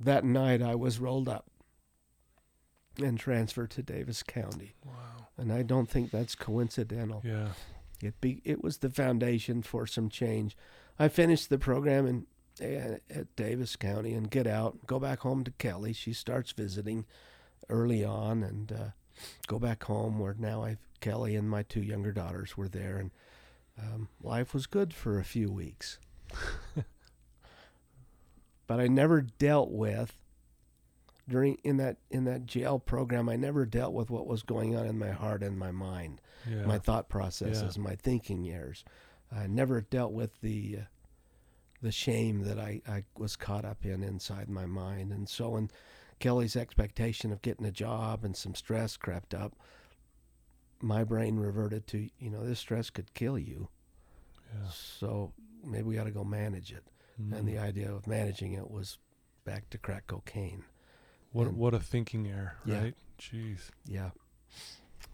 That 0.00 0.24
night 0.24 0.62
I 0.62 0.74
was 0.74 0.98
rolled 0.98 1.28
up 1.28 1.46
and 2.98 3.18
transferred 3.18 3.70
to 3.72 3.82
Davis 3.82 4.22
County. 4.22 4.74
Wow. 4.84 5.28
And 5.36 5.52
I 5.52 5.62
don't 5.62 5.88
think 5.88 6.10
that's 6.10 6.34
coincidental. 6.34 7.22
Yeah. 7.24 7.48
It 8.02 8.20
be 8.20 8.42
it 8.44 8.62
was 8.62 8.78
the 8.78 8.90
foundation 8.90 9.62
for 9.62 9.86
some 9.86 10.08
change. 10.08 10.56
I 10.98 11.08
finished 11.08 11.48
the 11.48 11.58
program 11.58 12.06
in 12.06 12.26
at 12.60 13.36
Davis 13.36 13.76
County 13.76 14.14
and 14.14 14.30
get 14.30 14.46
out, 14.46 14.86
go 14.86 14.98
back 14.98 15.20
home 15.20 15.44
to 15.44 15.50
Kelly. 15.52 15.92
She 15.92 16.12
starts 16.12 16.52
visiting 16.52 17.04
early 17.68 18.04
on, 18.04 18.42
and 18.42 18.72
uh, 18.72 18.90
go 19.46 19.58
back 19.58 19.84
home 19.84 20.18
where 20.18 20.34
now 20.38 20.64
I 20.64 20.78
Kelly 21.00 21.36
and 21.36 21.48
my 21.48 21.62
two 21.62 21.82
younger 21.82 22.12
daughters 22.12 22.56
were 22.56 22.68
there, 22.68 22.96
and 22.96 23.10
um, 23.78 24.08
life 24.22 24.54
was 24.54 24.66
good 24.66 24.94
for 24.94 25.18
a 25.18 25.24
few 25.24 25.50
weeks. 25.50 25.98
but 28.66 28.80
I 28.80 28.88
never 28.88 29.20
dealt 29.20 29.70
with 29.70 30.16
during 31.28 31.56
in 31.64 31.76
that 31.78 31.96
in 32.10 32.24
that 32.24 32.46
jail 32.46 32.78
program. 32.78 33.28
I 33.28 33.36
never 33.36 33.66
dealt 33.66 33.92
with 33.94 34.10
what 34.10 34.26
was 34.26 34.42
going 34.42 34.76
on 34.76 34.86
in 34.86 34.98
my 34.98 35.10
heart 35.10 35.42
and 35.42 35.58
my 35.58 35.70
mind 35.72 36.20
Yeah. 36.48 36.64
my 36.64 36.78
thought 36.78 37.08
processes, 37.08 37.76
my 37.78 37.96
thinking 37.96 38.48
errors. 38.50 38.84
I 39.30 39.46
never 39.46 39.80
dealt 39.80 40.12
with 40.12 40.40
the 40.40 40.78
uh, 40.80 40.84
the 41.82 41.92
shame 41.92 42.40
that 42.44 42.58
I, 42.58 42.80
I 42.88 43.04
was 43.18 43.36
caught 43.36 43.64
up 43.64 43.84
in 43.84 44.02
inside 44.02 44.48
my 44.48 44.66
mind. 44.66 45.12
And 45.12 45.28
so 45.28 45.50
when 45.50 45.70
Kelly's 46.20 46.56
expectation 46.56 47.32
of 47.32 47.42
getting 47.42 47.66
a 47.66 47.70
job 47.72 48.24
and 48.24 48.34
some 48.36 48.54
stress 48.54 48.96
crept 48.96 49.34
up, 49.34 49.54
my 50.80 51.04
brain 51.04 51.36
reverted 51.36 51.86
to, 51.88 52.08
you 52.18 52.30
know, 52.30 52.44
this 52.46 52.60
stress 52.60 52.88
could 52.90 53.12
kill 53.14 53.38
you. 53.38 53.68
yeah. 54.54 54.68
So 54.70 55.32
maybe 55.64 55.82
we 55.84 55.96
got 55.96 56.04
to 56.04 56.10
go 56.10 56.24
manage 56.24 56.72
it. 56.72 56.84
And 57.18 57.46
the 57.48 57.54
Mhm. 57.54 57.60
idea 57.62 57.92
of 57.92 58.06
managing 58.06 58.52
it 58.52 58.70
was 58.70 58.98
back 59.44 59.68
to 59.70 59.78
crack 59.78 60.06
cocaine. 60.06 60.64
What 61.36 61.46
and- 61.48 61.56
what 61.56 61.74
a 61.74 61.80
thinking 61.80 62.26
error, 62.26 62.56
Yeah. 62.64 62.80
right? 62.82 62.94
Jeez. 63.18 63.70
Yeah. 63.84 64.10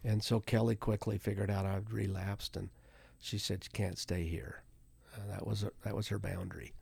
And 0.03 0.23
so 0.23 0.39
Kelly 0.39 0.75
quickly 0.75 1.17
figured 1.17 1.49
out 1.49 1.65
I'd 1.65 1.91
relapsed, 1.91 2.57
and 2.57 2.69
she 3.19 3.37
said, 3.37 3.63
"You 3.63 3.69
can't 3.71 3.97
stay 3.97 4.25
here." 4.27 4.63
Uh, 5.15 5.27
that 5.27 5.45
was 5.47 5.65
that 5.83 5.95
was 5.95 6.07
her 6.09 6.19
boundary, 6.19 6.73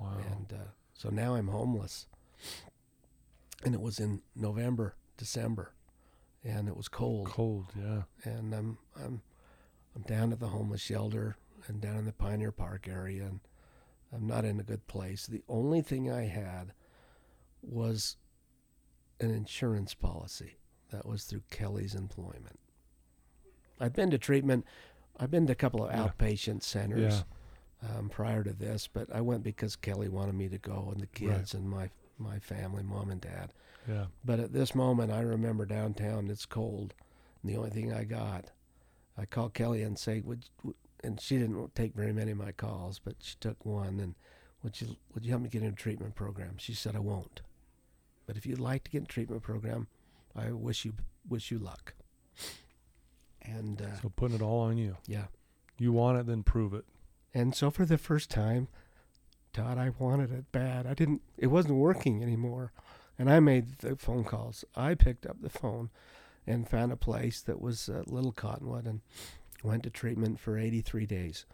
Wow. 0.00 0.18
and 0.30 0.52
uh, 0.52 0.64
so 0.94 1.08
now 1.10 1.34
I'm 1.34 1.48
homeless. 1.48 2.06
And 3.64 3.74
it 3.74 3.80
was 3.80 3.98
in 4.00 4.22
November, 4.34 4.94
December, 5.16 5.72
and 6.44 6.68
it 6.68 6.76
was 6.76 6.88
cold, 6.88 7.28
Cold. 7.28 7.72
Yeah. 7.76 8.02
and 8.24 8.54
I'm 8.54 8.78
I'm 8.96 9.22
I'm 9.94 10.02
down 10.02 10.32
at 10.32 10.40
the 10.40 10.48
homeless 10.48 10.80
shelter 10.80 11.36
and 11.68 11.80
down 11.80 11.96
in 11.98 12.04
the 12.06 12.12
Pioneer 12.12 12.52
Park 12.52 12.86
area, 12.88 13.24
and 13.26 13.40
I'm 14.12 14.26
not 14.26 14.44
in 14.44 14.58
a 14.60 14.64
good 14.64 14.86
place. 14.86 15.26
The 15.26 15.42
only 15.48 15.80
thing 15.82 16.10
I 16.10 16.26
had 16.26 16.72
was 17.62 18.16
an 19.22 19.30
insurance 19.32 19.94
policy 19.94 20.56
that 20.90 21.06
was 21.06 21.24
through 21.24 21.42
Kelly's 21.50 21.94
employment. 21.94 22.58
I've 23.80 23.94
been 23.94 24.10
to 24.10 24.18
treatment. 24.18 24.64
I've 25.18 25.30
been 25.30 25.46
to 25.46 25.52
a 25.52 25.56
couple 25.56 25.84
of 25.84 25.90
Yeah. 25.92 26.08
outpatient 26.08 26.62
centers 26.62 27.24
um, 27.82 28.08
prior 28.08 28.44
to 28.44 28.52
this, 28.52 28.86
but 28.86 29.12
I 29.12 29.20
went 29.20 29.42
because 29.42 29.74
Kelly 29.76 30.08
wanted 30.08 30.34
me 30.36 30.48
to 30.48 30.58
go, 30.58 30.88
and 30.92 31.00
the 31.00 31.06
Right. 31.26 31.38
kids 31.38 31.54
and 31.54 31.68
my 31.68 31.90
my 32.18 32.38
family, 32.38 32.84
mom 32.84 33.10
and 33.10 33.20
dad. 33.20 33.52
Yeah. 33.88 34.06
But 34.24 34.38
at 34.38 34.52
this 34.52 34.76
moment, 34.76 35.10
I 35.10 35.22
remember 35.22 35.66
downtown. 35.66 36.28
It's 36.30 36.46
cold, 36.46 36.94
and 37.42 37.50
the 37.50 37.56
only 37.56 37.70
thing 37.70 37.92
I 37.92 38.04
got, 38.04 38.52
I 39.16 39.24
called 39.26 39.54
Kelly 39.54 39.82
and 39.82 39.98
say, 39.98 40.20
"Would," 40.20 40.48
and 41.02 41.20
she 41.20 41.38
didn't 41.38 41.74
take 41.74 41.94
very 41.94 42.12
many 42.12 42.30
of 42.30 42.38
my 42.38 42.52
calls, 42.52 43.00
but 43.00 43.16
she 43.18 43.34
took 43.40 43.64
one. 43.66 43.98
And 43.98 44.14
would 44.62 44.80
you 44.80 44.96
would 45.14 45.24
you 45.24 45.30
help 45.30 45.42
me 45.42 45.48
get 45.48 45.62
in 45.64 45.68
a 45.70 45.72
treatment 45.72 46.14
program? 46.14 46.58
She 46.58 46.74
said, 46.74 46.94
"I 46.94 47.00
won't, 47.00 47.40
but 48.26 48.36
if 48.36 48.46
you'd 48.46 48.58
like 48.60 48.84
to 48.84 48.90
get 48.90 48.98
in 48.98 49.04
a 49.04 49.06
treatment 49.06 49.42
program, 49.42 49.86
I 50.36 50.52
wish 50.52 50.84
you 50.84 50.94
wish 51.28 51.50
you 51.50 51.58
luck." 51.58 51.94
And 53.42 53.82
uh, 53.82 54.00
So 54.00 54.12
putting 54.14 54.36
it 54.36 54.42
all 54.42 54.60
on 54.60 54.78
you. 54.78 54.96
yeah, 55.06 55.24
You 55.78 55.92
want 55.92 56.18
it, 56.18 56.26
then 56.26 56.42
prove 56.42 56.74
it. 56.74 56.84
and 57.34 57.54
so 57.54 57.70
for 57.70 57.84
the 57.84 57.98
first 57.98 58.30
time, 58.30 58.68
Todd, 59.52 59.78
I 59.78 59.90
wanted 59.98 60.32
it 60.32 60.50
bad. 60.52 60.86
I 60.86 60.94
didn't. 60.94 61.22
It 61.36 61.48
wasn't 61.48 61.74
working 61.74 62.22
anymore, 62.22 62.72
and 63.18 63.30
I 63.30 63.40
made 63.40 63.78
the 63.78 63.96
phone 63.96 64.24
calls. 64.24 64.64
I 64.76 64.94
picked 64.94 65.26
up 65.26 65.42
the 65.42 65.50
phone, 65.50 65.90
and 66.46 66.68
found 66.68 66.92
a 66.92 66.96
place 66.96 67.40
that 67.42 67.60
was 67.60 67.88
uh, 67.88 68.02
Little 68.06 68.32
Cottonwood, 68.32 68.86
and 68.86 69.00
went 69.62 69.82
to 69.82 69.90
treatment 69.90 70.40
for 70.40 70.56
83 70.56 71.04
days 71.06 71.44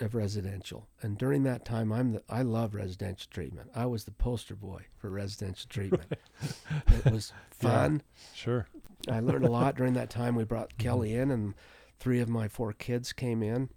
of 0.00 0.14
residential. 0.14 0.88
And 1.02 1.16
during 1.16 1.42
that 1.44 1.64
time, 1.64 1.92
I'm 1.92 2.12
the, 2.12 2.22
I 2.28 2.42
love 2.42 2.74
residential 2.74 3.28
treatment. 3.30 3.70
I 3.74 3.86
was 3.86 4.04
the 4.04 4.12
poster 4.12 4.54
boy 4.54 4.86
for 4.96 5.10
residential 5.10 5.68
treatment. 5.68 6.12
it 6.88 7.10
was 7.10 7.32
fun. 7.50 8.02
Sure. 8.34 8.66
I 9.08 9.20
learned 9.20 9.44
a 9.44 9.50
lot 9.50 9.76
during 9.76 9.94
that 9.94 10.10
time. 10.10 10.34
We 10.34 10.44
brought 10.44 10.78
Kelly 10.78 11.14
in, 11.14 11.30
and 11.30 11.54
three 11.98 12.20
of 12.20 12.28
my 12.28 12.48
four 12.48 12.72
kids 12.72 13.12
came 13.12 13.42
in, 13.42 13.70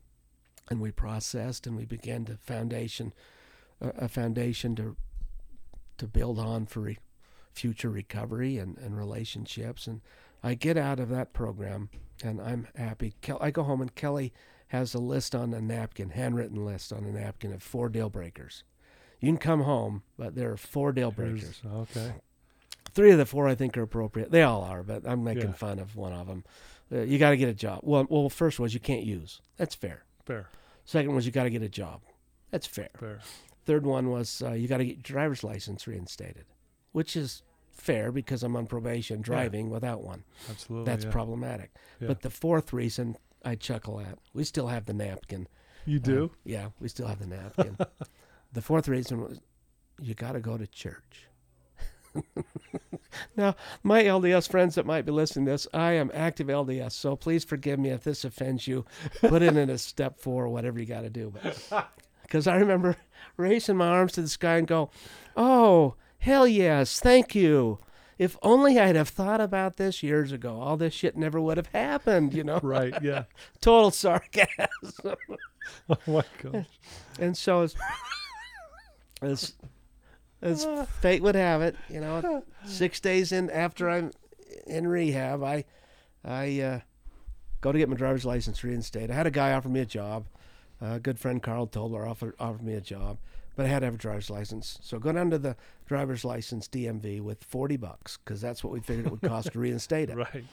and 0.70 0.82
we 0.82 0.92
processed 0.92 1.66
and 1.68 1.76
we 1.78 1.86
began 1.86 2.26
to 2.26 2.38
foundation, 2.38 3.14
uh, 3.82 3.92
a 3.98 4.08
foundation 4.08 4.76
to 4.76 4.96
to 5.98 6.08
build 6.08 6.40
on 6.40 6.66
for 6.66 6.80
re- 6.80 6.98
future 7.52 7.90
recovery 7.90 8.58
and, 8.58 8.78
and 8.78 8.98
relationships. 8.98 9.86
And 9.86 10.00
I 10.42 10.54
get 10.54 10.78
out 10.78 11.00
of 11.00 11.10
that 11.10 11.34
program, 11.34 11.90
and 12.24 12.42
I'm 12.42 12.68
happy. 12.76 13.16
Kel- 13.22 13.38
I 13.42 13.52
go 13.52 13.64
home, 13.64 13.82
and 13.82 13.94
Kelly 13.94 14.34
has 14.70 14.94
a 14.94 15.00
list 15.00 15.36
on 15.36 15.54
a 15.54 15.62
napkin, 15.62 16.12
handwritten 16.12 16.66
list 16.66 16.92
on 16.94 17.04
a 17.04 17.12
napkin 17.12 17.54
of 17.54 17.62
four 17.62 17.90
deal 17.90 18.10
breakers. 18.10 18.64
You 19.20 19.28
can 19.30 19.38
come 19.38 19.62
home, 19.62 20.04
but 20.18 20.36
there 20.36 20.52
are 20.52 20.58
four 20.58 20.92
deal 20.92 21.12
breakers. 21.12 21.60
Here's- 21.62 21.90
okay. 21.96 22.14
Three 22.92 23.12
of 23.12 23.18
the 23.18 23.26
four 23.26 23.48
I 23.48 23.56
think 23.56 23.78
are 23.78 23.82
appropriate. 23.84 24.32
They 24.32 24.42
all 24.44 24.64
are, 24.64 24.82
but 24.84 25.08
I'm 25.08 25.24
making 25.24 25.50
Yeah. 25.50 25.54
fun 25.54 25.80
of 25.80 25.96
one 25.96 26.14
of 26.14 26.28
them. 26.28 26.44
Uh, 26.92 27.02
you 27.02 27.20
got 27.20 27.32
to 27.32 27.38
get 27.38 27.50
a 27.50 27.54
job. 27.54 27.82
Well, 27.84 28.08
well, 28.10 28.30
first 28.30 28.60
was 28.60 28.74
you 28.74 28.80
can't 28.80 29.04
use. 29.04 29.42
That's 29.58 29.76
fair. 29.76 30.06
Fair. 30.26 30.48
Second 30.86 31.14
was 31.14 31.26
you 31.26 31.32
got 31.32 31.44
to 31.44 31.52
get 31.52 31.62
a 31.62 31.70
job. 31.70 32.02
That's 32.50 32.66
fair. 32.66 32.90
Fair. 32.98 33.20
Third 33.66 33.86
one 33.86 34.10
was 34.10 34.42
uh, 34.42 34.54
you 34.54 34.68
got 34.68 34.78
to 34.78 34.86
get 34.86 34.96
your 34.96 35.04
driver's 35.04 35.44
license 35.44 35.86
reinstated, 35.88 36.46
which 36.92 37.16
is 37.16 37.44
fair 37.70 38.12
because 38.12 38.42
I'm 38.42 38.56
on 38.56 38.66
probation 38.66 39.22
driving 39.22 39.70
without 39.70 40.02
one. 40.04 40.24
Absolutely. 40.50 40.86
That's 40.92 41.06
yeah. 41.06 41.12
problematic. 41.12 41.72
Yeah. 42.00 42.08
But 42.08 42.22
the 42.22 42.32
fourth 42.32 42.74
reason 42.74 43.18
I 43.44 43.56
chuckle 43.56 44.00
at, 44.00 44.20
we 44.34 44.44
still 44.44 44.68
have 44.68 44.86
the 44.86 44.94
napkin. 44.94 45.48
You 45.86 46.00
do? 46.00 46.26
Uh, 46.26 46.38
yeah, 46.44 46.68
we 46.80 46.88
still 46.88 47.08
have 47.08 47.20
the 47.20 47.28
napkin. 47.28 47.78
the 48.54 48.62
fourth 48.62 48.88
reason 48.88 49.22
was 49.22 49.40
you 50.02 50.14
got 50.14 50.34
to 50.34 50.40
go 50.40 50.58
to 50.58 50.68
church. 50.68 51.28
now, 53.36 53.56
my 53.84 54.04
LDS 54.04 54.50
friends 54.50 54.76
that 54.76 54.86
might 54.86 55.06
be 55.06 55.12
listening 55.12 55.46
to 55.46 55.52
this, 55.52 55.68
I 55.74 55.94
am 55.94 56.12
active 56.14 56.48
LDS, 56.48 56.94
so 56.94 57.16
please 57.16 57.44
forgive 57.44 57.80
me 57.80 57.90
if 57.90 58.04
this 58.04 58.26
offends 58.26 58.68
you. 58.68 58.86
Put 59.22 59.42
it 59.42 59.56
in 59.56 59.70
a 59.70 59.78
step 59.78 60.20
four, 60.20 60.48
whatever 60.48 60.80
you 60.80 60.86
got 60.86 61.02
to 61.02 61.10
do. 61.10 61.34
Because 62.22 62.48
I 62.48 62.56
remember 62.56 62.98
raising 63.38 63.78
my 63.78 63.88
arms 63.88 64.14
to 64.14 64.22
the 64.22 64.28
sky 64.28 64.58
and 64.58 64.68
go, 64.68 64.90
"Oh, 65.36 65.96
hell 66.20 66.48
yes, 66.48 67.00
thank 67.00 67.36
you." 67.36 67.80
If 68.20 68.38
only 68.44 68.78
I'd 68.78 68.98
have 68.98 69.10
thought 69.10 69.40
about 69.42 69.78
this 69.78 70.04
years 70.04 70.32
ago, 70.34 70.60
all 70.60 70.76
this 70.78 70.94
shit 70.94 71.16
never 71.18 71.40
would 71.40 71.58
have 71.58 71.68
happened. 71.68 72.34
You 72.34 72.44
know, 72.44 72.60
right. 72.62 72.94
Yeah. 73.02 73.24
total 73.62 73.90
sarcasm. 73.92 74.68
Oh 75.88 75.98
my 76.08 76.24
gosh. 76.42 76.66
And 77.20 77.38
so 77.38 77.62
as 77.62 77.76
as 79.22 79.54
as 80.42 80.66
fate 81.00 81.22
would 81.22 81.36
have 81.36 81.62
it, 81.62 81.76
you 81.90 82.00
know, 82.00 82.44
six 82.66 83.00
days 83.00 83.32
in 83.32 83.52
after 83.52 83.88
I'm 83.88 84.12
in 84.66 84.88
rehab, 84.88 85.44
I 85.44 85.66
I 86.26 86.60
uh, 86.60 86.80
go 87.62 87.72
to 87.72 87.78
get 87.78 87.88
my 87.88 87.96
driver's 87.96 88.26
license 88.26 88.64
reinstated. 88.64 89.12
I 89.12 89.14
had 89.14 89.28
a 89.28 89.32
guy 89.32 89.52
offer 89.54 89.70
me 89.70 89.82
a 89.82 89.86
job. 89.86 90.26
a 90.82 91.00
good 91.00 91.20
friend 91.20 91.44
Carl 91.44 91.68
Tobler 91.68 92.10
offered 92.10 92.34
offered 92.40 92.64
me 92.64 92.74
a 92.74 92.82
job, 92.82 93.20
but 93.60 93.66
I 93.66 93.70
had 93.70 93.80
to 93.80 93.88
have 93.88 93.96
a 93.96 93.98
driver's 93.98 94.30
license. 94.30 94.80
So 94.82 95.00
go 95.00 95.12
down 95.12 95.32
to 95.32 95.38
the 95.38 95.58
driver's 95.86 96.24
license 96.24 96.70
DMV 96.70 97.20
with 97.20 97.44
forty 97.44 97.76
bucks 97.76 98.18
because 98.24 98.40
that's 98.40 98.64
what 98.64 98.72
we 98.72 98.80
figured 98.80 99.08
it 99.08 99.12
would 99.12 99.22
cost 99.22 99.52
to 99.52 99.60
reinstate 99.60 100.10
it 100.14 100.16
Right. 100.16 100.46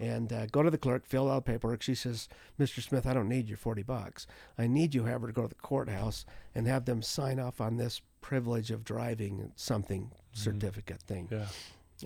and 0.00 0.32
uh, 0.32 0.46
go 0.46 0.62
to 0.62 0.70
the 0.70 0.78
clerk, 0.78 1.04
fill 1.04 1.30
out 1.30 1.44
the 1.44 1.52
paperwork. 1.52 1.82
She 1.82 1.94
says, 1.94 2.30
"Mr. 2.58 2.80
Smith, 2.82 3.06
I 3.06 3.12
don't 3.12 3.28
need 3.28 3.46
your 3.46 3.58
forty 3.58 3.82
bucks. 3.82 4.26
I 4.56 4.68
need 4.68 4.94
you, 4.94 5.04
however, 5.04 5.26
to 5.26 5.34
go 5.34 5.42
to 5.42 5.48
the 5.48 5.54
courthouse 5.56 6.24
and 6.54 6.66
have 6.66 6.86
them 6.86 7.02
sign 7.02 7.38
off 7.38 7.60
on 7.60 7.76
this 7.76 8.00
privilege 8.22 8.70
of 8.70 8.84
driving 8.84 9.52
something 9.54 10.10
certificate 10.32 11.02
thing." 11.02 11.28
Yeah. 11.30 11.48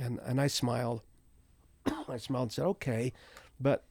And 0.05 0.19
and 0.25 0.41
I 0.41 0.49
smiled. 0.49 1.03
I 2.09 2.17
smiled 2.17 2.47
and 2.47 2.53
said, 2.53 2.65
"Okay," 2.65 3.13
but 3.61 3.85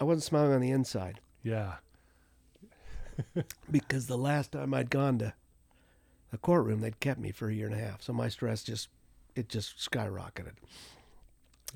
I 0.00 0.04
wasn't 0.04 0.22
smiling 0.24 0.54
on 0.54 0.62
the 0.62 0.70
inside 0.70 1.20
Yeah. 1.42 1.74
because 3.70 4.06
the 4.06 4.16
last 4.16 4.52
time 4.52 4.72
I'd 4.72 4.88
gone 4.90 5.18
to 5.18 5.34
the 6.30 6.38
courtroom, 6.38 6.80
they'd 6.80 7.00
kept 7.00 7.20
me 7.20 7.30
for 7.30 7.48
a 7.48 7.54
year 7.54 7.66
and 7.66 7.74
a 7.74 7.78
half, 7.78 8.02
so 8.02 8.12
my 8.12 8.28
stress 8.28 8.62
just 8.62 8.88
it 9.34 9.48
just 9.48 9.78
skyrocketed. 9.78 10.54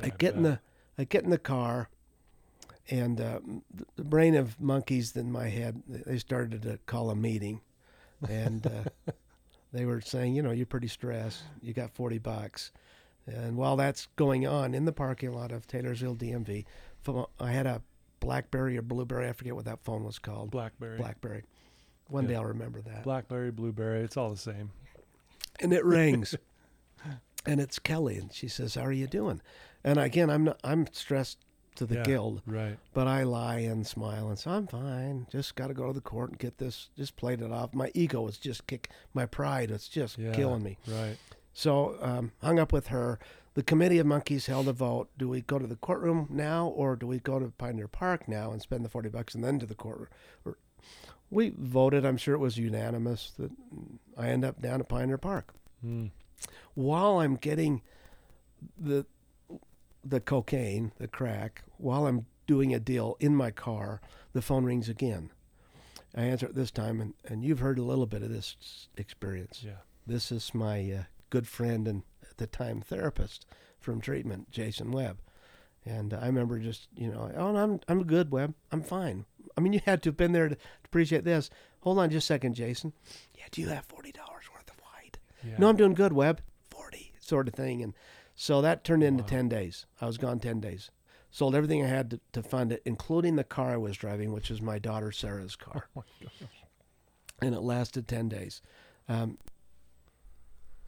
I 0.01 0.07
Yeah, 0.07 0.13
get 0.19 0.35
in 0.35 0.43
the 0.43 0.61
I 0.99 1.05
get 1.05 1.25
in 1.25 1.31
the 1.31 1.39
car, 1.39 1.89
and 2.91 3.21
uh, 3.21 3.41
the 3.97 4.05
brain 4.05 4.35
of 4.35 4.61
monkeys 4.61 5.17
in 5.17 5.33
my 5.33 5.49
head. 5.49 5.83
They 5.89 6.19
started 6.19 6.63
to 6.63 6.79
call 6.87 7.11
a 7.11 7.17
meeting, 7.17 7.61
and 8.29 8.67
uh, 8.67 9.13
they 9.73 9.85
were 9.87 10.01
saying, 10.01 10.35
you 10.35 10.43
know, 10.43 10.51
you're 10.51 10.67
pretty 10.67 10.89
stressed. 10.89 11.43
You 11.63 11.73
got 11.73 11.91
forty 11.91 12.19
bucks, 12.19 12.73
and 13.27 13.57
while 13.57 13.77
that's 13.77 14.09
going 14.17 14.47
on 14.47 14.75
in 14.75 14.85
the 14.85 14.93
parking 14.93 15.33
lot 15.33 15.53
of 15.53 15.67
Taylorsville 15.67 16.17
DMV, 16.17 16.65
I 17.41 17.51
had 17.51 17.67
a 17.67 17.83
BlackBerry 18.21 18.79
or 18.79 18.83
Blueberry. 18.83 19.29
I 19.29 19.33
forget 19.33 19.55
what 19.55 19.65
that 19.65 19.83
phone 19.83 20.05
was 20.05 20.19
called. 20.19 20.51
Blackberry. 20.51 20.97
BlackBerry. 20.97 21.45
One 22.13 22.25
Yeah. 22.25 22.31
day 22.31 22.37
I'll 22.37 22.45
remember 22.45 22.81
that. 22.83 23.03
Blackberry, 23.05 23.51
blueberry. 23.51 24.01
It's 24.03 24.17
all 24.17 24.31
the 24.31 24.37
same. 24.37 24.71
and 25.61 25.73
it 25.73 25.85
rings 26.01 26.35
and 27.45 27.61
it's 27.61 27.79
kelly 27.79 28.17
and 28.17 28.33
she 28.33 28.47
says 28.49 28.75
how 28.77 28.83
are 28.83 28.93
you 28.93 29.07
doing 29.07 29.41
and 29.85 29.99
again 29.99 30.31
i'm 30.31 30.45
not, 30.45 30.59
i'm 30.65 30.87
stressed 30.93 31.39
to 31.75 31.85
the 31.87 31.97
Yeah. 31.97 32.03
guild 32.05 32.43
Right. 32.47 32.79
but 32.95 33.07
i 33.09 33.23
lie 33.25 33.59
and 33.59 33.87
smile 33.87 34.29
and 34.29 34.39
say 34.39 34.51
i'm 34.51 34.67
fine 34.67 35.27
just 35.31 35.55
got 35.55 35.67
to 35.67 35.75
go 35.75 35.89
to 35.89 35.93
the 35.93 36.01
court 36.01 36.31
and 36.31 36.39
get 36.39 36.59
this 36.59 36.89
just 36.97 37.17
played 37.17 37.43
it 37.43 37.51
off 37.53 37.75
my 37.75 37.91
ego 37.95 38.23
was 38.23 38.39
just 38.39 38.67
kick 38.67 38.89
my 39.13 39.27
pride 39.27 39.71
was 39.71 39.89
just 39.89 40.19
Yeah. 40.19 40.33
killing 40.33 40.63
me 40.63 40.79
Right. 40.87 41.17
so 41.53 41.97
um, 42.01 42.33
hung 42.41 42.59
up 42.59 42.73
with 42.73 42.87
her 42.89 43.19
the 43.55 43.63
committee 43.63 43.99
of 43.99 44.07
monkeys 44.07 44.47
held 44.47 44.69
a 44.69 44.73
vote 44.73 45.11
do 45.19 45.29
we 45.29 45.43
go 45.43 45.59
to 45.59 45.67
the 45.67 45.77
courtroom 45.77 46.29
now 46.31 46.69
or 46.69 46.95
do 46.97 47.07
we 47.07 47.19
go 47.19 47.39
to 47.41 47.51
pioneer 47.59 47.89
park 47.89 48.27
now 48.29 48.53
and 48.53 48.63
spend 48.63 48.85
the 48.85 48.89
40 48.89 49.09
bucks 49.11 49.35
and 49.35 49.43
then 49.45 49.59
to 49.59 49.67
the 49.67 49.75
courtroom 49.75 50.09
Or- 50.45 50.57
we 51.33 51.53
voted 51.59 52.05
i'm 52.07 52.17
sure 52.17 52.35
it 52.35 52.39
was 52.39 52.59
unanimous 52.59 53.33
that 53.39 53.51
i 54.17 54.29
end 54.29 54.45
up 54.45 54.61
down 54.63 54.81
at 54.81 54.89
pioneer 54.89 55.19
park 55.19 55.53
Mm. 55.85 56.11
while 56.75 57.19
I'm 57.19 57.35
getting 57.35 57.83
the 58.79 59.05
the 60.05 60.21
cocaine, 60.21 60.93
the 60.99 61.09
crack, 61.09 61.63
while 61.77 62.07
I'm 62.07 62.27
doing 62.47 62.73
a 62.73 62.79
deal 62.79 63.17
in 63.19 63.35
my 63.35 63.51
car, 63.51 64.01
the 64.33 64.43
phone 64.43 64.65
rings 64.65 64.89
again. 64.89 65.31
I 66.17 66.23
answer 66.23 66.47
it 66.47 66.55
this 66.55 66.71
time, 66.71 67.01
and, 67.01 67.15
and 67.25 67.43
you've 67.45 67.59
heard 67.59 67.79
a 67.81 67.83
little 67.85 68.07
bit 68.07 68.23
of 68.23 68.31
this 68.31 68.89
experience. 68.97 69.63
Yeah. 69.65 69.81
This 70.07 70.31
is 70.31 70.55
my 70.55 70.79
uh, 70.93 71.03
good 71.31 71.49
friend 71.49 71.89
and 71.89 72.03
at 72.31 72.37
the 72.39 72.47
time 72.47 72.81
therapist 72.81 73.45
from 73.81 74.01
treatment, 74.01 74.51
Jason 74.53 74.93
Webb. 74.93 75.19
And 75.85 76.15
I 76.15 76.27
remember 76.27 76.59
just, 76.61 76.87
you 76.97 77.11
know, 77.11 77.29
oh, 77.37 77.57
I'm, 77.57 77.81
I'm 77.89 78.05
good, 78.05 78.31
Webb. 78.31 78.55
I'm 78.71 78.83
fine. 78.83 79.25
I 79.57 79.61
mean, 79.61 79.73
you 79.73 79.81
had 79.85 80.03
to 80.03 80.09
have 80.09 80.17
been 80.17 80.33
there 80.33 80.49
to, 80.49 80.55
to 80.57 80.61
appreciate 80.85 81.25
this. 81.25 81.51
Hold 81.81 81.99
on 81.99 82.11
just 82.11 82.25
a 82.25 82.27
second, 82.29 82.55
Jason. 82.55 82.93
Yeah, 83.37 83.45
do 83.51 83.61
you 83.61 83.69
have 83.69 83.87
$40 83.89 83.95
worth 84.55 84.71
of 84.71 84.77
white? 84.95 85.19
Yeah. 85.45 85.57
No, 85.59 85.69
I'm 85.69 85.77
doing 85.77 85.95
good, 85.95 86.13
Webb. 86.13 86.41
40, 86.71 87.13
sort 87.21 87.49
of 87.49 87.55
thing. 87.55 87.83
And 87.83 87.95
so 88.35 88.61
that 88.63 88.85
turned 88.85 89.03
into 89.03 89.23
Wow. 89.25 89.29
10 89.29 89.49
days. 89.49 89.87
I 90.01 90.07
was 90.07 90.19
gone 90.19 90.39
10 90.41 90.61
days. 90.61 90.91
Sold 91.31 91.55
everything 91.55 91.83
I 91.85 91.89
had 91.89 92.11
to, 92.11 92.21
to 92.33 92.43
fund 92.43 92.73
it, 92.73 92.83
including 92.85 93.37
the 93.37 93.45
car 93.45 93.71
I 93.71 93.77
was 93.79 93.97
driving, 93.97 94.33
which 94.33 94.51
was 94.51 94.61
my 94.63 94.79
daughter 94.79 95.11
Sarah's 95.13 95.57
car. 95.57 95.89
Oh 95.97 96.05
my 96.21 96.27
gosh. 96.29 96.49
and 97.41 97.55
it 97.55 97.61
lasted 97.61 98.07
10 98.07 98.29
days. 98.29 98.61
Um, 99.09 99.39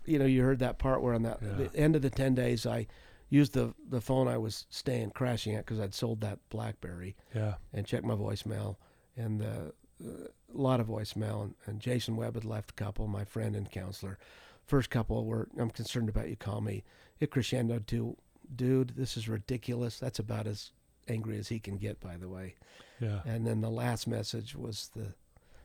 you 0.04 0.18
know, 0.18 0.26
you 0.26 0.42
heard 0.42 0.58
that 0.58 0.78
part 0.78 1.02
where 1.02 1.14
on 1.14 1.22
that 1.22 1.38
Yeah. 1.42 1.52
the 1.66 1.76
end 1.76 1.96
of 1.96 2.02
the 2.02 2.10
10 2.10 2.34
days, 2.34 2.66
I 2.66 2.86
used 3.34 3.52
the, 3.54 3.74
the 3.90 4.00
phone 4.00 4.28
I 4.28 4.38
was 4.38 4.66
staying 4.70 5.10
crashing 5.10 5.54
at 5.56 5.64
because 5.64 5.80
I'd 5.80 5.94
sold 5.94 6.20
that 6.20 6.38
Blackberry 6.50 7.16
Yeah. 7.34 7.54
and 7.72 7.84
checked 7.86 8.04
my 8.04 8.14
voicemail 8.14 8.76
and 9.16 9.42
uh, 9.42 9.70
a 10.02 10.56
lot 10.56 10.80
of 10.80 10.86
voicemail. 10.86 11.42
And, 11.42 11.54
and 11.66 11.80
Jason 11.80 12.16
Webb 12.16 12.34
had 12.34 12.44
left 12.44 12.70
a 12.70 12.74
couple, 12.74 13.06
my 13.08 13.24
friend 13.24 13.56
and 13.56 13.70
counselor. 13.70 14.18
First 14.66 14.88
couple 14.90 15.24
were, 15.24 15.48
I'm 15.58 15.70
concerned 15.70 16.08
about 16.08 16.28
you, 16.28 16.36
call 16.36 16.60
me. 16.60 16.84
It 17.20 17.30
crescendoed 17.30 17.86
to, 17.86 18.16
dude, 18.54 18.94
this 18.96 19.16
is 19.16 19.28
ridiculous. 19.28 19.98
That's 19.98 20.18
about 20.18 20.46
as 20.46 20.70
angry 21.08 21.36
as 21.38 21.48
he 21.48 21.58
can 21.58 21.76
get, 21.76 22.00
by 22.00 22.16
the 22.16 22.28
way. 22.28 22.54
Yeah. 23.00 23.20
And 23.26 23.46
then 23.46 23.60
the 23.60 23.70
last 23.70 24.06
message 24.06 24.54
was 24.54 24.90
the 24.94 25.14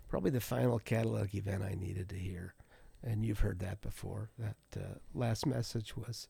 probably 0.10 0.32
the 0.32 0.42
final 0.42 0.80
catalog 0.80 1.36
event 1.36 1.64
I 1.64 1.76
needed 1.76 2.10
to 2.10 2.16
hear. 2.16 2.56
And 3.04 3.24
you've 3.26 3.40
heard 3.40 3.60
that 3.60 3.80
before. 3.82 4.30
That 4.40 4.58
uh, 4.76 4.98
last 5.14 5.46
message 5.46 5.96
was 5.96 6.28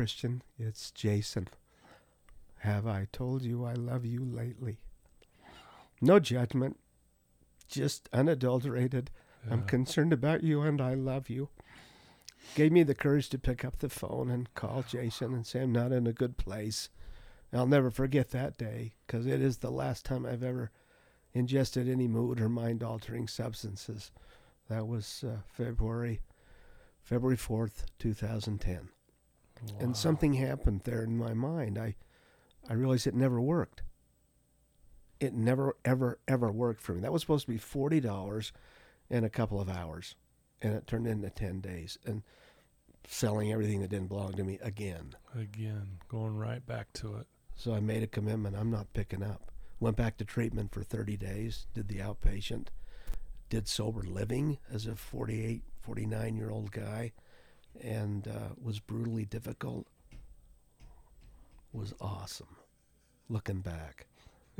Christian, 0.00 0.40
it's 0.58 0.90
Jason. 0.92 1.46
Have 2.60 2.86
I 2.86 3.06
told 3.12 3.42
you 3.42 3.66
I 3.66 3.74
love 3.74 4.06
you 4.06 4.24
lately? 4.24 4.78
No 6.00 6.18
judgment, 6.18 6.78
just 7.68 8.08
unadulterated. 8.10 9.10
I'm 9.50 9.66
concerned 9.66 10.14
about 10.14 10.42
you 10.42 10.62
and 10.62 10.80
I 10.80 10.94
love 10.94 11.28
you. 11.28 11.50
Gave 12.54 12.72
me 12.72 12.82
the 12.82 12.94
courage 12.94 13.28
to 13.28 13.38
pick 13.38 13.62
up 13.62 13.80
the 13.80 13.90
phone 13.90 14.30
and 14.30 14.54
call 14.54 14.86
Jason 14.88 15.34
and 15.34 15.46
say 15.46 15.60
I'm 15.60 15.72
not 15.72 15.92
in 15.92 16.06
a 16.06 16.14
good 16.14 16.38
place. 16.38 16.88
I'll 17.52 17.66
never 17.66 17.90
forget 17.90 18.30
that 18.30 18.56
day 18.56 18.94
because 19.06 19.26
it 19.26 19.42
is 19.42 19.58
the 19.58 19.70
last 19.70 20.06
time 20.06 20.24
I've 20.24 20.42
ever 20.42 20.70
ingested 21.34 21.90
any 21.90 22.08
mood 22.08 22.40
or 22.40 22.48
mind 22.48 22.82
altering 22.82 23.28
substances. 23.28 24.12
That 24.70 24.86
was 24.86 25.22
uh, 25.28 25.40
February 25.46 26.20
February 27.02 27.36
4th, 27.36 27.84
2010. 27.98 28.88
Wow. 29.62 29.78
and 29.80 29.96
something 29.96 30.34
happened 30.34 30.82
there 30.84 31.02
in 31.02 31.16
my 31.16 31.34
mind. 31.34 31.78
I 31.78 31.96
I 32.68 32.74
realized 32.74 33.06
it 33.06 33.14
never 33.14 33.40
worked. 33.40 33.82
It 35.18 35.34
never 35.34 35.76
ever 35.84 36.18
ever 36.26 36.50
worked 36.50 36.80
for 36.82 36.94
me. 36.94 37.00
That 37.00 37.12
was 37.12 37.22
supposed 37.22 37.46
to 37.46 37.52
be 37.52 37.58
forty 37.58 38.00
dollars 38.00 38.52
in 39.08 39.24
a 39.24 39.30
couple 39.30 39.60
of 39.60 39.68
hours, 39.68 40.14
and 40.62 40.74
it 40.74 40.86
turned 40.86 41.06
into 41.06 41.30
ten 41.30 41.60
days 41.60 41.98
and 42.06 42.22
selling 43.06 43.52
everything 43.52 43.80
that 43.80 43.90
didn't 43.90 44.08
belong 44.08 44.32
to 44.34 44.44
me 44.44 44.58
again. 44.62 45.14
Again, 45.34 45.98
going 46.08 46.36
right 46.36 46.64
back 46.64 46.92
to 46.94 47.16
it. 47.16 47.26
So 47.56 47.74
I 47.74 47.80
made 47.80 48.02
a 48.02 48.06
commitment. 48.06 48.56
I'm 48.56 48.70
not 48.70 48.92
picking 48.92 49.22
up. 49.22 49.50
Went 49.80 49.96
back 49.96 50.16
to 50.18 50.24
treatment 50.24 50.72
for 50.72 50.82
30 50.82 51.16
days. 51.16 51.66
Did 51.74 51.88
the 51.88 51.98
outpatient. 51.98 52.68
Did 53.48 53.66
sober 53.66 54.02
living 54.02 54.58
as 54.72 54.86
a 54.86 54.94
48, 54.94 55.62
49 55.80 56.36
year 56.36 56.50
old 56.50 56.70
guy, 56.70 57.12
and 57.82 58.26
uh, 58.28 58.54
was 58.62 58.78
brutally 58.80 59.24
difficult. 59.24 59.86
Was 61.72 61.94
awesome. 62.00 62.56
Looking 63.28 63.60
back, 63.60 64.06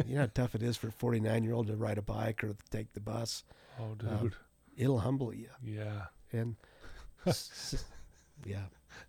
you 0.06 0.14
know 0.14 0.20
how 0.20 0.30
tough 0.32 0.54
it 0.54 0.62
is 0.62 0.76
for 0.76 0.88
a 0.88 0.92
49 0.92 1.42
year 1.42 1.54
old 1.54 1.66
to 1.66 1.74
ride 1.76 1.98
a 1.98 2.02
bike 2.02 2.44
or 2.44 2.54
take 2.70 2.92
the 2.92 3.00
bus. 3.00 3.42
Oh, 3.80 3.94
dude. 3.98 4.08
Um, 4.08 4.32
It'll 4.76 5.00
humble 5.00 5.34
you. 5.34 5.48
yeah. 5.64 6.02
And 6.32 6.54
s- 7.26 7.84
yeah, 8.46 8.62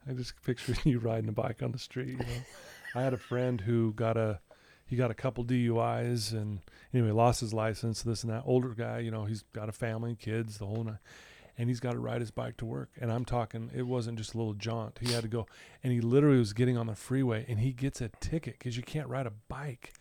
I 0.09 0.13
just 0.13 0.41
picture 0.43 0.73
you 0.83 0.97
riding 0.97 1.29
a 1.29 1.33
bike 1.33 1.61
on 1.61 1.71
the 1.71 1.77
street. 1.77 2.09
You 2.09 2.17
know, 2.17 2.41
I 2.95 3.01
had 3.03 3.13
a 3.13 3.17
friend 3.17 3.61
who 3.61 3.93
got 3.93 4.17
a 4.17 4.39
he 4.87 4.95
got 4.95 5.11
a 5.11 5.13
couple 5.13 5.45
DUIs 5.45 6.33
and 6.33 6.59
anyway 6.93 7.11
lost 7.11 7.39
his 7.41 7.53
license. 7.53 8.01
This 8.01 8.23
and 8.23 8.33
that. 8.33 8.41
Older 8.47 8.69
guy, 8.69 8.97
you 8.99 9.11
know, 9.11 9.25
he's 9.25 9.43
got 9.53 9.69
a 9.69 9.71
family, 9.71 10.15
kids, 10.15 10.57
the 10.57 10.65
whole 10.65 10.83
night, 10.83 10.95
and 11.61 11.69
he's 11.69 11.79
got 11.79 11.91
to 11.91 11.99
ride 11.99 12.21
his 12.21 12.31
bike 12.31 12.57
to 12.57 12.65
work. 12.65 12.89
And 12.99 13.11
I'm 13.11 13.23
talking, 13.23 13.69
it 13.75 13.83
wasn't 13.83 14.17
just 14.17 14.33
a 14.33 14.37
little 14.37 14.55
jaunt. 14.55 14.97
He 14.99 15.11
had 15.13 15.21
to 15.21 15.27
go, 15.29 15.45
and 15.83 15.93
he 15.93 16.01
literally 16.01 16.39
was 16.39 16.53
getting 16.53 16.75
on 16.75 16.87
the 16.87 16.95
freeway, 16.95 17.45
and 17.47 17.59
he 17.59 17.71
gets 17.71 18.01
a 18.01 18.09
ticket 18.19 18.57
because 18.57 18.75
you 18.77 18.81
can't 18.83 19.07
ride 19.07 19.27
a 19.27 19.33
bike. 19.47 19.93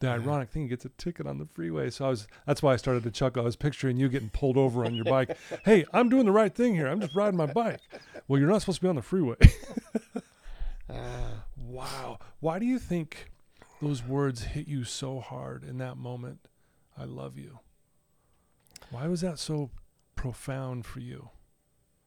The 0.00 0.08
Yeah. 0.08 0.12
ironic 0.14 0.50
thing, 0.50 0.62
he 0.64 0.68
gets 0.68 0.84
a 0.84 0.90
ticket 0.90 1.26
on 1.26 1.38
the 1.38 1.46
freeway. 1.46 1.88
So 1.88 2.04
I 2.04 2.08
was, 2.10 2.26
that's 2.46 2.62
why 2.62 2.74
I 2.74 2.76
started 2.76 3.02
to 3.04 3.10
chuckle. 3.10 3.40
I 3.42 3.46
was 3.46 3.56
picturing 3.56 3.96
you 3.96 4.10
getting 4.10 4.28
pulled 4.28 4.58
over 4.58 4.84
on 4.84 4.94
your 4.94 5.06
bike. 5.06 5.36
hey, 5.64 5.86
I'm 5.94 6.10
doing 6.10 6.26
the 6.26 6.32
right 6.32 6.54
thing 6.54 6.74
here. 6.74 6.86
I'm 6.86 7.00
just 7.00 7.14
riding 7.16 7.38
my 7.38 7.46
bike. 7.46 7.80
Well, 8.28 8.38
you're 8.38 8.50
not 8.50 8.60
supposed 8.60 8.76
to 8.80 8.82
be 8.82 8.88
on 8.88 8.96
the 8.96 9.02
freeway. 9.02 9.36
uh, 10.90 10.94
Wow. 11.66 12.18
Why 12.40 12.58
do 12.58 12.66
you 12.66 12.78
think 12.78 13.30
those 13.82 14.02
words 14.04 14.42
hit 14.44 14.68
you 14.68 14.84
so 14.84 15.20
hard 15.20 15.64
in 15.64 15.78
that 15.78 15.96
moment? 15.96 16.40
I 16.96 17.04
love 17.04 17.36
you. 17.38 17.58
Why 18.90 19.06
was 19.08 19.20
that 19.22 19.38
so 19.38 19.70
profound 20.16 20.84
for 20.84 21.00
you? 21.00 21.30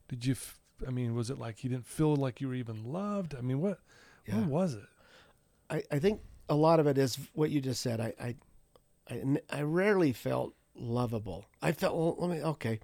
Did 0.10 0.26
you, 0.26 0.34
f- 0.34 0.60
I 0.86 0.92
mean, 0.92 1.16
was 1.16 1.30
it 1.30 1.40
like 1.40 1.64
you 1.64 1.70
didn't 1.70 1.88
feel 1.88 2.16
like 2.16 2.42
you 2.42 2.50
were 2.50 2.56
even 2.56 2.92
loved? 2.92 3.34
I 3.34 3.42
mean, 3.42 3.62
what, 3.62 3.80
yeah. 4.26 4.40
what 4.40 4.48
was 4.48 4.74
it? 4.74 4.84
I, 5.70 5.84
I 5.92 6.00
think 6.00 6.22
a 6.50 6.56
lot 6.56 6.80
of 6.80 6.88
it 6.88 6.98
is 6.98 7.18
what 7.34 7.52
you 7.52 7.62
just 7.62 7.82
said. 7.82 8.02
I 8.02 8.14
I 8.20 8.36
I 9.50 9.62
rarely 9.62 10.14
felt 10.14 10.54
lovable. 10.76 11.46
I 11.62 11.72
felt, 11.72 11.96
well, 11.96 12.16
let 12.20 12.30
me, 12.30 12.44
okay. 12.44 12.80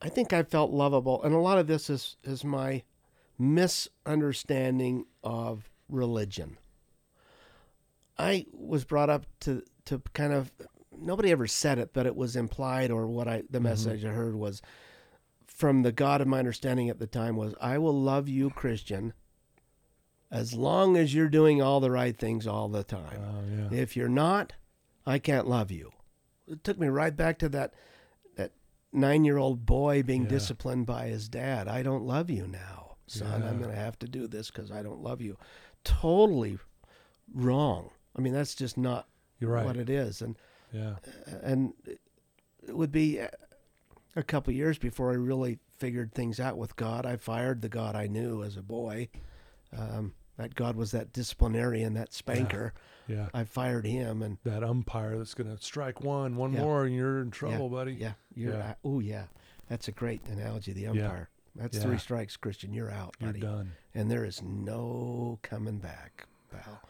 I 0.00 0.08
think 0.08 0.32
I 0.32 0.42
felt 0.42 0.70
lovable. 0.72 1.22
And 1.22 1.34
a 1.34 1.38
lot 1.38 1.58
of 1.58 1.66
this 1.66 1.88
is, 1.88 2.16
is 2.24 2.44
my 2.44 2.82
misunderstanding 3.38 5.06
of 5.22 5.70
religion. 5.88 6.58
I 8.18 8.46
was 8.52 8.84
brought 8.84 9.10
up 9.10 9.26
to, 9.40 9.62
to 9.86 10.02
kind 10.12 10.32
of, 10.32 10.50
nobody 10.98 11.30
ever 11.30 11.46
said 11.46 11.78
it, 11.78 11.90
but 11.92 12.06
it 12.06 12.16
was 12.16 12.36
implied 12.36 12.90
or 12.90 13.06
what 13.06 13.28
I, 13.28 13.38
the 13.38 13.58
mm-hmm. 13.58 13.64
message 13.64 14.04
I 14.04 14.10
heard 14.10 14.34
was 14.34 14.62
from 15.46 15.82
the 15.82 15.92
God 15.92 16.20
of 16.20 16.26
my 16.26 16.38
understanding 16.38 16.88
at 16.88 16.98
the 16.98 17.06
time 17.06 17.36
was, 17.36 17.54
I 17.60 17.78
will 17.78 17.98
love 17.98 18.28
you, 18.28 18.50
Christian, 18.50 19.12
as 20.30 20.54
long 20.54 20.96
as 20.96 21.14
you're 21.14 21.28
doing 21.28 21.60
all 21.60 21.80
the 21.80 21.90
right 21.90 22.16
things 22.16 22.46
all 22.46 22.68
the 22.68 22.84
time. 22.84 23.20
Oh, 23.20 23.70
yeah. 23.70 23.80
If 23.80 23.96
you're 23.96 24.08
not, 24.08 24.54
I 25.06 25.18
can't 25.18 25.46
love 25.46 25.70
you. 25.70 25.92
It 26.48 26.64
took 26.64 26.78
me 26.78 26.88
right 26.88 27.16
back 27.16 27.38
to 27.40 27.48
that 27.50 27.74
that 28.36 28.52
nine 28.92 29.24
year 29.24 29.38
old 29.38 29.66
boy 29.66 30.02
being 30.02 30.22
Yeah. 30.22 30.30
disciplined 30.30 30.86
by 30.86 31.08
his 31.08 31.28
dad. 31.28 31.68
I 31.68 31.82
don't 31.82 32.04
love 32.04 32.30
you 32.30 32.46
now, 32.46 32.96
son. 33.06 33.42
I'm 33.42 33.58
going 33.58 33.70
to 33.70 33.76
have 33.76 33.98
to 34.00 34.08
do 34.08 34.26
this 34.26 34.50
because 34.50 34.70
I 34.70 34.82
don't 34.82 35.02
love 35.02 35.20
you. 35.20 35.36
Totally 35.84 36.58
wrong. 37.32 37.90
I 38.16 38.20
mean, 38.20 38.32
that's 38.32 38.54
just 38.54 38.76
not 38.76 39.08
right. 39.40 39.64
what 39.64 39.76
it 39.76 39.88
is. 39.88 40.22
And 40.22 40.36
yeah. 40.72 40.96
and 41.42 41.72
it 41.86 42.76
would 42.76 42.92
be 42.92 43.18
a- 43.18 43.30
couple 44.26 44.52
years 44.52 44.78
before 44.78 45.10
I 45.10 45.14
really 45.14 45.58
figured 45.78 46.12
things 46.14 46.38
out 46.38 46.56
with 46.58 46.76
God. 46.76 47.06
I 47.06 47.16
fired 47.16 47.62
the 47.62 47.68
God 47.68 47.96
I 47.96 48.06
knew 48.06 48.42
as 48.42 48.56
a 48.56 48.62
boy. 48.62 49.08
Um, 49.76 50.14
that 50.36 50.54
God 50.54 50.76
was 50.76 50.90
that 50.92 51.12
disciplinarian, 51.12 51.94
that 51.94 52.12
spanker. 52.12 52.72
Yeah. 53.06 53.28
I 53.34 53.44
fired 53.44 53.84
him, 53.86 54.22
and 54.22 54.38
That 54.44 54.62
umpire 54.64 55.16
that's 55.18 55.34
going 55.34 55.54
to 55.54 55.62
strike 55.62 56.00
one, 56.02 56.36
one 56.36 56.52
Yeah. 56.52 56.60
more, 56.60 56.84
and 56.84 56.94
you're 56.94 57.20
in 57.20 57.30
trouble, 57.30 57.68
buddy. 57.68 57.94
yeah, 57.94 58.12
you're 58.34 58.54
Yeah. 58.54 58.74
oh 58.84 59.00
yeah, 59.00 59.26
that's 59.68 59.88
a 59.88 59.92
great 59.92 60.26
analogy. 60.28 60.72
The 60.72 60.82
Yeah. 60.82 60.90
umpire. 60.90 61.28
That's 61.54 61.76
Yeah. 61.76 61.82
three 61.82 61.98
strikes, 61.98 62.36
Christian. 62.36 62.72
You're 62.72 62.90
out, 62.90 63.14
You're 63.20 63.28
buddy. 63.30 63.40
done. 63.40 63.72
and 63.94 64.10
there 64.10 64.24
is 64.24 64.40
no 64.42 65.38
coming 65.42 65.78
back, 65.78 66.26
pal. 66.50 66.80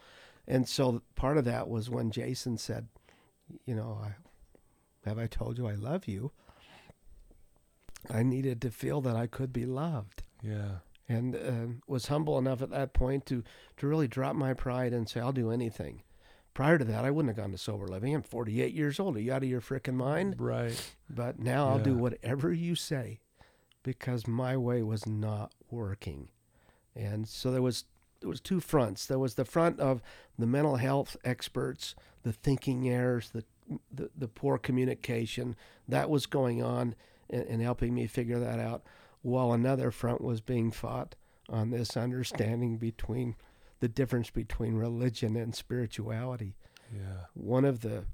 And 0.47 0.67
so 0.67 1.01
part 1.15 1.37
of 1.37 1.43
that 1.45 1.67
was 1.69 1.89
when 1.89 2.11
Jason 2.11 2.57
said, 2.57 2.87
"You 3.65 3.75
know, 3.75 3.99
I, 4.03 4.15
have 5.07 5.17
I 5.19 5.27
told 5.27 5.57
you 5.57 5.67
I 5.67 5.75
love 5.75 6.07
you?" 6.07 6.31
I 8.09 8.23
needed 8.23 8.61
to 8.61 8.71
feel 8.71 9.01
that 9.01 9.15
I 9.15 9.27
could 9.27 9.53
be 9.53 9.65
loved, 9.65 10.23
Yeah. 10.41 10.79
and 11.07 11.35
uh, 11.35 11.79
was 11.87 12.07
humble 12.07 12.37
enough 12.37 12.61
at 12.61 12.69
that 12.71 12.93
point 12.93 13.25
to 13.27 13.43
to 13.77 13.87
really 13.87 14.07
drop 14.07 14.35
my 14.35 14.53
pride 14.53 14.93
and 14.93 15.07
say, 15.07 15.19
"I'll 15.21 15.31
do 15.31 15.51
anything." 15.51 16.03
Prior 16.53 16.77
to 16.77 16.85
that, 16.85 17.03
I 17.05 17.09
wouldn't 17.11 17.35
have 17.35 17.43
gone 17.43 17.51
to 17.51 17.57
sober 17.57 17.87
living. 17.87 18.13
I'm 18.13 18.21
48 18.21 18.73
years 18.73 18.99
old. 18.99 19.15
Are 19.15 19.19
you 19.19 19.33
out 19.33 19.41
of 19.41 19.49
your 19.49 19.61
frickin' 19.61 19.95
mind? 19.95 20.39
Right. 20.39 20.95
But 21.09 21.39
now 21.39 21.69
I'll 21.69 21.79
do 21.79 21.95
whatever 21.95 22.53
you 22.53 22.75
say 22.75 23.21
because 23.81 24.27
my 24.27 24.55
way 24.55 24.83
was 24.83 25.07
not 25.07 25.55
working. 25.71 26.29
And 26.95 27.27
so 27.27 27.51
there 27.51 27.63
was 27.63 27.85
there 28.23 28.29
was 28.29 28.41
two 28.41 28.59
fronts. 28.59 29.05
There 29.05 29.19
was 29.19 29.35
the 29.35 29.45
front 29.45 29.79
of 29.79 30.01
the 30.39 30.47
mental 30.47 30.77
health 30.77 31.15
experts, 31.23 31.93
the 32.23 32.33
thinking 32.33 32.89
errors, 32.89 33.29
the 33.31 33.43
the, 33.93 34.09
the 34.17 34.27
poor 34.27 34.57
communication 34.57 35.55
that 35.87 36.09
was 36.09 36.25
going 36.25 36.61
on 36.61 36.95
and, 37.29 37.43
and 37.43 37.61
helping 37.61 37.93
me 37.93 38.07
figure 38.07 38.39
that 38.39 38.59
out, 38.59 38.83
while 39.21 39.53
another 39.53 39.89
front 39.89 40.19
was 40.21 40.41
being 40.41 40.69
fought 40.71 41.15
on 41.47 41.69
this 41.69 41.95
understanding 41.95 42.77
between 42.77 43.35
the 43.79 43.87
difference 43.87 44.29
between 44.29 44.75
religion 44.75 45.35
and 45.37 45.55
spirituality 45.55 46.55
Yeah. 46.93 47.25
one 47.33 47.63
of 47.65 47.79
the 47.81 48.05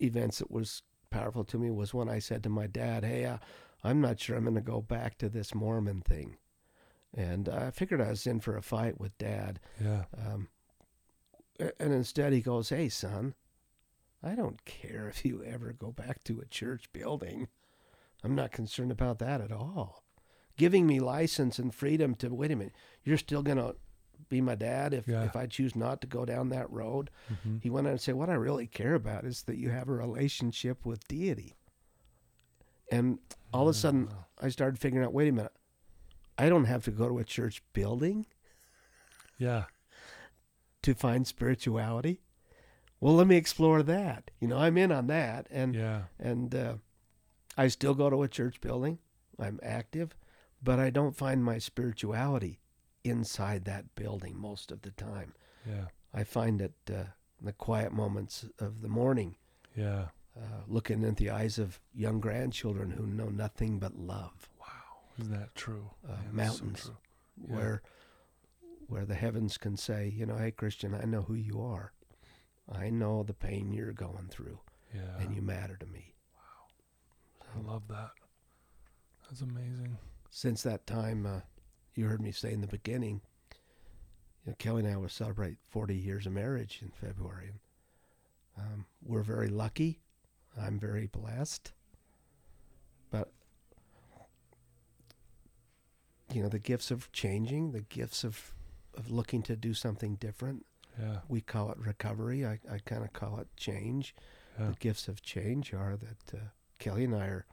events 0.00 0.38
that 0.38 0.50
was 0.50 0.82
powerful 1.10 1.44
to 1.44 1.58
me 1.58 1.70
was 1.70 1.94
when 1.94 2.08
I 2.08 2.18
said 2.18 2.42
to 2.42 2.48
my 2.50 2.66
dad, 2.66 3.04
"Hey, 3.04 3.24
uh, 3.24 3.38
I'm 3.82 4.00
not 4.00 4.20
sure 4.20 4.36
I'm 4.36 4.44
going 4.44 4.54
to 4.56 4.60
go 4.60 4.80
back 4.82 5.16
to 5.18 5.28
this 5.28 5.54
Mormon 5.54 6.02
thing," 6.02 6.36
and 7.14 7.48
I 7.48 7.70
figured 7.70 8.00
I 8.00 8.10
was 8.10 8.26
in 8.26 8.40
for 8.40 8.56
a 8.56 8.62
fight 8.62 9.00
with 9.00 9.16
Dad. 9.18 9.60
Yeah. 9.82 10.04
Um, 10.16 10.48
and 11.58 11.92
instead, 11.92 12.32
he 12.32 12.40
goes, 12.40 12.68
"Hey, 12.68 12.88
son, 12.88 13.34
I 14.22 14.34
don't 14.34 14.64
care 14.64 15.08
if 15.08 15.24
you 15.24 15.42
ever 15.44 15.72
go 15.72 15.90
back 15.92 16.22
to 16.24 16.40
a 16.40 16.46
church 16.46 16.92
building. 16.92 17.48
I'm 18.24 18.34
not 18.34 18.52
concerned 18.52 18.90
about 18.92 19.18
that 19.20 19.40
at 19.40 19.52
all. 19.52 20.02
Giving 20.56 20.86
me 20.86 21.00
license 21.00 21.58
and 21.58 21.74
freedom 21.74 22.14
to 22.16 22.28
wait 22.34 22.50
a 22.50 22.56
minute. 22.56 22.74
You're 23.04 23.18
still 23.18 23.42
going 23.42 23.58
to." 23.58 23.76
Be 24.30 24.40
my 24.40 24.54
dad 24.56 24.92
if, 24.94 25.06
Yeah. 25.06 25.24
if 25.24 25.36
I 25.36 25.46
choose 25.46 25.76
not 25.76 26.00
to 26.00 26.06
go 26.06 26.24
down 26.24 26.48
that 26.48 26.68
road. 26.70 27.10
hmm 27.44 27.58
He 27.58 27.68
went 27.70 27.86
on 27.86 27.92
to 27.92 27.98
say, 27.98 28.12
What 28.14 28.30
I 28.30 28.34
really 28.34 28.66
care 28.66 28.94
about 28.94 29.24
is 29.26 29.42
that 29.42 29.58
you 29.58 29.68
have 29.70 29.88
a 29.88 29.92
relationship 29.92 30.84
with 30.86 31.06
deity. 31.06 31.54
And 32.90 33.18
all 33.52 33.68
of 33.68 33.74
a 33.74 33.78
sudden, 33.78 34.08
I 34.40 34.48
started 34.48 34.78
figuring 34.80 35.04
out 35.04 35.12
wait 35.12 35.28
a 35.28 35.32
minute, 35.32 35.52
I 36.38 36.48
don't 36.48 36.64
have 36.66 36.84
to 36.84 36.90
go 36.90 37.08
to 37.08 37.18
a 37.18 37.24
church 37.24 37.62
building 37.72 38.26
Yeah. 39.38 39.64
to 40.82 40.94
find 40.94 41.26
spirituality. 41.26 42.20
Well, 43.00 43.14
let 43.14 43.26
me 43.26 43.36
explore 43.36 43.82
that. 43.82 44.30
You 44.40 44.48
know, 44.48 44.58
I'm 44.58 44.76
in 44.78 44.90
on 44.92 45.06
that. 45.08 45.46
And, 45.50 45.74
Yeah. 45.74 46.04
and 46.18 46.54
uh, 46.54 46.74
I 47.56 47.68
still 47.68 47.94
go 47.94 48.08
to 48.10 48.22
a 48.22 48.28
church 48.28 48.60
building, 48.60 48.98
I'm 49.38 49.60
active, 49.62 50.16
but 50.62 50.78
I 50.78 50.90
don't 50.90 51.16
find 51.16 51.44
my 51.44 51.58
spirituality 51.58 52.60
inside 53.04 53.64
that 53.66 53.94
building 53.94 54.36
most 54.38 54.70
of 54.72 54.82
the 54.82 54.90
time. 54.90 55.34
Yeah. 55.66 55.86
I 56.14 56.24
find 56.24 56.60
it 56.62 56.74
uh, 56.90 56.94
in 57.40 57.46
the 57.46 57.52
quiet 57.52 57.92
moments 57.92 58.44
of 58.58 58.80
the 58.82 58.88
morning. 58.88 59.36
Yeah. 59.74 60.08
uh, 60.38 60.62
looking 60.68 61.02
in 61.02 61.14
the 61.14 61.30
eyes 61.30 61.58
of 61.58 61.80
young 61.94 62.20
grandchildren 62.20 62.90
who 62.90 63.06
know 63.06 63.28
nothing 63.30 63.78
but 63.78 63.96
love. 63.98 64.50
Isn't 65.18 65.32
that 65.32 65.54
true? 65.54 65.90
Uh, 66.08 66.16
mountains. 66.32 66.82
So 66.82 66.88
true. 66.88 66.96
Yeah. 67.48 67.56
where 67.56 67.82
where 68.88 69.04
the 69.04 69.14
heavens 69.14 69.58
can 69.58 69.76
say, 69.76 70.12
you 70.14 70.26
know, 70.26 70.36
hey 70.36 70.52
Christian, 70.52 70.94
I 70.94 71.04
know 71.04 71.22
who 71.22 71.34
you 71.34 71.60
are. 71.60 71.92
I 72.70 72.88
know 72.90 73.22
the 73.22 73.34
pain 73.34 73.72
you're 73.72 73.92
going 73.92 74.28
through, 74.30 74.60
Yeah. 74.94 75.18
and 75.18 75.34
you 75.34 75.42
matter 75.42 75.76
to 75.76 75.86
me. 75.86 76.14
Wow. 76.34 77.52
I 77.54 77.72
love 77.72 77.88
that. 77.88 78.10
That's 79.28 79.40
amazing. 79.40 79.98
Since 80.30 80.62
that 80.62 80.86
time, 80.86 81.26
uh, 81.26 81.40
you 81.94 82.06
heard 82.06 82.20
me 82.20 82.30
say 82.30 82.52
in 82.52 82.60
the 82.60 82.66
beginning, 82.68 83.22
you 84.44 84.50
know, 84.52 84.56
Kelly 84.58 84.84
and 84.84 84.92
I 84.92 84.96
will 84.96 85.08
celebrate 85.08 85.56
40 85.68 85.96
years 85.96 86.26
of 86.26 86.32
marriage 86.32 86.80
in 86.82 86.90
February. 86.90 87.50
Um, 88.56 88.86
we're 89.02 89.22
very 89.22 89.48
lucky. 89.48 90.00
I'm 90.60 90.78
very 90.78 91.06
blessed. 91.06 91.72
You 96.36 96.42
know, 96.42 96.48
the 96.50 96.58
gifts 96.58 96.90
of 96.90 97.10
changing, 97.12 97.72
the 97.72 97.80
gifts 97.80 98.22
of, 98.22 98.52
of 98.94 99.10
looking 99.10 99.40
to 99.44 99.56
do 99.56 99.72
something 99.72 100.16
different, 100.16 100.66
Yeah. 101.00 101.20
we 101.28 101.40
call 101.40 101.70
it 101.70 101.78
recovery. 101.78 102.44
I, 102.44 102.58
I 102.70 102.78
kind 102.84 103.02
of 103.02 103.14
call 103.14 103.38
it 103.38 103.48
change. 103.56 104.14
Yeah. 104.58 104.66
The 104.68 104.74
gifts 104.74 105.08
of 105.08 105.22
change 105.22 105.72
are 105.72 105.96
that 105.96 106.36
uh, 106.38 106.40
Kelly 106.78 107.04
and 107.04 107.14
I 107.16 107.26
are 107.28 107.46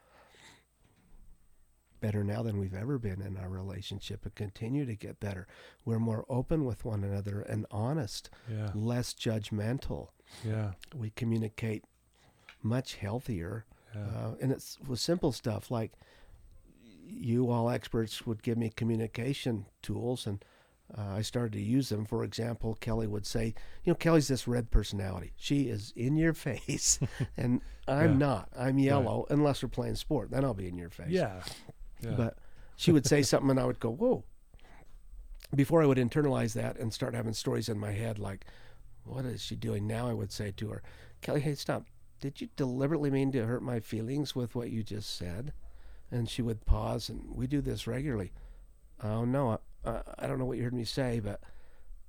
better 2.01 2.25
now 2.25 2.43
than 2.43 2.57
we've 2.59 2.73
ever 2.73 2.97
been 2.99 3.21
in 3.21 3.38
our 3.38 3.47
relationship 3.47 4.25
and 4.25 4.36
continue 4.36 4.86
to 4.86 4.95
get 4.95 5.21
better. 5.21 5.47
We're 5.86 5.99
more 5.99 6.25
open 6.27 6.65
with 6.65 6.84
one 6.84 7.05
another 7.05 7.39
and 7.39 7.65
honest, 7.71 8.29
Yeah. 8.51 8.71
less 8.75 9.13
judgmental. 9.13 10.09
Yeah. 10.45 10.73
We 10.93 11.11
communicate 11.11 11.86
much 12.61 12.95
healthier. 12.95 13.63
Yeah. 13.95 14.01
Uh, 14.01 14.36
and 14.41 14.51
it's 14.51 14.77
with 14.86 14.99
simple 14.99 15.31
stuff 15.31 15.71
like 15.71 15.93
you 17.06 17.49
all 17.51 17.70
experts 17.70 18.26
would 18.26 18.43
give 18.43 18.58
me 18.58 18.70
communication 18.70 19.66
tools 19.82 20.26
and 20.28 20.43
uh, 20.97 21.16
I 21.16 21.22
started 21.22 21.54
to 21.54 21.62
use 21.62 21.89
them. 21.89 22.06
For 22.06 22.24
example, 22.24 22.76
Kelly 22.80 23.08
would 23.08 23.26
say, 23.26 23.56
you 23.84 23.91
know, 23.91 23.95
Kelly's 23.95 24.28
this 24.28 24.47
red 24.47 24.70
personality. 24.70 25.32
She 25.38 25.64
is 25.70 25.91
in 25.95 26.18
your 26.18 26.34
face, 26.34 26.99
and 27.38 27.62
I'm 27.88 28.12
Yeah. 28.12 28.18
not. 28.18 28.49
I'm 28.58 28.78
yellow 28.78 29.26
unless 29.30 29.64
we're 29.64 29.70
playing 29.70 29.95
sport. 29.95 30.30
Then 30.30 30.43
I'll 30.43 30.54
be 30.54 30.68
in 30.68 30.78
your 30.78 30.89
face. 30.89 31.10
yeah. 31.10 31.41
Yeah. 32.01 32.12
But 32.12 32.38
she 32.76 32.91
would 32.91 33.06
say 33.08 33.22
something, 33.24 33.49
and 33.49 33.60
I 33.60 33.66
would 33.66 33.80
go, 33.80 33.89
whoa. 33.91 34.24
Before 35.56 35.82
I 35.82 35.86
would 35.86 35.97
internalize 35.97 36.54
that 36.54 36.78
and 36.78 36.93
start 36.93 37.16
having 37.16 37.34
stories 37.34 37.70
in 37.70 37.80
my 37.80 37.91
head 37.91 38.20
like, 38.20 38.45
what 39.06 39.24
is 39.26 39.41
she 39.41 39.56
doing 39.56 39.88
now? 39.88 40.08
I 40.10 40.14
would 40.14 40.32
say 40.32 40.51
to 40.58 40.70
her, 40.70 40.84
Kelly, 41.22 41.41
hey, 41.41 41.56
stop. 41.56 41.86
Did 42.20 42.41
you 42.41 42.49
deliberately 42.56 43.10
mean 43.12 43.32
to 43.34 43.45
hurt 43.45 43.64
my 43.64 43.80
feelings 43.80 44.36
with 44.36 44.54
what 44.56 44.70
you 44.70 44.84
just 44.84 45.16
said? 45.16 45.54
And 46.14 46.30
she 46.30 46.41
would 46.43 46.66
pause, 46.66 47.09
and 47.09 47.24
we 47.36 47.47
do 47.47 47.59
this 47.59 47.88
regularly. 47.88 48.32
Oh, 49.03 49.26
no, 49.26 49.57
I, 49.84 50.01
I 50.20 50.28
don't 50.28 50.38
know 50.38 50.45
what 50.45 50.57
you 50.57 50.64
heard 50.64 50.74
me 50.74 50.84
say, 50.86 51.20
but 51.20 51.41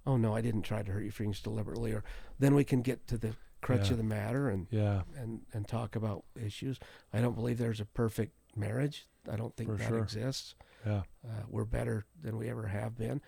oh, 0.07 0.17
no, 0.19 0.37
I 0.37 0.43
didn't 0.43 0.63
try 0.63 0.83
to 0.83 0.93
hurt 0.93 1.03
your 1.03 1.13
feelings 1.13 1.41
deliberately. 1.41 1.93
Or 1.93 2.05
then 2.39 2.55
we 2.55 2.65
can 2.65 2.83
get 2.83 3.07
to 3.09 3.17
the 3.17 3.35
crutch 3.63 3.87
Yeah. 3.87 3.93
of 3.93 3.97
the 3.97 4.05
matter 4.05 4.51
and, 4.51 4.67
yeah. 4.71 5.03
and, 5.17 5.41
and 5.55 5.67
talk 5.67 5.97
about 5.97 6.25
issues. 6.37 6.79
I 7.15 7.21
don't 7.23 7.35
believe 7.35 7.57
there's 7.57 7.81
a 7.81 7.87
perfect 7.87 8.35
marriage. 8.55 9.07
I 9.31 9.37
don't 9.37 9.57
think 9.57 9.71
For 9.71 9.77
that 9.77 9.89
sure. 9.89 9.99
exists. 10.01 10.55
Yeah. 10.85 11.03
Uh, 11.27 11.45
we're 11.49 11.65
better 11.65 12.05
than 12.21 12.37
we 12.37 12.51
ever 12.51 12.67
have 12.67 12.99
been. 12.99 13.23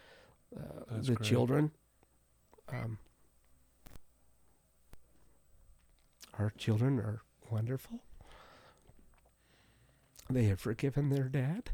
Uh, 0.55 0.61
the 1.01 1.15
great. 1.15 1.27
children, 1.27 1.71
um, 2.69 2.99
our 6.39 6.53
children 6.59 6.99
are 7.01 7.23
wonderful. 7.51 8.01
They 10.29 10.45
have 10.45 10.61
forgiven 10.61 11.09
their 11.11 11.29
dad 11.29 11.71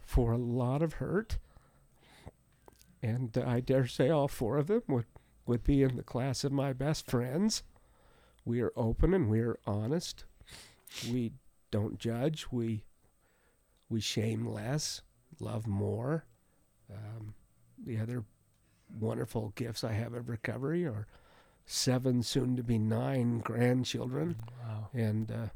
for 0.00 0.32
a 0.32 0.38
lot 0.38 0.82
of 0.82 0.94
hurt. 0.94 1.38
And 3.02 3.36
I 3.36 3.60
dare 3.60 3.86
say 3.86 4.08
all 4.10 4.28
four 4.28 4.56
of 4.58 4.68
them 4.68 4.82
would, 4.88 5.06
would 5.46 5.64
be 5.64 5.82
in 5.82 5.96
the 5.96 6.02
class 6.02 6.44
of 6.44 6.52
my 6.52 6.72
best 6.72 7.10
friends. 7.10 7.62
We 8.44 8.60
are 8.62 8.72
open 8.76 9.12
and 9.14 9.28
we 9.28 9.40
are 9.40 9.58
honest. 9.66 10.24
We 11.10 11.32
don't 11.70 11.98
judge. 11.98 12.46
We 12.50 12.84
we 13.88 14.00
shame 14.00 14.46
less, 14.46 15.02
love 15.38 15.66
more. 15.66 16.24
Um, 16.90 17.34
the 17.84 17.98
other 18.00 18.24
wonderful 18.98 19.52
gifts 19.54 19.84
I 19.84 19.92
have 19.92 20.14
of 20.14 20.30
recovery 20.30 20.86
are 20.86 21.06
seven, 21.66 22.22
soon 22.22 22.56
to 22.56 22.62
be 22.62 22.78
nine 22.78 23.40
grandchildren, 23.40 24.36
Wow. 24.64 24.88
and 24.94 25.30
uh, 25.30 25.46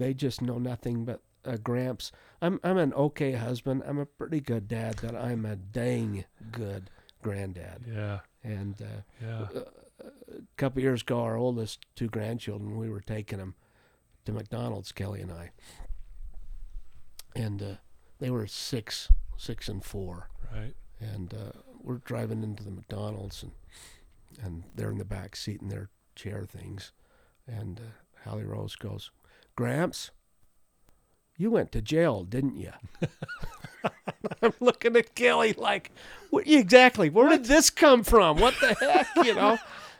they 0.00 0.14
just 0.14 0.42
know 0.42 0.58
nothing 0.58 1.04
but 1.04 1.20
uh, 1.44 1.56
Gramps. 1.56 2.10
I'm 2.42 2.58
I'm 2.64 2.76
an 2.78 2.92
okay 2.94 3.32
husband. 3.32 3.82
I'm 3.86 3.98
a 3.98 4.06
pretty 4.06 4.40
good 4.40 4.66
dad, 4.68 4.98
but 5.02 5.14
I'm 5.14 5.44
a 5.46 5.56
dang 5.56 6.24
good 6.50 6.90
granddad. 7.22 7.84
Yeah. 7.86 8.20
And 8.42 8.80
uh, 8.82 9.02
Yeah. 9.22 9.46
a 10.04 10.42
couple 10.56 10.82
years 10.82 11.02
ago, 11.02 11.20
our 11.20 11.36
oldest 11.36 11.84
two 11.94 12.08
grandchildren, 12.08 12.76
we 12.78 12.88
were 12.90 13.00
taking 13.02 13.38
them 13.38 13.54
to 14.24 14.32
McDonald's, 14.32 14.92
Kelly 14.92 15.20
and 15.20 15.30
I, 15.32 15.50
and 17.34 17.62
uh, 17.62 17.74
they 18.18 18.30
were 18.30 18.46
six, 18.46 19.08
six 19.36 19.68
and 19.68 19.84
four, 19.84 20.28
Right. 20.52 20.74
and 21.00 21.32
uh, 21.34 21.52
we're 21.82 21.98
driving 21.98 22.42
into 22.42 22.62
the 22.64 22.70
McDonald's, 22.70 23.42
and 23.42 23.52
and 24.42 24.64
they're 24.74 24.90
in 24.90 24.98
the 24.98 25.04
back 25.04 25.36
seat 25.36 25.60
in 25.60 25.68
their 25.68 25.90
chair 26.14 26.46
things, 26.46 26.92
and 27.46 27.80
uh, 27.80 28.28
Hallie 28.28 28.44
Rose 28.44 28.76
goes, 28.76 29.10
"Gramps, 29.60 30.10
you 31.36 31.50
went 31.50 31.70
to 31.72 31.82
jail, 31.82 32.24
didn't 32.24 32.56
you?" 32.56 32.72
I'm 34.42 34.54
looking 34.58 34.96
at 34.96 35.14
Kelly 35.14 35.52
like, 35.52 35.90
what, 36.30 36.46
exactly. 36.48 37.10
Where 37.10 37.28
did 37.28 37.44
this 37.44 37.68
come 37.68 38.02
from? 38.04 38.38
What 38.38 38.54
the 38.58 38.72
heck, 38.74 39.08
you 39.26 39.34
know? 39.34 39.58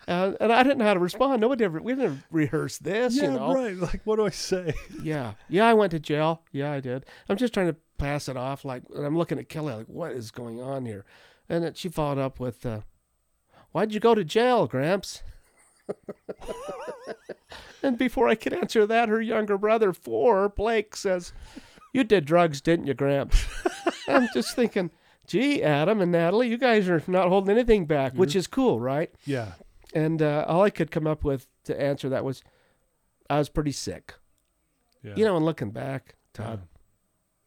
Uh, 0.09 0.33
and 0.41 0.51
I 0.51 0.63
didn't 0.63 0.79
know 0.79 0.87
how 0.87 0.95
to 0.95 1.01
respond. 1.01 1.43
Nobody 1.43 1.63
ever, 1.65 1.79
we 1.83 1.95
didn't 1.95 2.23
rehearse 2.31 2.79
this, 2.79 3.17
Yeah. 3.17 3.25
you 3.25 3.31
know? 3.33 3.53
Right. 3.55 3.77
Like, 3.77 4.01
what 4.05 4.17
do 4.17 4.25
I 4.25 4.31
say? 4.31 4.73
Yeah, 5.03 5.35
yeah, 5.51 5.67
I 5.67 5.75
went 5.75 5.91
to 5.91 5.99
jail. 6.01 6.43
Yeah, 6.53 6.73
I 6.73 6.81
did. 6.81 7.05
I'm 7.29 7.37
just 7.37 7.53
trying 7.53 7.67
to 7.69 7.77
pass 7.99 8.29
it 8.31 8.37
off. 8.39 8.65
Like, 8.65 8.83
and 8.95 9.05
I'm 9.05 9.19
looking 9.19 9.39
at 9.39 9.51
Kelly 9.51 9.75
like, 9.75 9.87
what 9.89 10.13
is 10.13 10.31
going 10.31 10.63
on 10.63 10.87
here? 10.87 11.05
And 11.51 11.63
then 11.63 11.75
she 11.75 11.91
followed 11.91 12.17
up 12.19 12.41
with, 12.41 12.65
uh, 12.65 12.81
"Why'd 13.73 13.93
you 13.93 14.01
go 14.01 14.15
to 14.15 14.25
jail, 14.25 14.67
Gramps?" 14.67 15.23
And 17.83 17.97
before 17.99 18.29
I 18.29 18.35
could 18.35 18.53
answer 18.53 18.87
that, 18.87 19.09
her 19.09 19.21
younger 19.21 19.59
brother, 19.59 19.93
four, 19.93 20.49
Blake, 20.49 20.97
says, 20.97 21.33
"You 21.93 22.05
did 22.05 22.25
drugs, 22.25 22.61
didn't 22.61 22.87
you, 22.87 22.95
Gramps?" 22.95 23.47
I'm 24.09 24.29
just 24.35 24.55
thinking, 24.55 24.91
"Gee, 25.27 25.63
Adam 25.63 26.01
and 26.01 26.13
Natalie, 26.13 26.49
you 26.49 26.59
guys 26.59 26.89
are 26.89 27.03
not 27.07 27.29
holding 27.29 27.51
anything 27.51 27.87
back, 27.87 28.15
which 28.15 28.37
is 28.37 28.47
cool, 28.47 28.79
right?" 28.81 29.13
Yeah. 29.25 29.53
And 29.95 30.23
uh, 30.23 30.45
all 30.47 30.63
I 30.63 30.71
could 30.71 30.91
come 30.91 31.07
up 31.07 31.25
with 31.25 31.49
to 31.65 31.81
answer 31.81 32.09
that 32.11 32.25
was, 32.25 32.43
"I 33.29 33.39
was 33.39 33.49
pretty 33.49 33.73
sick." 33.73 34.15
Yeah. 35.03 35.15
You 35.17 35.25
know, 35.25 35.37
and 35.37 35.45
looking 35.47 35.71
back, 35.71 36.17
Todd, 36.35 36.61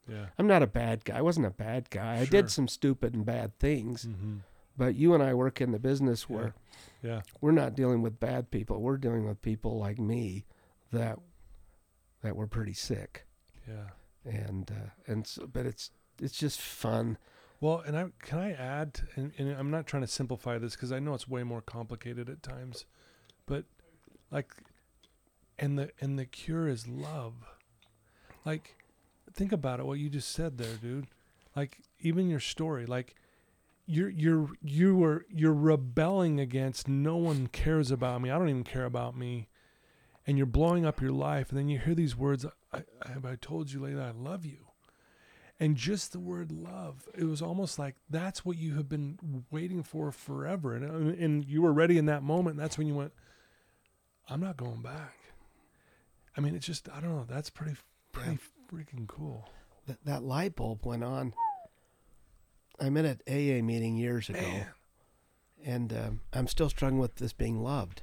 Yeah. 0.09 0.25
I'm 0.39 0.47
not 0.47 0.63
a 0.63 0.67
bad 0.67 1.05
guy. 1.05 1.19
I 1.19 1.21
wasn't 1.21 1.45
a 1.45 1.51
bad 1.51 1.89
guy. 1.91 2.17
I 2.17 2.25
did 2.25 2.49
some 2.49 2.67
stupid 2.67 3.13
and 3.13 3.23
bad 3.25 3.57
things, 3.59 4.05
Mm-hmm. 4.05 4.37
But 4.77 4.95
you 4.95 5.13
and 5.13 5.21
I 5.23 5.33
work 5.33 5.61
in 5.61 5.71
the 5.71 5.79
business 5.79 6.29
where 6.29 6.53
Yeah. 7.01 7.21
we're 7.41 7.51
not 7.51 7.75
dealing 7.75 8.01
with 8.01 8.19
bad 8.19 8.49
people. 8.51 8.81
We're 8.81 8.97
dealing 8.97 9.25
with 9.27 9.41
people 9.41 9.77
like 9.77 9.99
me 9.99 10.45
that 10.91 11.19
that 12.21 12.35
were 12.35 12.47
pretty 12.47 12.73
sick, 12.73 13.25
Yeah. 13.67 13.89
and 14.25 14.71
uh, 14.71 14.89
and 15.11 15.27
so, 15.27 15.45
but 15.47 15.65
it's 15.65 15.91
it's 16.21 16.37
just 16.37 16.61
fun. 16.61 17.17
Well, 17.59 17.79
and 17.79 17.97
I 17.97 18.05
can 18.19 18.39
I 18.39 18.51
add, 18.53 19.01
and, 19.15 19.31
and 19.37 19.51
I'm 19.51 19.71
not 19.71 19.87
trying 19.87 20.03
to 20.03 20.07
simplify 20.07 20.57
this 20.57 20.73
because 20.75 20.91
I 20.91 20.99
know 20.99 21.13
it's 21.13 21.27
way 21.27 21.43
more 21.43 21.61
complicated 21.61 22.29
at 22.29 22.43
times, 22.43 22.85
but 23.45 23.65
like, 24.31 24.53
and 25.59 25.77
the 25.79 25.91
and 26.01 26.17
the 26.19 26.25
cure 26.25 26.67
is 26.67 26.87
love. 26.87 27.33
Like, 28.45 28.75
think 29.33 29.51
about 29.53 29.79
it. 29.79 29.85
What 29.85 29.99
you 29.99 30.09
just 30.09 30.31
said 30.31 30.57
there, 30.57 30.75
dude. 30.75 31.07
Like, 31.55 31.77
even 31.99 32.27
your 32.29 32.39
story, 32.41 32.85
like, 32.85 33.15
you're 33.85 34.09
you're 34.09 34.49
you 34.61 34.95
were 34.95 35.25
you're 35.29 35.53
rebelling 35.53 36.39
against. 36.39 36.87
No 36.87 37.17
one 37.17 37.47
cares 37.47 37.91
about 37.91 38.21
me. 38.21 38.29
I 38.29 38.37
don't 38.37 38.49
even 38.49 38.63
care 38.63 38.85
about 38.85 39.17
me. 39.17 39.47
And 40.25 40.37
you're 40.37 40.47
blowing 40.47 40.85
up 40.85 41.01
your 41.01 41.11
life, 41.11 41.49
and 41.49 41.59
then 41.59 41.67
you 41.67 41.79
hear 41.79 41.93
these 41.93 42.15
words. 42.15 42.45
I, 42.71 42.83
I, 43.03 43.11
have 43.11 43.25
I 43.25 43.35
told 43.35 43.71
you 43.71 43.81
lately 43.81 44.01
I 44.01 44.11
love 44.11 44.45
you 44.45 44.67
and 45.59 45.75
just 45.75 46.11
the 46.11 46.19
word 46.19 46.51
love 46.51 47.07
it 47.15 47.25
was 47.25 47.39
almost 47.39 47.77
like 47.77 47.93
that's 48.09 48.43
what 48.43 48.57
you 48.57 48.73
have 48.73 48.89
been 48.89 49.45
waiting 49.51 49.83
for 49.83 50.11
forever 50.11 50.73
and 50.73 50.83
uh, 50.83 51.23
and 51.23 51.45
you 51.45 51.61
were 51.61 51.71
ready 51.71 51.99
in 51.99 52.07
that 52.07 52.23
moment 52.23 52.55
and 52.55 52.63
that's 52.63 52.75
when 52.75 52.87
you 52.87 52.95
went 52.95 53.13
i'm 54.27 54.41
not 54.41 54.57
going 54.57 54.81
back 54.81 55.15
i 56.35 56.41
mean 56.41 56.55
it's 56.55 56.65
just 56.65 56.89
i 56.89 56.99
don't 56.99 57.15
know 57.15 57.25
that's 57.29 57.51
pretty 57.51 57.75
pretty 58.11 58.39
freaking 58.71 59.07
cool 59.07 59.49
That 59.87 60.03
that 60.05 60.23
light 60.23 60.55
bulb 60.55 60.85
went 60.85 61.03
on. 61.03 61.33
I'm 62.79 62.97
in 62.97 63.05
an 63.05 63.19
AA 63.27 63.63
meeting 63.63 63.95
years 63.95 64.29
ago, 64.29 64.41
Man. 64.41 64.67
and 65.63 65.93
um, 65.93 66.19
I'm 66.33 66.47
still 66.47 66.69
struggling 66.69 66.99
with 66.99 67.15
this 67.15 67.33
being 67.33 67.61
loved, 67.61 68.01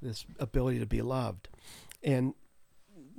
this 0.00 0.24
ability 0.38 0.78
to 0.78 0.86
be 0.86 1.02
loved, 1.02 1.48
and 2.02 2.34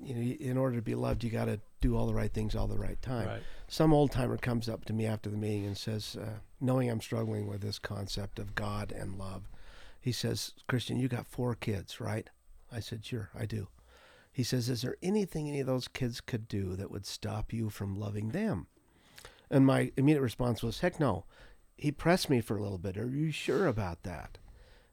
you 0.03 0.15
know, 0.15 0.21
in 0.21 0.57
order 0.57 0.75
to 0.75 0.81
be 0.81 0.95
loved, 0.95 1.23
you 1.23 1.29
got 1.29 1.45
to 1.45 1.59
do 1.79 1.95
all 1.95 2.07
the 2.07 2.13
right 2.13 2.33
things 2.33 2.55
all 2.55 2.67
the 2.67 2.77
right 2.77 3.01
time. 3.01 3.27
right 3.27 3.43
Some 3.67 3.93
old 3.93 4.11
timer 4.11 4.37
comes 4.37 4.67
up 4.67 4.85
to 4.85 4.93
me 4.93 5.05
after 5.05 5.29
the 5.29 5.37
meeting 5.37 5.65
and 5.65 5.77
says, 5.77 6.17
uh, 6.19 6.39
knowing 6.59 6.89
I'm 6.89 7.01
struggling 7.01 7.47
with 7.47 7.61
this 7.61 7.79
concept 7.79 8.39
of 8.39 8.55
God 8.55 8.91
and 8.91 9.17
love, 9.17 9.49
he 9.99 10.11
says, 10.11 10.53
Christian, 10.67 10.97
you 10.97 11.07
got 11.07 11.27
four 11.27 11.53
kids, 11.55 12.01
right? 12.01 12.27
I 12.71 12.79
said, 12.79 13.05
sure, 13.05 13.29
I 13.37 13.45
do. 13.45 13.67
He 14.31 14.43
says, 14.43 14.69
is 14.69 14.81
there 14.81 14.95
anything 15.03 15.47
any 15.47 15.59
of 15.59 15.67
those 15.67 15.87
kids 15.87 16.21
could 16.21 16.47
do 16.47 16.75
that 16.75 16.89
would 16.89 17.05
stop 17.05 17.51
you 17.53 17.69
from 17.69 17.99
loving 17.99 18.29
them? 18.29 18.67
And 19.51 19.65
my 19.65 19.91
immediate 19.97 20.21
response 20.21 20.63
was, 20.63 20.79
heck 20.79 20.99
no. 20.99 21.25
he 21.77 21.91
pressed 21.91 22.29
me 22.29 22.41
for 22.41 22.57
a 22.57 22.61
little 22.63 22.77
bit. 22.79 22.97
Are 22.97 23.09
you 23.09 23.31
sure 23.31 23.67
about 23.67 24.01
that? 24.03 24.37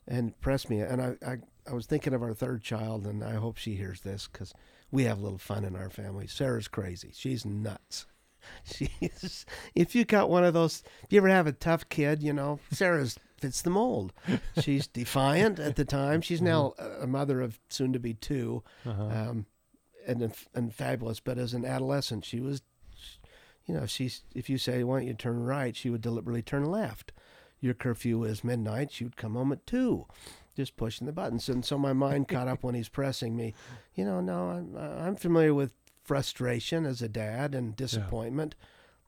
And 0.06 0.38
pressed 0.40 0.68
me, 0.70 0.80
and 0.80 1.00
I, 1.02 1.16
I, 1.26 1.36
I 1.70 1.72
was 1.74 1.86
thinking 1.86 2.12
of 2.14 2.22
our 2.22 2.34
third 2.34 2.62
child, 2.62 3.06
and 3.06 3.22
I 3.22 3.34
hope 3.34 3.56
she 3.56 3.74
hears 3.76 4.00
this 4.00 4.28
because 4.30 4.52
we 4.90 5.04
have 5.04 5.18
a 5.18 5.22
little 5.22 5.38
fun 5.38 5.64
in 5.64 5.76
our 5.76 5.90
family. 5.90 6.26
Sarah's 6.26 6.66
crazy. 6.66 7.12
She's 7.14 7.44
nuts. 7.46 8.06
She's 8.64 9.44
if 9.74 9.94
you 9.94 10.04
got 10.06 10.30
one 10.30 10.44
of 10.44 10.54
those, 10.54 10.82
if 11.04 11.12
you 11.12 11.18
ever 11.18 11.28
have 11.28 11.46
a 11.46 11.52
tough 11.52 11.88
kid, 11.88 12.22
you 12.22 12.32
know, 12.32 12.58
Sarah's 12.72 13.18
fits 13.38 13.60
the 13.62 13.68
mold. 13.70 14.12
She's 14.62 14.86
defiant 15.00 15.58
at 15.58 15.76
the 15.76 15.84
time. 15.84 16.20
She's 16.22 16.40
now 16.40 16.72
a 17.00 17.06
mother 17.06 17.40
of 17.42 17.60
soon 17.68 17.92
to 17.92 17.98
be 17.98 18.14
2 18.14 18.62
Uh-huh. 18.86 19.02
um, 19.04 19.46
and 20.06 20.32
and 20.54 20.74
fabulous. 20.74 21.20
But 21.20 21.36
as 21.36 21.52
an 21.52 21.64
adolescent, 21.66 22.24
she 22.24 22.40
was, 22.40 22.62
you 23.68 23.74
know, 23.74 23.86
she's 23.86 24.22
if 24.34 24.48
you 24.48 24.56
say 24.56 24.82
why 24.82 24.98
don't 24.98 25.06
you 25.06 25.14
turn 25.14 25.44
right, 25.44 25.76
she 25.76 25.90
would 25.90 26.00
deliberately 26.00 26.42
turn 26.42 26.64
left. 26.64 27.12
Your 27.60 27.74
curfew 27.74 28.24
is 28.24 28.42
midnight. 28.42 28.90
She 28.90 29.04
would 29.04 29.16
come 29.16 29.34
home 29.34 29.52
at 29.52 29.66
two, 29.66 30.06
just 30.56 30.76
pushing 30.76 31.06
the 31.06 31.12
buttons. 31.12 31.48
And 31.48 31.64
so 31.64 31.76
my 31.76 31.92
mind 31.92 32.28
caught 32.28 32.48
up 32.48 32.62
when 32.62 32.74
he's 32.74 32.88
pressing 32.88 33.36
me. 33.36 33.54
You 33.94 34.06
know, 34.06 34.20
no, 34.20 34.48
I'm 34.48 34.76
I'm 34.76 35.16
familiar 35.16 35.52
with 35.52 35.74
frustration 36.02 36.86
as 36.86 37.02
a 37.02 37.08
dad 37.08 37.54
and 37.54 37.76
disappointment, 37.76 38.54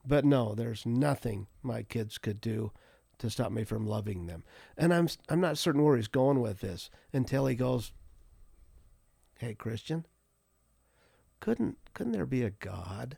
but 0.06 0.26
no, 0.26 0.54
there's 0.54 0.84
nothing 0.84 1.46
my 1.62 1.82
kids 1.82 2.18
could 2.18 2.40
do 2.40 2.70
to 3.18 3.30
stop 3.30 3.52
me 3.52 3.64
from 3.64 3.86
loving 3.86 4.26
them. 4.26 4.44
And 4.76 4.92
I'm 4.92 5.08
I'm 5.30 5.40
not 5.40 5.56
certain 5.56 5.82
where 5.82 5.96
he's 5.96 6.08
going 6.08 6.40
with 6.40 6.60
this 6.60 6.90
until 7.14 7.46
he 7.46 7.54
goes, 7.54 7.92
"Hey, 9.38 9.54
Christian, 9.54 10.04
couldn't 11.40 11.78
couldn't 11.94 12.12
there 12.12 12.26
be 12.26 12.42
a 12.42 12.50
God 12.50 13.16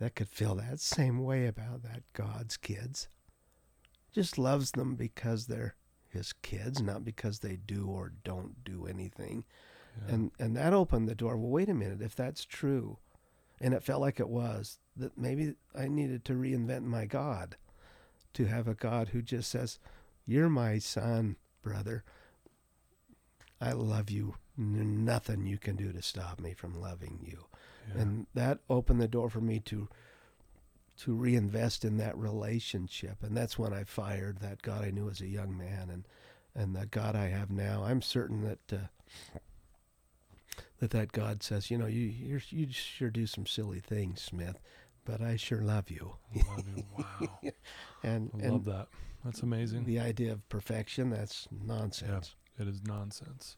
that 0.00 0.16
could 0.16 0.28
feel 0.28 0.56
that 0.56 0.80
same 0.80 1.22
way 1.22 1.46
about 1.46 1.84
that 1.84 2.02
God's 2.12 2.56
kids? 2.56 3.08
Just 4.12 4.36
loves 4.36 4.72
them 4.72 4.96
because 4.96 5.46
they're 5.46 5.76
his 6.08 6.32
kids, 6.32 6.82
not 6.82 7.04
because 7.04 7.38
they 7.38 7.54
do 7.54 7.86
or 7.86 8.12
don't 8.24 8.64
do 8.64 8.86
anything." 8.86 9.44
Yeah. 10.06 10.14
And 10.14 10.32
and 10.40 10.56
that 10.56 10.72
opened 10.72 11.08
the 11.08 11.14
door. 11.14 11.36
Well, 11.36 11.50
wait 11.50 11.68
a 11.68 11.74
minute, 11.74 12.02
if 12.02 12.16
that's 12.16 12.44
true, 12.44 12.98
and 13.60 13.72
it 13.72 13.84
felt 13.84 14.00
like 14.00 14.18
it 14.18 14.28
was, 14.28 14.80
that 14.96 15.16
maybe 15.16 15.54
I 15.74 15.86
needed 15.86 16.24
to 16.24 16.32
reinvent 16.32 16.84
my 16.84 17.06
God, 17.06 17.56
to 18.34 18.46
have 18.46 18.66
a 18.66 18.74
God 18.74 19.10
who 19.10 19.22
just 19.22 19.50
says, 19.50 19.78
"You're 20.26 20.48
my 20.48 20.78
son, 20.78 21.36
brother. 21.62 22.02
I 23.60 23.72
love 23.72 24.10
you. 24.10 24.36
Nothing 24.56 25.46
you 25.46 25.58
can 25.58 25.76
do 25.76 25.92
to 25.92 26.02
stop 26.02 26.40
me 26.40 26.54
from 26.54 26.80
loving 26.80 27.20
you." 27.22 27.46
Yeah. 27.88 28.02
And 28.02 28.26
that 28.34 28.58
opened 28.68 29.00
the 29.00 29.08
door 29.08 29.30
for 29.30 29.40
me 29.40 29.60
to 29.60 29.88
to 30.98 31.14
reinvest 31.14 31.82
in 31.84 31.96
that 31.96 32.16
relationship, 32.18 33.22
and 33.22 33.34
that's 33.34 33.58
when 33.58 33.72
I 33.72 33.84
fired 33.84 34.40
that 34.40 34.60
God 34.60 34.84
I 34.84 34.90
knew 34.90 35.08
as 35.08 35.20
a 35.20 35.26
young 35.26 35.56
man, 35.56 35.88
and 35.90 36.06
and 36.54 36.76
the 36.76 36.86
God 36.86 37.16
I 37.16 37.28
have 37.28 37.50
now. 37.50 37.84
I'm 37.84 38.02
certain 38.02 38.42
that. 38.42 38.72
Uh, 38.72 38.86
that 40.80 40.90
that 40.90 41.12
God 41.12 41.42
says, 41.42 41.70
you 41.70 41.76
know, 41.76 41.86
you 41.86 42.06
you're, 42.06 42.40
you 42.48 42.66
sure 42.72 43.10
do 43.10 43.26
some 43.26 43.44
silly 43.46 43.80
things, 43.80 44.22
Smith, 44.22 44.58
but 45.04 45.20
I 45.20 45.36
sure 45.36 45.60
love 45.60 45.90
you. 45.90 46.16
I 46.34 46.56
love 46.56 46.64
you. 46.74 46.84
Wow. 46.96 47.50
And 48.02 48.30
I 48.34 48.46
and 48.46 48.64
that. 48.64 48.88
That's 49.24 49.42
amazing. 49.42 49.84
the 49.84 50.00
idea 50.00 50.32
of 50.32 50.48
perfection, 50.48 51.10
that's 51.10 51.46
nonsense. 51.50 52.34
It 52.58 52.66
is 52.66 52.82
nonsense. 52.82 53.56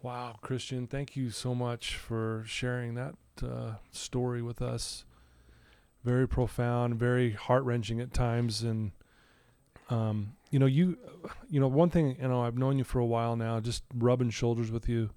Wow, 0.00 0.36
Christian, 0.40 0.86
thank 0.86 1.16
you 1.16 1.30
so 1.30 1.56
much 1.56 1.96
for 1.96 2.44
sharing 2.46 2.94
that 2.94 3.16
uh, 3.42 3.74
story 3.90 4.42
with 4.42 4.60
us. 4.62 5.04
Very 6.04 6.28
profound, 6.28 6.94
very 6.96 7.32
heart 7.32 7.64
wrenching 7.64 8.00
at 8.00 8.14
times, 8.14 8.62
and 8.62 8.92
um, 9.90 10.34
you 10.50 10.58
know, 10.58 10.66
you, 10.66 10.96
you 11.50 11.58
know, 11.60 11.66
one 11.68 11.90
thing, 11.90 12.16
you 12.20 12.28
know, 12.28 12.42
I've 12.44 12.56
known 12.56 12.78
you 12.78 12.84
for 12.84 12.98
a 13.00 13.06
while 13.06 13.36
now, 13.36 13.58
just 13.60 13.82
rubbing 13.94 14.30
shoulders 14.30 14.70
with 14.70 14.88
you. 14.88 15.10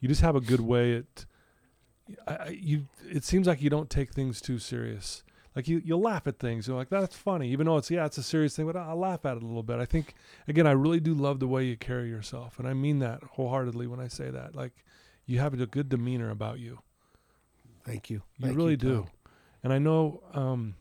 You 0.00 0.08
just 0.08 0.20
have 0.20 0.36
a 0.36 0.40
good 0.40 0.60
way 0.60 0.96
at. 0.96 1.24
I, 2.26 2.32
I- 2.34 2.58
you, 2.60 2.86
it 3.10 3.24
seems 3.24 3.46
like 3.46 3.62
you 3.62 3.70
don't 3.70 3.88
take 3.90 4.12
things 4.12 4.40
too 4.40 4.58
serious. 4.58 5.22
Like 5.56 5.66
you, 5.66 5.80
you 5.84 5.96
laugh 5.96 6.26
at 6.26 6.38
things. 6.38 6.68
You're 6.68 6.76
like, 6.76 6.90
that's 6.90 7.16
funny, 7.16 7.50
even 7.50 7.66
though 7.66 7.78
it's 7.78 7.90
yeah, 7.90 8.04
it's 8.06 8.18
a 8.18 8.22
serious 8.22 8.54
thing, 8.54 8.66
but 8.66 8.76
I'll 8.76 8.96
laugh 8.98 9.24
at 9.26 9.36
it 9.38 9.42
a 9.42 9.46
little 9.46 9.62
bit. 9.64 9.78
I 9.80 9.86
think 9.86 10.14
again, 10.46 10.66
I 10.66 10.72
really 10.72 11.00
do 11.00 11.14
love 11.14 11.40
the 11.40 11.48
way 11.48 11.64
you 11.64 11.76
carry 11.76 12.08
yourself, 12.08 12.58
and 12.58 12.68
I 12.68 12.74
mean 12.74 12.98
that 13.00 13.22
wholeheartedly 13.32 13.86
when 13.88 13.98
I 13.98 14.08
say 14.08 14.30
that. 14.30 14.54
Like, 14.54 14.84
you 15.26 15.38
have 15.40 15.58
a 15.58 15.66
good 15.66 15.88
demeanor 15.88 16.30
about 16.30 16.58
you. 16.60 16.78
Thank 17.88 18.10
you. 18.10 18.22
You 18.38 18.46
Thank 18.46 18.56
really 18.56 18.76
Tom. 18.76 18.88
do. 18.88 19.06
And 19.62 19.72
I 19.72 19.78
know, 19.78 20.22
um, 20.34 20.74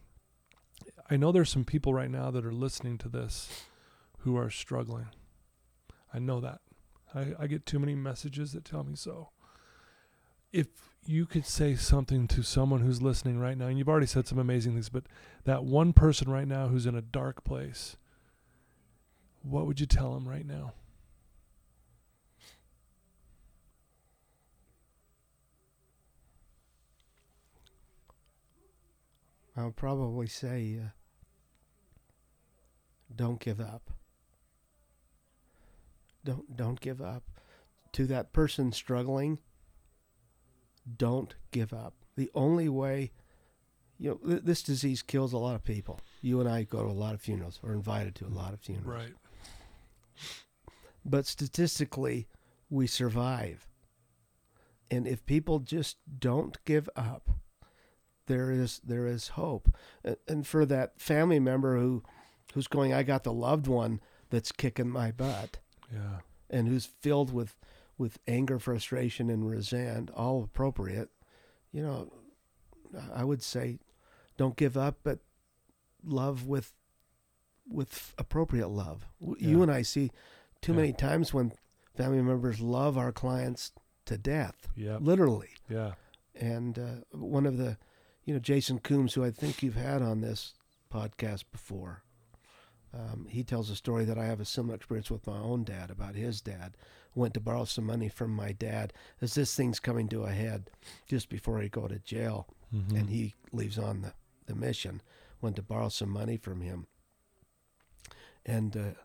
I 1.09 1.17
know 1.17 1.31
there's 1.31 1.49
some 1.49 1.65
people 1.65 1.93
right 1.93 2.11
now 2.11 2.31
that 2.31 2.45
are 2.45 2.51
listening 2.51 2.97
to 2.99 3.09
this 3.09 3.63
who 4.19 4.37
are 4.37 4.49
struggling. 4.49 5.07
I 6.13 6.19
know 6.19 6.39
that. 6.41 6.59
I, 7.15 7.33
I 7.39 7.47
get 7.47 7.65
too 7.65 7.79
many 7.79 7.95
messages 7.95 8.51
that 8.51 8.65
tell 8.65 8.83
me 8.83 8.95
so. 8.95 9.29
If 10.51 10.67
you 11.05 11.25
could 11.25 11.45
say 11.45 11.75
something 11.75 12.27
to 12.27 12.43
someone 12.43 12.81
who's 12.81 13.01
listening 13.01 13.39
right 13.39 13.57
now, 13.57 13.67
and 13.67 13.77
you've 13.77 13.89
already 13.89 14.05
said 14.05 14.27
some 14.27 14.39
amazing 14.39 14.73
things, 14.73 14.89
but 14.89 15.05
that 15.45 15.63
one 15.63 15.93
person 15.93 16.29
right 16.29 16.47
now 16.47 16.67
who's 16.67 16.85
in 16.85 16.95
a 16.95 17.01
dark 17.01 17.43
place, 17.43 17.95
what 19.41 19.65
would 19.65 19.79
you 19.79 19.85
tell 19.85 20.13
them 20.13 20.27
right 20.27 20.45
now? 20.45 20.73
I 29.57 29.65
would 29.65 29.75
probably 29.75 30.27
say, 30.27 30.79
uh, 30.81 30.89
don't 33.15 33.39
give 33.39 33.59
up. 33.59 33.89
Don't 36.23 36.55
don't 36.55 36.79
give 36.79 37.01
up. 37.01 37.23
To 37.93 38.05
that 38.05 38.33
person 38.33 38.71
struggling, 38.71 39.39
don't 40.97 41.33
give 41.51 41.73
up. 41.73 41.95
The 42.15 42.29
only 42.35 42.69
way, 42.69 43.11
you 43.97 44.09
know, 44.11 44.29
th- 44.29 44.43
this 44.43 44.61
disease 44.61 45.01
kills 45.01 45.33
a 45.33 45.37
lot 45.37 45.55
of 45.55 45.63
people. 45.63 45.99
You 46.21 46.39
and 46.39 46.49
I 46.49 46.63
go 46.63 46.83
to 46.83 46.89
a 46.89 46.91
lot 46.91 47.15
of 47.15 47.21
funerals, 47.21 47.59
or 47.63 47.73
invited 47.73 48.13
to 48.15 48.25
a 48.25 48.29
lot 48.29 48.53
of 48.53 48.59
funerals. 48.59 48.87
Right. 48.87 49.13
but 51.05 51.25
statistically 51.25 52.27
we 52.69 52.85
survive 52.87 53.67
and 54.89 55.07
if 55.07 55.25
people 55.25 55.59
just 55.59 55.97
don't 56.19 56.57
give 56.65 56.89
up 56.95 57.29
there 58.27 58.51
is 58.51 58.79
there 58.85 59.07
is 59.07 59.29
hope 59.29 59.73
and 60.27 60.45
for 60.45 60.65
that 60.65 60.99
family 61.01 61.39
member 61.39 61.77
who 61.77 62.03
who's 62.53 62.67
going 62.67 62.93
i 62.93 63.03
got 63.03 63.23
the 63.23 63.33
loved 63.33 63.67
one 63.67 63.99
that's 64.29 64.51
kicking 64.51 64.89
my 64.89 65.11
butt 65.11 65.57
Yeah. 65.91 66.19
and 66.49 66.67
who's 66.67 66.85
filled 66.85 67.33
with 67.33 67.55
with 67.97 68.19
anger 68.27 68.59
frustration 68.59 69.29
and 69.29 69.49
resent 69.49 70.11
all 70.11 70.43
appropriate 70.43 71.09
you 71.71 71.81
know 71.81 72.11
i 73.13 73.23
would 73.23 73.41
say 73.41 73.79
don't 74.37 74.55
give 74.55 74.77
up 74.77 74.99
but 75.03 75.19
love 76.03 76.45
with 76.47 76.73
with 77.69 78.13
appropriate 78.17 78.69
love 78.69 79.07
W 79.19 79.35
you 79.39 79.61
and 79.63 79.71
i 79.71 79.81
see 79.81 80.11
too 80.61 80.71
Yeah. 80.73 80.77
many 80.77 80.93
times 80.93 81.33
when 81.33 81.51
family 81.95 82.21
members 82.21 82.59
love 82.59 82.97
our 82.97 83.11
clients 83.11 83.71
to 84.05 84.17
death 84.17 84.67
Yeah. 84.75 84.97
literally 84.97 85.49
Yeah. 85.69 85.93
and 86.35 86.77
uh, 86.79 86.95
one 87.11 87.45
of 87.45 87.57
the 87.57 87.77
you 88.27 88.33
know 88.33 88.39
jason 88.39 88.77
coombs 88.77 89.13
who 89.15 89.23
i 89.25 89.31
think 89.31 89.63
you've 89.63 89.75
had 89.75 90.01
on 90.03 90.21
this 90.21 90.53
podcast 90.93 91.45
before. 91.51 92.03
Um, 92.93 93.27
he 93.29 93.43
tells 93.43 93.69
a 93.69 93.75
story 93.75 94.05
that 94.05 94.17
i 94.17 94.25
have 94.25 94.39
a 94.39 94.45
similar 94.45 94.75
experience 94.75 95.09
with 95.11 95.25
my 95.27 95.37
own 95.37 95.63
dad 95.65 95.91
about 95.91 96.15
his 96.15 96.39
dad. 96.39 96.77
Went 97.15 97.33
to 97.33 97.39
borrow 97.41 97.65
some 97.65 97.85
money 97.85 98.07
from 98.09 98.31
my 98.31 98.51
dad 98.53 98.93
as 99.21 99.33
this 99.35 99.53
thing's 99.55 99.79
coming 99.81 100.07
to 100.09 100.23
a 100.23 100.31
head 100.31 100.69
just 101.07 101.27
before 101.29 101.59
he 101.59 101.67
go 101.69 101.87
to 101.87 101.99
jail. 101.99 102.47
Mhm. 102.73 102.97
and 102.99 103.09
he 103.09 103.33
leaves 103.51 103.77
on 103.79 104.01
the, 104.01 104.13
the 104.45 104.55
mission. 104.55 105.01
Went 105.41 105.55
to 105.57 105.61
borrow 105.61 105.89
some 105.89 106.09
money 106.09 106.37
from 106.37 106.61
him. 106.61 106.87
And 108.45 108.75
uh, 108.77 108.99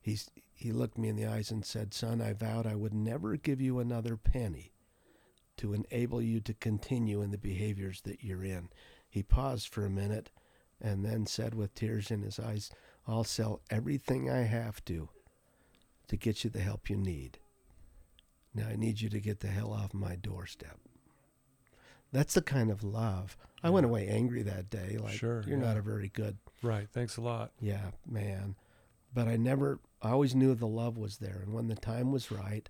he's 0.00 0.30
he 0.54 0.70
looked 0.72 0.96
me 0.98 1.08
in 1.08 1.16
the 1.16 1.26
eyes 1.26 1.50
and 1.50 1.64
said 1.64 1.92
son 1.92 2.20
i 2.20 2.32
vowed 2.32 2.66
i 2.66 2.74
would 2.76 2.94
never 2.94 3.36
give 3.36 3.60
you 3.60 3.80
another 3.80 4.16
penny 4.16 4.72
to 5.56 5.72
enable 5.74 6.20
you 6.22 6.40
to 6.40 6.54
continue 6.54 7.22
in 7.22 7.30
the 7.30 7.38
behaviors 7.38 8.00
that 8.02 8.22
you're 8.24 8.44
in 8.44 8.68
he 9.08 9.22
paused 9.22 9.68
for 9.68 9.84
a 9.84 9.90
minute 9.90 10.30
and 10.80 11.04
then 11.04 11.26
said 11.26 11.54
with 11.54 11.74
tears 11.74 12.10
in 12.10 12.22
his 12.22 12.38
eyes 12.38 12.70
i'll 13.06 13.24
sell 13.24 13.60
everything 13.70 14.30
i 14.30 14.42
have 14.42 14.84
to 14.84 15.08
to 16.08 16.16
get 16.16 16.44
you 16.44 16.50
the 16.50 16.60
help 16.60 16.90
you 16.90 16.96
need 16.96 17.38
now 18.54 18.66
i 18.68 18.76
need 18.76 19.00
you 19.00 19.08
to 19.08 19.20
get 19.20 19.40
the 19.40 19.48
hell 19.48 19.72
off 19.72 19.94
my 19.94 20.16
doorstep 20.16 20.78
that's 22.12 22.34
the 22.34 22.42
kind 22.42 22.70
of 22.70 22.82
love 22.84 23.36
i 23.62 23.70
went 23.70 23.86
away 23.86 24.06
angry 24.08 24.42
that 24.42 24.70
day 24.70 24.96
like 25.00 25.14
Sure, 25.14 25.42
you're 25.46 25.56
not 25.56 25.76
a 25.76 25.82
very 25.82 26.08
good 26.08 26.36
Right. 26.62 26.88
Thanks 26.90 27.18
a 27.18 27.20
lot. 27.20 27.52
yeah, 27.60 27.90
man. 28.08 28.54
But 29.12 29.28
I 29.28 29.36
never, 29.36 29.80
I 30.00 30.12
always 30.12 30.34
knew 30.34 30.54
the 30.54 30.66
love 30.66 30.96
was 30.96 31.18
there. 31.18 31.40
And 31.44 31.52
when 31.52 31.68
the 31.68 31.74
time 31.74 32.10
was 32.10 32.30
right, 32.32 32.66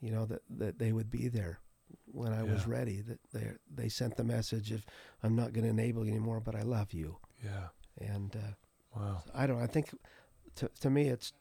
you 0.00 0.10
know, 0.10 0.24
that, 0.26 0.42
that 0.58 0.78
they 0.78 0.92
would 0.92 1.10
be 1.10 1.28
there 1.28 1.60
when 2.06 2.32
I 2.32 2.42
was 2.42 2.66
ready. 2.66 3.00
That 3.02 3.18
they, 3.32 3.50
they 3.74 3.88
sent 3.88 4.16
the 4.16 4.24
message 4.24 4.72
of, 4.72 4.84
I'm 5.22 5.36
not 5.36 5.52
going 5.52 5.64
to 5.64 5.70
enable 5.70 6.04
you 6.04 6.10
anymore, 6.12 6.40
but 6.40 6.54
I 6.54 6.62
love 6.62 6.92
you. 6.92 7.18
Yeah. 7.44 7.68
And 8.00 8.34
uh, 8.36 8.54
Wow. 8.96 9.22
I 9.34 9.46
don't. 9.46 9.60
I 9.62 9.66
think 9.66 9.90
to 10.56 10.68
to 10.80 10.90
me, 10.90 11.08
it's 11.08 11.32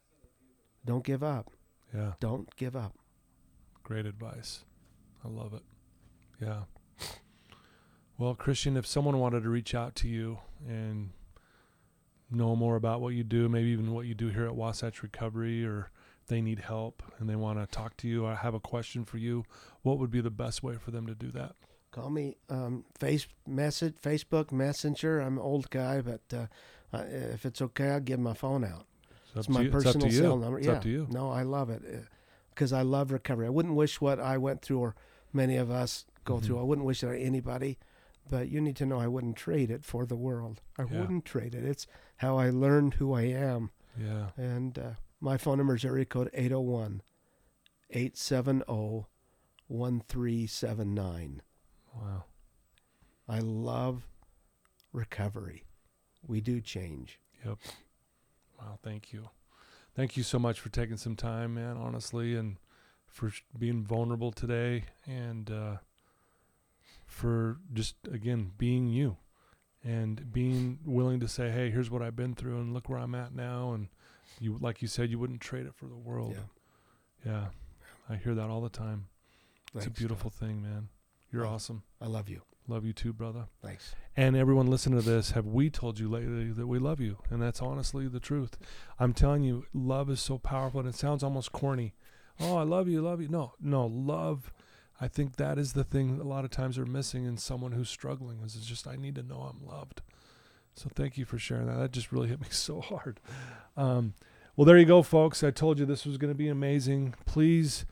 don't 0.86 1.04
give 1.04 1.24
up. 1.24 1.50
Yeah. 1.94 2.14
Don't 2.20 2.56
give 2.56 2.76
up. 2.76 2.94
Great 3.84 4.06
advice. 4.06 4.64
I 5.24 5.30
love 5.30 5.54
it. 5.54 5.64
Yeah. 6.42 6.64
Well, 8.18 8.36
Christian, 8.36 8.78
if 8.78 8.86
someone 8.86 9.18
wanted 9.18 9.44
to 9.44 9.50
reach 9.50 9.74
out 9.74 9.96
to 9.96 10.08
you 10.08 10.40
and 10.68 11.12
know 12.30 12.56
more 12.56 12.76
about 12.76 13.02
what 13.02 13.14
you 13.14 13.24
do, 13.24 13.50
maybe 13.50 13.70
even 13.70 13.94
what 13.94 14.06
you 14.06 14.14
do 14.14 14.28
here 14.28 14.46
at 14.46 14.56
Wasatch 14.56 15.02
Recovery, 15.02 15.66
or 15.66 15.90
they 16.30 16.42
need 16.42 16.60
help 16.60 17.04
and 17.20 17.30
they 17.30 17.36
want 17.36 17.60
to 17.60 17.68
talk 17.68 17.98
to 17.98 18.08
you 18.08 18.26
or 18.26 18.36
have 18.36 18.54
a 18.54 18.60
question 18.60 19.04
for 19.04 19.18
you, 19.18 19.44
what 19.82 20.00
would 20.00 20.10
be 20.10 20.22
the 20.22 20.32
best 20.32 20.64
way 20.64 20.76
for 20.76 20.92
them 20.92 21.06
to 21.08 21.14
do 21.16 21.30
that? 21.32 21.56
Call 21.92 22.10
me 22.10 22.38
um, 22.50 22.86
face 22.98 23.28
message, 23.46 23.96
Facebook 24.02 24.52
Messenger. 24.52 25.20
I'm 25.20 25.38
an 25.38 25.44
old 25.44 25.70
guy, 25.72 26.02
but 26.02 26.22
uh, 26.34 26.46
uh, 26.96 27.04
if 27.10 27.46
it's 27.46 27.62
okay, 27.62 27.90
I'll 27.90 28.00
give 28.00 28.20
my 28.20 28.34
phone 28.34 28.64
out. 28.64 28.86
It's, 29.36 29.36
It's 29.36 29.50
my 29.50 29.62
you. 29.62 29.68
It's 29.68 29.84
personal 29.84 30.08
you. 30.08 30.14
cell 30.18 30.38
number. 30.38 30.60
It's 30.60 30.68
yeah. 30.68 30.74
up 30.74 30.84
to 30.84 30.90
you. 30.90 31.08
No, 31.10 31.30
I 31.32 31.42
love 31.44 31.70
it 31.70 31.84
because 32.52 32.72
I 32.74 32.84
love 32.84 33.12
recovery. 33.12 33.48
I 33.48 33.50
wouldn't 33.50 33.76
wish 33.76 34.00
what 34.00 34.20
I 34.20 34.38
went 34.38 34.62
through 34.62 34.80
or 34.80 34.96
many 35.34 35.58
of 35.58 35.70
us 35.72 36.06
go 36.26 36.36
Mhm. 36.38 36.44
through. 36.44 36.60
I 36.60 36.64
wouldn't 36.64 36.86
wish 36.86 37.04
it 37.04 37.08
on 37.08 37.16
anybody, 37.16 37.78
but 38.30 38.50
you 38.50 38.62
need 38.62 38.76
to 38.78 38.86
know 38.86 39.00
I 39.00 39.08
wouldn't 39.08 39.36
trade 39.36 39.72
it 39.72 39.84
for 39.84 40.06
the 40.06 40.16
world. 40.16 40.62
I 40.78 40.84
Yeah. 40.84 41.00
wouldn't 41.02 41.26
trade 41.26 41.56
it. 41.56 41.64
It's 41.64 41.88
how 42.18 42.38
I 42.38 42.50
learned 42.52 42.96
who 42.96 43.14
I 43.14 43.24
am. 43.24 43.72
Yeah. 44.00 44.30
And 44.38 44.78
uh, 44.78 44.92
my 45.20 45.38
phone 45.38 45.58
number 45.58 45.76
is 45.76 45.86
area 45.86 46.06
code 46.06 46.30
801 46.34 47.02
870 47.92 49.06
1379. 49.68 51.42
Wow. 51.96 52.24
I 53.28 53.40
love 53.40 54.08
recovery. 54.92 55.66
We 56.26 56.42
do 56.42 56.60
change. 56.60 57.20
Yep. 57.46 57.58
Wow. 58.60 58.80
Thank 58.84 59.14
you. 59.14 59.30
Thank 59.96 60.18
you 60.18 60.24
so 60.24 60.40
much 60.40 60.60
for 60.60 60.70
taking 60.70 60.98
some 60.98 61.16
time, 61.16 61.54
man, 61.56 61.78
honestly, 61.78 62.36
and 62.36 62.58
for 63.06 63.30
sh- 63.30 63.44
being 63.58 63.84
vulnerable 63.84 64.32
today 64.32 64.86
and 65.06 65.52
uh, 65.52 65.78
for 67.06 67.58
just, 67.74 67.96
again, 68.12 68.52
being 68.58 68.88
you 68.88 69.18
and 69.84 70.32
being 70.32 70.80
willing 70.86 71.20
to 71.20 71.28
say, 71.28 71.52
hey, 71.52 71.70
here's 71.70 71.90
what 71.90 72.02
I've 72.02 72.16
been 72.16 72.36
through 72.36 72.58
and 72.58 72.74
look 72.74 72.90
where 72.90 73.00
I'm 73.00 73.16
at 73.16 73.34
now. 73.34 73.74
And 73.74 73.90
you, 74.40 74.58
like 74.60 74.82
you 74.82 74.88
said, 74.88 75.10
you 75.10 75.20
wouldn't 75.20 75.42
trade 75.42 75.66
it 75.66 75.76
for 75.76 75.86
the 75.86 75.96
world. 75.98 76.36
Yeah. 77.26 77.32
Yeah. 77.32 77.46
I 78.10 78.16
hear 78.16 78.34
that 78.36 78.50
all 78.50 78.62
the 78.62 78.70
time. 78.70 79.08
It's 79.76 79.86
a 79.86 79.88
Thanks, 79.90 80.00
beautiful 80.00 80.30
thing, 80.30 80.62
man. 80.62 80.90
You're 81.32 81.44
Thanks. 81.44 81.56
awesome. 81.66 81.84
I 82.02 82.08
love 82.08 82.28
you. 82.30 82.42
Love 82.68 82.86
you 82.86 82.94
too, 82.94 83.14
brother. 83.14 83.46
Thanks. 83.64 83.96
And 84.16 84.36
everyone 84.36 84.68
listening 84.68 85.00
to 85.00 85.06
this, 85.06 85.32
have 85.32 85.46
we 85.46 85.70
told 85.70 86.00
you 86.00 86.08
lately 86.10 86.52
that 86.52 86.68
we 86.68 86.78
love 86.80 87.00
you? 87.00 87.18
And 87.30 87.42
that's 87.42 87.62
honestly 87.62 88.08
the 88.08 88.20
truth. 88.20 88.58
I'm 89.00 89.14
telling 89.14 89.44
you, 89.44 89.66
love 89.74 90.10
is 90.10 90.20
so 90.22 90.38
powerful 90.38 90.80
and 90.80 90.90
it 90.90 90.96
sounds 90.96 91.24
almost 91.24 91.52
corny. 91.52 91.94
Oh, 92.40 92.58
I 92.58 92.64
love 92.64 92.88
you, 92.88 93.02
love 93.02 93.22
you. 93.22 93.28
No, 93.28 93.54
no, 93.60 93.86
love. 93.86 94.52
I 95.02 95.08
think 95.08 95.38
that 95.38 95.58
is 95.58 95.74
the 95.74 95.84
thing 95.84 96.20
a 96.20 96.24
lot 96.24 96.46
of 96.46 96.52
times 96.52 96.78
are 96.78 96.86
missing 96.86 97.26
in 97.26 97.38
someone 97.38 97.72
who's 97.72 97.90
struggling 97.90 98.40
is 98.46 98.56
it's 98.56 98.66
just 98.66 98.88
I 98.88 98.96
need 98.96 99.16
to 99.16 99.24
know 99.24 99.42
I'm 99.52 99.66
loved. 99.66 100.02
So 100.76 100.90
thank 100.94 101.18
you 101.18 101.26
for 101.26 101.40
sharing 101.40 101.68
that. 101.68 101.78
That 101.78 101.92
just 101.92 102.12
really 102.12 102.28
hit 102.28 102.40
me 102.40 102.48
so 102.52 102.82
hard. 102.82 103.20
Um, 103.78 104.14
well, 104.60 104.66
there 104.66 104.78
you 104.78 104.84
go, 104.84 105.02
folks. 105.04 105.42
I 105.42 105.52
told 105.52 105.80
you 105.80 105.86
this 105.86 106.06
was 106.06 106.18
going 106.18 106.34
to 106.34 106.38
be 106.38 106.50
amazing. 106.50 107.16
Please 107.26 107.86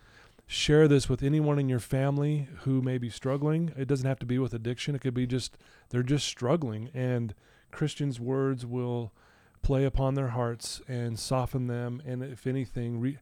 share 0.46 0.90
this 0.90 1.08
with 1.08 1.24
anyone 1.24 1.60
in 1.60 1.70
your 1.70 1.80
family 1.80 2.50
who 2.64 2.82
may 2.82 2.98
be 2.98 3.10
struggling. 3.10 3.72
It 3.78 3.88
doesn't 3.88 4.06
have 4.06 4.20
to 4.20 4.26
be 4.26 4.38
with 4.38 4.54
addiction. 4.54 4.94
It 4.94 5.00
could 5.00 5.14
be 5.14 5.26
just 5.26 5.58
they're 5.92 6.04
just 6.04 6.28
struggling 6.28 6.90
and 6.94 7.34
Christian's 7.72 8.20
words 8.20 8.66
will 8.66 9.14
play 9.62 9.86
upon 9.86 10.16
their 10.16 10.28
hearts 10.28 10.82
and 10.90 11.18
soften 11.18 11.68
them 11.68 12.02
and 12.06 12.22
if 12.22 12.46
anything 12.46 13.00
re, 13.00 13.18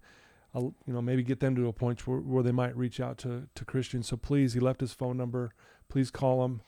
you 0.55 0.73
know 0.87 1.03
maybe 1.03 1.21
get 1.21 1.39
them 1.39 1.55
to 1.55 1.67
a 1.67 1.71
point 1.71 2.07
where, 2.07 2.17
where 2.17 2.41
they 2.41 2.51
might 2.51 2.75
reach 2.75 2.99
out 2.99 3.19
to 3.19 3.47
to 3.53 3.63
Christian. 3.63 4.01
So 4.01 4.17
please, 4.17 4.55
he 4.55 4.59
left 4.59 4.81
his 4.81 4.93
phone 4.93 5.17
number. 5.17 5.51
Please 5.87 6.09
call 6.09 6.43
him 6.45 6.63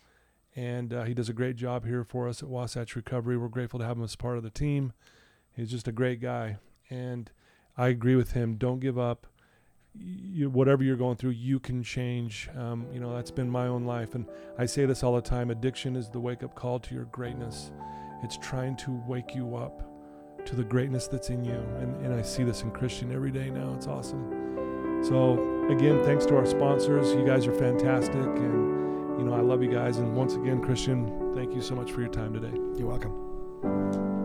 and 0.56 0.94
uh, 0.94 1.06
he 1.06 1.16
does 1.16 1.28
a 1.28 1.34
great 1.34 1.56
job 1.56 1.88
here 1.88 2.04
for 2.04 2.28
us 2.28 2.44
at 2.44 2.50
Wasatch 2.50 2.96
Recovery. 2.96 3.36
We're 3.36 3.48
grateful 3.48 3.80
to 3.80 3.86
have 3.88 3.98
him 3.98 4.04
as 4.04 4.16
part 4.16 4.38
of 4.38 4.44
the 4.44 4.52
team. 4.52 4.94
He's 5.58 5.70
just 5.70 5.90
a 5.90 5.92
great 5.92 6.22
guy 6.22 6.58
and 6.90 7.30
I 7.78 7.90
agree 7.90 8.16
with 8.16 8.32
him. 8.32 8.56
Don't 8.56 8.80
give 8.80 8.98
up 8.98 9.28
you, 10.00 10.50
whatever 10.50 10.84
you're 10.84 10.98
going 10.98 11.16
through, 11.16 11.32
you 11.32 11.60
can 11.60 11.84
change. 11.84 12.50
Um, 12.58 12.86
you 12.94 13.00
know, 13.00 13.16
that's 13.16 13.32
been 13.32 13.50
my 13.50 13.68
own 13.68 13.86
life. 13.86 14.16
And 14.16 14.26
I 14.58 14.66
say 14.66 14.86
this 14.86 15.04
all 15.04 15.16
the 15.16 15.22
time 15.22 15.50
addiction 15.50 15.96
is 15.96 16.10
the 16.10 16.20
wake 16.20 16.44
up 16.44 16.56
call 16.56 16.80
to 16.80 16.96
your 16.96 17.06
greatness. 17.06 17.72
It's 18.24 18.38
trying 18.38 18.76
to 18.78 19.02
wake 19.08 19.36
you 19.36 19.56
up 19.56 19.84
to 20.46 20.56
the 20.56 20.64
greatness 20.64 21.08
that's 21.08 21.30
in 21.30 21.44
you. 21.44 21.60
And, 21.80 22.06
and 22.06 22.14
I 22.14 22.22
see 22.22 22.44
this 22.44 22.62
in 22.62 22.72
Christian 22.72 23.12
every 23.12 23.32
day 23.32 23.50
now. 23.50 23.74
It's 23.76 23.88
awesome. 23.88 25.04
So, 25.04 25.68
again, 25.70 26.04
thanks 26.04 26.26
to 26.28 26.38
our 26.38 26.46
sponsors. 26.46 27.14
You 27.14 27.26
guys 27.26 27.46
are 27.46 27.54
fantastic. 27.54 28.16
And, 28.16 29.20
you 29.20 29.26
know, 29.26 29.34
I 29.34 29.42
love 29.42 29.62
you 29.62 29.72
guys. 29.72 29.98
And 29.98 30.16
once 30.16 30.34
again, 30.34 30.62
Christian, 30.62 31.34
thank 31.36 31.54
you 31.54 31.62
so 31.62 31.76
much 31.76 31.92
for 31.92 32.02
your 32.02 32.12
time 32.12 32.34
today. 32.34 32.56
You're 32.78 32.88
welcome. 32.88 34.17